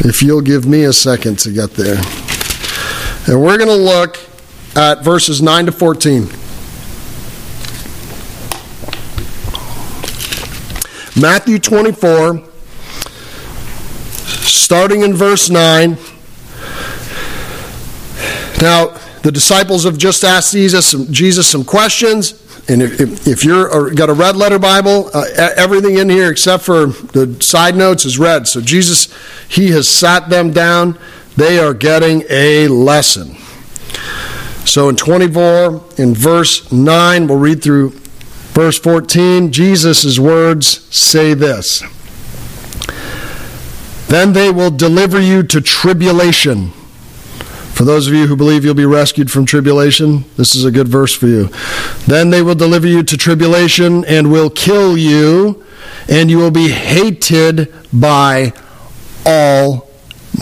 If 0.00 0.22
you'll 0.22 0.42
give 0.42 0.64
me 0.64 0.84
a 0.84 0.92
second 0.92 1.38
to 1.40 1.50
get 1.50 1.72
there. 1.72 1.96
And 3.28 3.42
we're 3.42 3.58
going 3.58 3.68
to 3.68 3.74
look 3.74 4.18
at 4.74 5.04
verses 5.04 5.42
9 5.42 5.66
to 5.66 5.72
14. 5.72 6.22
Matthew 11.20 11.58
24, 11.58 12.42
starting 14.46 15.02
in 15.02 15.12
verse 15.12 15.50
9. 15.50 15.98
Now, 18.62 18.96
the 19.22 19.30
disciples 19.30 19.84
have 19.84 19.98
just 19.98 20.24
asked 20.24 20.54
Jesus 20.54 20.86
some, 20.86 21.12
Jesus 21.12 21.46
some 21.46 21.64
questions. 21.66 22.32
And 22.70 22.80
if, 22.80 23.28
if 23.28 23.44
you're 23.44 23.90
got 23.90 24.08
a 24.08 24.14
red 24.14 24.36
letter 24.36 24.58
Bible, 24.58 25.10
uh, 25.12 25.26
everything 25.36 25.98
in 25.98 26.08
here 26.08 26.30
except 26.30 26.62
for 26.64 26.86
the 26.86 27.36
side 27.42 27.76
notes 27.76 28.06
is 28.06 28.18
red. 28.18 28.48
So 28.48 28.62
Jesus, 28.62 29.14
he 29.48 29.70
has 29.72 29.86
sat 29.86 30.30
them 30.30 30.50
down. 30.50 30.98
They 31.38 31.60
are 31.60 31.72
getting 31.72 32.24
a 32.28 32.66
lesson. 32.66 33.36
So 34.66 34.88
in 34.88 34.96
24, 34.96 35.84
in 35.96 36.12
verse 36.12 36.72
9, 36.72 37.28
we'll 37.28 37.38
read 37.38 37.62
through 37.62 37.90
verse 38.54 38.76
14. 38.78 39.52
Jesus' 39.52 40.18
words 40.18 40.84
say 40.94 41.34
this 41.34 41.84
Then 44.08 44.32
they 44.32 44.50
will 44.50 44.72
deliver 44.72 45.20
you 45.20 45.44
to 45.44 45.60
tribulation 45.60 46.72
for 47.78 47.84
those 47.84 48.08
of 48.08 48.14
you 48.14 48.26
who 48.26 48.34
believe 48.34 48.64
you'll 48.64 48.74
be 48.74 48.84
rescued 48.84 49.30
from 49.30 49.46
tribulation, 49.46 50.24
this 50.36 50.56
is 50.56 50.64
a 50.64 50.72
good 50.72 50.88
verse 50.88 51.14
for 51.14 51.28
you. 51.28 51.48
Then 52.08 52.30
they 52.30 52.42
will 52.42 52.56
deliver 52.56 52.88
you 52.88 53.04
to 53.04 53.16
tribulation 53.16 54.04
and 54.06 54.32
will 54.32 54.50
kill 54.50 54.98
you, 54.98 55.64
and 56.08 56.28
you 56.28 56.38
will 56.38 56.50
be 56.50 56.70
hated 56.70 57.72
by 57.92 58.52
all 59.24 59.87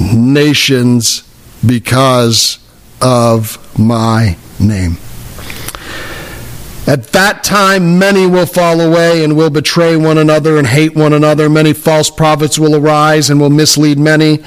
nations 0.01 1.23
because 1.64 2.59
of 3.01 3.59
my 3.78 4.36
name. 4.59 4.97
At 6.86 7.08
that 7.08 7.42
time, 7.42 7.98
many 7.98 8.28
will 8.28 8.46
fall 8.46 8.80
away 8.80 9.24
and 9.24 9.36
will 9.36 9.50
betray 9.50 9.96
one 9.96 10.18
another 10.18 10.56
and 10.56 10.68
hate 10.68 10.94
one 10.94 11.12
another. 11.12 11.50
Many 11.50 11.72
false 11.72 12.10
prophets 12.10 12.60
will 12.60 12.76
arise 12.76 13.28
and 13.28 13.40
will 13.40 13.50
mislead 13.50 13.98
many. 13.98 14.38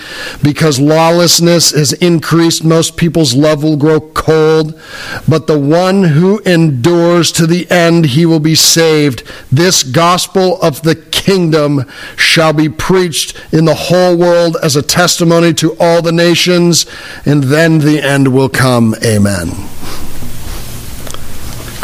Because 0.41 0.79
lawlessness 0.79 1.71
has 1.71 1.91
increased, 1.93 2.63
most 2.63 2.95
people's 2.95 3.35
love 3.35 3.61
will 3.61 3.75
grow 3.75 3.99
cold. 3.99 4.79
But 5.27 5.47
the 5.47 5.59
one 5.59 6.05
who 6.05 6.39
endures 6.39 7.33
to 7.33 7.45
the 7.45 7.69
end, 7.69 8.05
he 8.05 8.25
will 8.25 8.39
be 8.39 8.55
saved. 8.55 9.23
This 9.51 9.83
gospel 9.83 10.61
of 10.61 10.81
the 10.83 10.95
kingdom 10.95 11.83
shall 12.15 12.53
be 12.53 12.69
preached 12.69 13.37
in 13.51 13.65
the 13.65 13.75
whole 13.75 14.15
world 14.15 14.55
as 14.63 14.77
a 14.77 14.81
testimony 14.81 15.53
to 15.55 15.75
all 15.77 16.01
the 16.01 16.13
nations, 16.13 16.85
and 17.25 17.43
then 17.43 17.79
the 17.79 18.01
end 18.01 18.33
will 18.33 18.49
come. 18.49 18.95
Amen. 19.03 19.49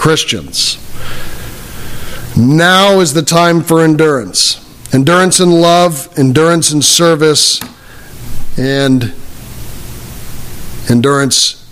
Christians. 0.06 0.78
Now 2.38 3.00
is 3.00 3.16
the 3.16 3.24
time 3.24 3.64
for 3.64 3.82
endurance. 3.82 4.64
Endurance 4.94 5.40
in 5.40 5.50
love, 5.50 6.16
endurance 6.16 6.72
in 6.72 6.84
service, 6.84 7.60
and 8.56 9.16
endurance 10.92 11.66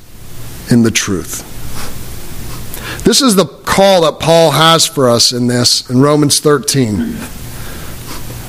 in 0.71 0.81
the 0.81 0.89
truth. 0.89 1.43
This 3.03 3.21
is 3.21 3.35
the 3.35 3.45
call 3.45 4.01
that 4.01 4.19
Paul 4.19 4.49
has 4.49 4.87
for 4.87 5.07
us 5.07 5.31
in 5.31 5.45
this 5.45 5.87
in 5.91 6.01
Romans 6.01 6.39
13. 6.39 7.15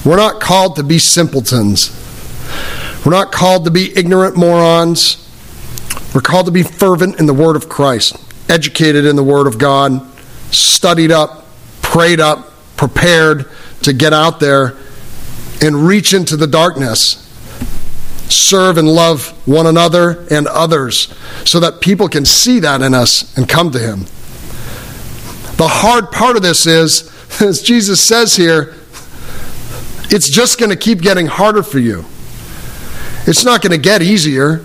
We're 0.06 0.16
not 0.16 0.40
called 0.40 0.76
to 0.76 0.82
be 0.82 0.98
simpletons. 0.98 1.90
We're 3.04 3.12
not 3.12 3.32
called 3.32 3.66
to 3.66 3.70
be 3.70 3.94
ignorant 3.94 4.34
morons. 4.34 5.18
We're 6.14 6.22
called 6.22 6.46
to 6.46 6.52
be 6.52 6.62
fervent 6.62 7.20
in 7.20 7.26
the 7.26 7.34
word 7.34 7.54
of 7.54 7.68
Christ 7.68 8.23
educated 8.48 9.04
in 9.04 9.16
the 9.16 9.24
Word 9.24 9.46
of 9.46 9.58
God, 9.58 10.00
studied 10.52 11.10
up, 11.10 11.46
prayed 11.82 12.20
up, 12.20 12.50
prepared 12.76 13.46
to 13.82 13.92
get 13.92 14.12
out 14.12 14.40
there 14.40 14.76
and 15.62 15.86
reach 15.86 16.12
into 16.12 16.36
the 16.36 16.46
darkness, 16.46 17.20
serve 18.28 18.78
and 18.78 18.88
love 18.88 19.28
one 19.46 19.66
another 19.66 20.26
and 20.30 20.46
others 20.46 21.14
so 21.44 21.60
that 21.60 21.80
people 21.80 22.08
can 22.08 22.24
see 22.24 22.60
that 22.60 22.82
in 22.82 22.94
us 22.94 23.36
and 23.36 23.48
come 23.48 23.70
to 23.70 23.78
Him. 23.78 24.00
The 25.56 25.68
hard 25.68 26.10
part 26.10 26.36
of 26.36 26.42
this 26.42 26.66
is, 26.66 27.10
as 27.40 27.62
Jesus 27.62 28.00
says 28.00 28.34
here, 28.34 28.74
it's 30.10 30.28
just 30.28 30.58
going 30.58 30.70
to 30.70 30.76
keep 30.76 31.00
getting 31.00 31.26
harder 31.26 31.62
for 31.62 31.78
you. 31.78 32.04
It's 33.26 33.44
not 33.44 33.62
going 33.62 33.72
to 33.72 33.78
get 33.78 34.02
easier. 34.02 34.64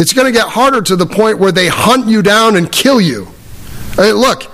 It's 0.00 0.14
going 0.14 0.26
to 0.26 0.32
get 0.32 0.48
harder 0.48 0.80
to 0.80 0.96
the 0.96 1.06
point 1.06 1.38
where 1.38 1.52
they 1.52 1.68
hunt 1.68 2.08
you 2.08 2.22
down 2.22 2.56
and 2.56 2.72
kill 2.72 3.00
you. 3.00 3.28
I 3.98 4.08
mean, 4.08 4.14
look, 4.14 4.50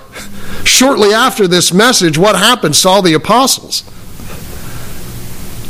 shortly 0.65 1.13
after 1.13 1.47
this 1.47 1.73
message, 1.73 2.17
what 2.17 2.35
happens 2.35 2.81
to 2.81 2.89
all 2.89 3.01
the 3.01 3.13
apostles? 3.13 3.83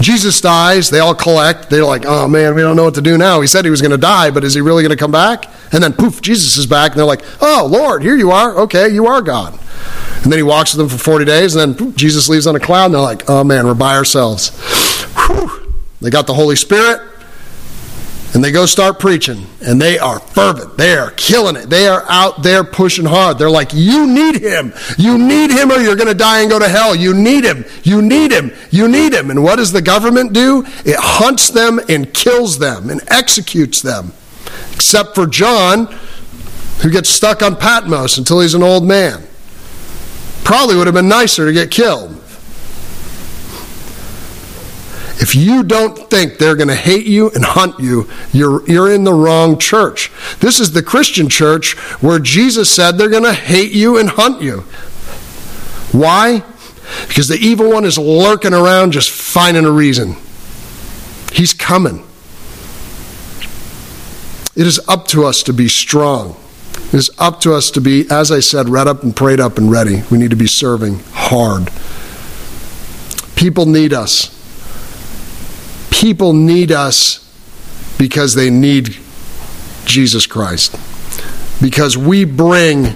Jesus 0.02 0.42
dies, 0.42 0.90
they 0.90 1.00
all 1.00 1.16
collect. 1.16 1.70
They're 1.70 1.86
like, 1.86 2.06
oh 2.06 2.28
man, 2.28 2.56
we 2.56 2.62
don't 2.62 2.76
know 2.76 2.84
what 2.84 2.96
to 2.96 3.02
do 3.02 3.18
now. 3.18 3.42
He 3.42 3.48
said 3.48 3.66
he 3.66 3.72
was 3.72 3.82
going 3.82 3.92
to 3.92 3.98
die, 3.98 4.32
but 4.32 4.44
is 4.44 4.54
he 4.54 4.62
really 4.62 4.84
going 4.84 4.96
to 4.96 4.98
come 4.98 5.12
back? 5.12 5.46
And 5.72 5.84
then 5.84 5.94
poof, 5.94 6.22
Jesus 6.22 6.58
is 6.58 6.66
back, 6.66 6.92
and 6.92 7.00
they're 7.00 7.06
like, 7.06 7.24
oh 7.42 7.68
Lord, 7.70 8.04
here 8.04 8.16
you 8.16 8.32
are. 8.32 8.58
Okay, 8.60 8.90
you 8.90 9.06
are 9.08 9.22
God. 9.22 9.60
And 10.24 10.32
then 10.32 10.40
he 10.40 10.44
walks 10.44 10.76
with 10.76 10.88
them 10.88 10.98
for 10.98 11.04
40 11.04 11.26
days, 11.26 11.56
and 11.56 11.76
then 11.76 11.78
poof, 11.78 11.96
Jesus 11.96 12.30
leaves 12.30 12.48
on 12.48 12.56
a 12.56 12.60
cloud, 12.60 12.86
and 12.86 12.94
they're 12.94 13.02
like, 13.02 13.30
oh 13.30 13.44
man, 13.44 13.66
we're 13.66 13.74
by 13.74 13.96
ourselves. 13.96 14.50
Whew. 15.16 15.74
They 16.00 16.10
got 16.10 16.28
the 16.28 16.34
Holy 16.34 16.56
Spirit, 16.56 17.02
and 18.34 18.44
they 18.44 18.52
go 18.52 18.66
start 18.66 19.00
preaching 19.00 19.46
and 19.66 19.82
they 19.82 19.98
are 19.98 20.20
fervent. 20.20 20.78
They 20.78 20.96
are 20.96 21.12
killing 21.12 21.56
it. 21.56 21.70
They 21.70 21.88
are 21.88 22.04
out 22.10 22.44
there 22.44 22.64
pushing 22.64 23.06
hard. 23.06 23.38
They're 23.38 23.50
like 23.50 23.74
you 23.74 24.06
need 24.06 24.42
him. 24.42 24.74
You 24.98 25.18
need 25.18 25.52
him 25.52 25.72
or 25.72 25.78
you're 25.78 25.96
going 25.96 26.08
to 26.08 26.14
die 26.14 26.42
and 26.42 26.50
go 26.50 26.60
to 26.60 26.68
hell. 26.68 26.96
You 26.96 27.14
need 27.14 27.44
him. 27.44 27.66
You 27.84 28.02
need 28.02 28.32
him. 28.32 28.52
You 28.70 28.88
need 28.88 29.14
him. 29.14 29.32
And 29.32 29.44
what 29.44 29.56
does 29.56 29.72
the 29.72 29.82
government 29.82 30.34
do? 30.34 30.64
It 30.86 30.98
hunts 30.98 31.50
them 31.50 31.80
and 31.90 32.14
kills 32.14 32.60
them 32.60 32.90
and 32.90 33.02
executes 33.08 33.82
them. 33.82 34.14
Except 34.74 35.16
for 35.16 35.26
john 35.26 35.88
who 36.82 36.90
gets 36.90 37.10
stuck 37.10 37.42
on 37.42 37.56
patmos 37.56 38.18
until 38.18 38.40
he's 38.40 38.54
an 38.54 38.64
old 38.64 38.86
man. 38.86 39.24
Probably 40.44 40.76
would 40.76 40.88
have 40.88 40.94
been 40.94 41.10
nicer 41.10 41.46
to 41.46 41.54
get 41.54 41.72
killed 41.72 42.17
if 45.20 45.36
you 45.36 45.64
don't 45.64 46.10
think 46.10 46.38
they're 46.38 46.56
going 46.56 46.68
to 46.68 46.76
hate 46.76 47.08
you 47.08 47.32
and 47.32 47.44
hunt 47.44 47.80
you, 47.80 48.08
you're, 48.32 48.68
you're 48.70 48.94
in 48.94 49.04
the 49.04 49.14
wrong 49.14 49.58
church. 49.58 50.12
This 50.40 50.60
is 50.60 50.74
the 50.74 50.84
Christian 50.84 51.28
church 51.28 51.76
where 52.02 52.20
Jesus 52.20 52.70
said 52.70 52.98
they're 52.98 53.10
going 53.10 53.24
to 53.24 53.34
hate 53.34 53.72
you 53.72 53.98
and 53.98 54.10
hunt 54.10 54.42
you. 54.42 54.60
Why? 55.92 56.44
Because 57.08 57.28
the 57.28 57.38
evil 57.38 57.72
one 57.72 57.84
is 57.84 57.98
lurking 57.98 58.54
around 58.54 58.92
just 58.92 59.10
finding 59.10 59.66
a 59.66 59.72
reason. 59.72 60.16
He's 61.34 61.54
coming. 61.54 62.04
It 64.56 64.68
is 64.68 64.80
up 64.88 65.08
to 65.08 65.26
us 65.26 65.42
to 65.44 65.54
be 65.54 65.68
strong. 65.68 66.36
It 66.88 66.94
is 66.94 67.10
up 67.18 67.42
to 67.42 67.54
us 67.54 67.72
to 67.72 67.82
be, 67.82 68.06
as 68.12 68.32
I 68.32 68.40
said, 68.40 68.70
read 68.70 68.88
up 68.88 69.02
and 69.02 69.16
prayed 69.16 69.40
up 69.40 69.58
and 69.58 69.72
ready. 69.72 70.04
We 70.12 70.20
need 70.20 70.30
to 70.30 70.36
be 70.36 70.48
serving 70.48 71.00
hard. 71.12 71.72
People 73.36 73.66
need 73.66 73.94
us. 73.94 74.37
People 75.92 76.34
need 76.34 76.72
us 76.72 77.24
because 77.98 78.36
they 78.36 78.50
need 78.50 78.98
Jesus 79.86 80.28
Christ. 80.28 80.76
Because 81.62 81.98
we 81.98 82.26
bring 82.26 82.96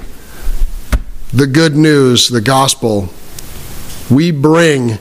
the 1.33 1.47
good 1.47 1.75
news, 1.75 2.27
the 2.27 2.41
gospel. 2.41 3.09
We 4.09 4.31
bring 4.31 4.99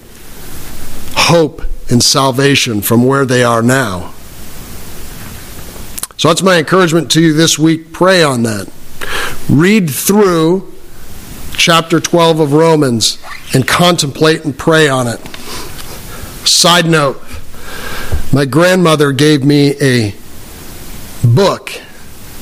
hope 1.14 1.62
and 1.90 2.02
salvation 2.02 2.80
from 2.80 3.04
where 3.04 3.26
they 3.26 3.42
are 3.42 3.62
now. 3.62 4.14
So 6.16 6.28
that's 6.28 6.42
my 6.42 6.58
encouragement 6.58 7.10
to 7.12 7.20
you 7.20 7.32
this 7.32 7.58
week. 7.58 7.92
Pray 7.92 8.22
on 8.22 8.42
that. 8.44 8.70
Read 9.48 9.90
through 9.90 10.72
chapter 11.56 11.98
12 11.98 12.40
of 12.40 12.52
Romans 12.52 13.18
and 13.54 13.66
contemplate 13.66 14.44
and 14.44 14.56
pray 14.56 14.88
on 14.88 15.06
it. 15.06 15.18
Side 16.46 16.86
note 16.86 17.20
my 18.32 18.44
grandmother 18.44 19.12
gave 19.12 19.44
me 19.44 19.74
a 19.80 20.14
book 21.24 21.72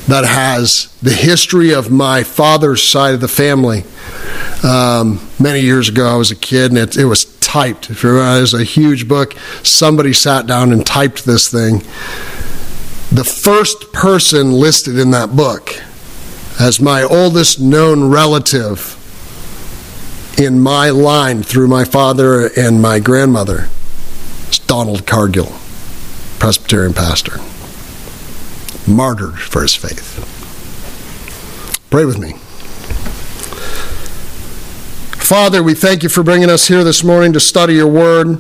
that 0.07 0.25
has 0.25 0.95
the 1.03 1.13
history 1.13 1.73
of 1.73 1.91
my 1.91 2.23
father's 2.23 2.83
side 2.83 3.15
of 3.15 3.21
the 3.21 3.29
family. 3.29 3.85
Um, 4.65 5.21
many 5.39 5.61
years 5.61 5.89
ago, 5.89 6.07
I 6.07 6.17
was 6.17 6.31
a 6.31 6.37
kid, 6.37 6.71
and 6.71 6.79
it, 6.79 6.97
it 6.97 7.05
was 7.05 7.25
typed. 7.41 7.91
If 7.91 8.03
you 8.03 8.11
remember, 8.11 8.39
it 8.39 8.41
was 8.41 8.55
a 8.55 8.65
huge 8.65 9.07
book. 9.07 9.35
Somebody 9.63 10.13
sat 10.13 10.47
down 10.47 10.73
and 10.73 10.85
typed 10.85 11.25
this 11.25 11.51
thing. 11.51 11.79
The 13.15 13.25
first 13.25 13.93
person 13.93 14.53
listed 14.53 14.99
in 14.99 15.11
that 15.13 15.35
book 15.35 15.75
as 16.61 16.81
my 16.81 17.03
oldest 17.03 17.61
known 17.61 18.11
relative 18.11 18.95
in 20.39 20.61
my 20.61 20.91
line 20.91 21.43
through 21.43 21.69
my 21.69 21.85
father 21.85 22.49
and 22.57 22.81
my 22.83 22.99
grandmother 22.99 23.69
is 24.49 24.59
Donald 24.59 25.07
Cargill, 25.07 25.53
Presbyterian 26.39 26.95
pastor 26.95 27.39
martyred 28.89 29.39
for 29.39 29.63
his 29.63 29.75
faith. 29.75 30.25
Pray 31.91 32.05
with 32.05 32.19
me. 32.19 32.35
Father, 35.21 35.63
we 35.63 35.75
thank 35.75 36.03
you 36.03 36.09
for 36.09 36.23
bringing 36.23 36.49
us 36.49 36.69
here 36.69 36.85
this 36.85 37.05
morning 37.05 37.33
to 37.33 37.41
study 37.41 37.75
your 37.75 37.89
word. 37.89 38.39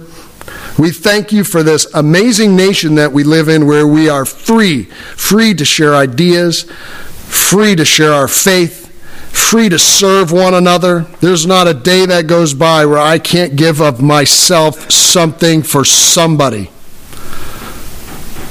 We 0.79 0.91
thank 0.91 1.33
you 1.33 1.45
for 1.45 1.63
this 1.63 1.93
amazing 1.93 2.57
nation 2.57 2.95
that 2.95 3.13
we 3.13 3.25
live 3.25 3.49
in 3.49 3.67
where 3.67 3.87
we 3.87 4.09
are 4.09 4.25
free, 4.25 4.85
free 4.85 5.53
to 5.55 5.65
share 5.65 5.95
ideas, 5.95 6.63
free 6.63 7.75
to 7.75 7.85
share 7.85 8.13
our 8.13 8.29
faith, 8.29 8.87
free 9.33 9.69
to 9.69 9.79
serve 9.79 10.31
one 10.31 10.55
another. 10.55 11.01
There's 11.21 11.47
not 11.47 11.67
a 11.67 11.75
day 11.75 12.07
that 12.07 12.29
goes 12.29 12.55
by 12.55 12.87
where 12.87 12.99
I 12.99 13.19
can't 13.19 13.57
give 13.57 13.83
of 13.83 14.01
myself 14.01 14.91
something 14.91 15.63
for 15.63 15.85
somebody 15.85 16.71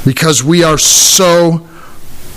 because 0.08 0.42
we 0.42 0.64
are 0.64 0.78
so 0.78 1.68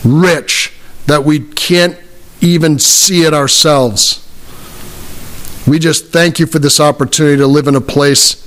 rich 0.05 0.73
that 1.07 1.23
we 1.23 1.39
can't 1.39 1.97
even 2.41 2.81
see 2.81 3.23
it 3.23 3.33
ourselves. 3.33 4.27
We 5.69 5.79
just 5.79 6.07
thank 6.07 6.41
you 6.41 6.47
for 6.47 6.59
this 6.59 6.81
opportunity 6.81 7.37
to 7.37 7.47
live 7.47 7.69
in 7.69 7.77
a 7.77 7.81
place 7.81 8.45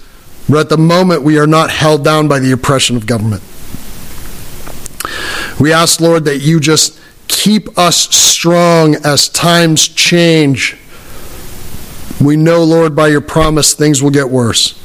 where 0.48 0.60
at 0.60 0.68
the 0.68 0.78
moment 0.78 1.24
we 1.24 1.40
are 1.40 1.48
not 1.48 1.70
held 1.70 2.04
down 2.04 2.28
by 2.28 2.40
the 2.40 2.52
oppression 2.52 2.98
of 2.98 3.08
government. 3.08 3.42
We 5.58 5.72
ask, 5.72 6.02
Lord, 6.02 6.26
that 6.26 6.40
you 6.40 6.60
just 6.60 7.00
keep 7.30 7.78
us 7.78 8.14
strong 8.14 8.96
as 9.06 9.30
times 9.30 9.88
change. 9.88 10.76
We 12.20 12.36
know, 12.36 12.66
Lord, 12.66 12.94
by 12.94 13.08
your 13.08 13.22
promise, 13.22 13.74
things 13.74 14.04
will 14.04 14.12
get 14.12 14.30
worse. 14.30 14.78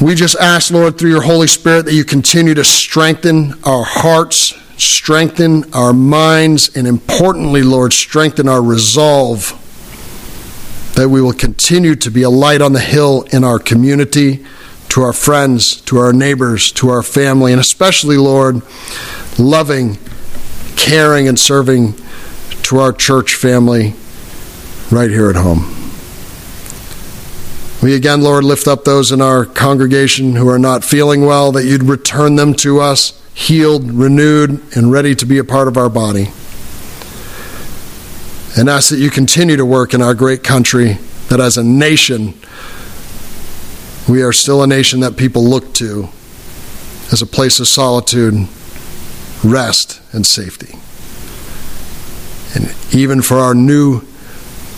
We 0.00 0.14
just 0.14 0.36
ask, 0.36 0.70
Lord, 0.70 0.98
through 0.98 1.08
your 1.10 1.22
Holy 1.22 1.46
Spirit, 1.46 1.86
that 1.86 1.94
you 1.94 2.04
continue 2.04 2.52
to 2.52 2.64
strengthen 2.64 3.54
our 3.64 3.82
hearts, 3.82 4.54
strengthen 4.76 5.72
our 5.72 5.94
minds, 5.94 6.76
and 6.76 6.86
importantly, 6.86 7.62
Lord, 7.62 7.94
strengthen 7.94 8.46
our 8.46 8.62
resolve 8.62 9.62
that 10.96 11.08
we 11.08 11.22
will 11.22 11.32
continue 11.32 11.94
to 11.94 12.10
be 12.10 12.22
a 12.22 12.30
light 12.30 12.60
on 12.60 12.74
the 12.74 12.80
hill 12.80 13.26
in 13.32 13.42
our 13.42 13.58
community, 13.58 14.44
to 14.90 15.02
our 15.02 15.14
friends, 15.14 15.80
to 15.82 15.96
our 15.96 16.12
neighbors, 16.12 16.72
to 16.72 16.90
our 16.90 17.02
family, 17.02 17.52
and 17.52 17.60
especially, 17.60 18.18
Lord, 18.18 18.60
loving, 19.38 19.98
caring, 20.76 21.26
and 21.26 21.38
serving 21.38 21.94
to 22.64 22.78
our 22.78 22.92
church 22.92 23.34
family 23.34 23.94
right 24.90 25.10
here 25.10 25.30
at 25.30 25.36
home. 25.36 25.85
We 27.86 27.94
again, 27.94 28.20
Lord, 28.20 28.42
lift 28.42 28.66
up 28.66 28.82
those 28.82 29.12
in 29.12 29.20
our 29.20 29.44
congregation 29.44 30.34
who 30.34 30.48
are 30.48 30.58
not 30.58 30.82
feeling 30.82 31.24
well, 31.24 31.52
that 31.52 31.66
you'd 31.66 31.84
return 31.84 32.34
them 32.34 32.52
to 32.54 32.80
us 32.80 33.12
healed, 33.32 33.92
renewed, 33.92 34.60
and 34.76 34.90
ready 34.90 35.14
to 35.14 35.24
be 35.24 35.38
a 35.38 35.44
part 35.44 35.68
of 35.68 35.76
our 35.76 35.88
body. 35.88 36.32
And 38.58 38.68
ask 38.68 38.90
that 38.90 38.98
you 38.98 39.08
continue 39.08 39.56
to 39.56 39.64
work 39.64 39.94
in 39.94 40.02
our 40.02 40.14
great 40.14 40.42
country, 40.42 40.94
that 41.28 41.38
as 41.38 41.58
a 41.58 41.62
nation, 41.62 42.34
we 44.08 44.20
are 44.20 44.32
still 44.32 44.64
a 44.64 44.66
nation 44.66 44.98
that 44.98 45.16
people 45.16 45.44
look 45.44 45.72
to 45.74 46.08
as 47.12 47.22
a 47.22 47.26
place 47.26 47.60
of 47.60 47.68
solitude, 47.68 48.48
rest, 49.44 50.00
and 50.10 50.26
safety. 50.26 50.76
And 52.52 52.74
even 52.92 53.22
for 53.22 53.36
our 53.36 53.54
new 53.54 54.02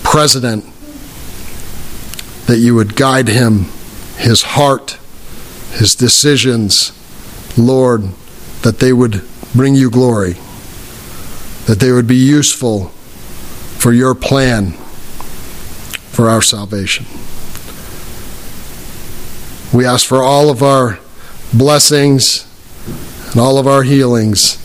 president, 0.02 0.66
that 2.48 2.58
you 2.58 2.74
would 2.74 2.96
guide 2.96 3.28
him, 3.28 3.66
his 4.16 4.42
heart, 4.42 4.98
his 5.72 5.94
decisions, 5.94 6.92
Lord, 7.58 8.04
that 8.62 8.78
they 8.80 8.92
would 8.92 9.22
bring 9.54 9.74
you 9.74 9.90
glory, 9.90 10.32
that 11.66 11.78
they 11.78 11.92
would 11.92 12.06
be 12.06 12.16
useful 12.16 12.86
for 13.76 13.92
your 13.92 14.14
plan 14.14 14.72
for 16.10 16.30
our 16.30 16.40
salvation. 16.40 17.04
We 19.70 19.84
ask 19.84 20.06
for 20.06 20.22
all 20.22 20.48
of 20.48 20.62
our 20.62 20.98
blessings 21.52 22.46
and 23.30 23.38
all 23.38 23.58
of 23.58 23.66
our 23.66 23.82
healings 23.82 24.56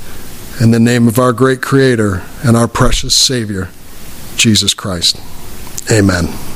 in 0.62 0.72
the 0.72 0.80
name 0.80 1.10
of 1.10 1.20
our 1.20 1.34
great 1.34 1.62
Creator 1.62 2.24
and 2.46 2.56
our 2.56 2.70
precious 2.70 3.14
Savior, 3.14 3.70
Jesus 4.38 4.74
Christ. 4.74 5.20
Amen. 5.92 6.53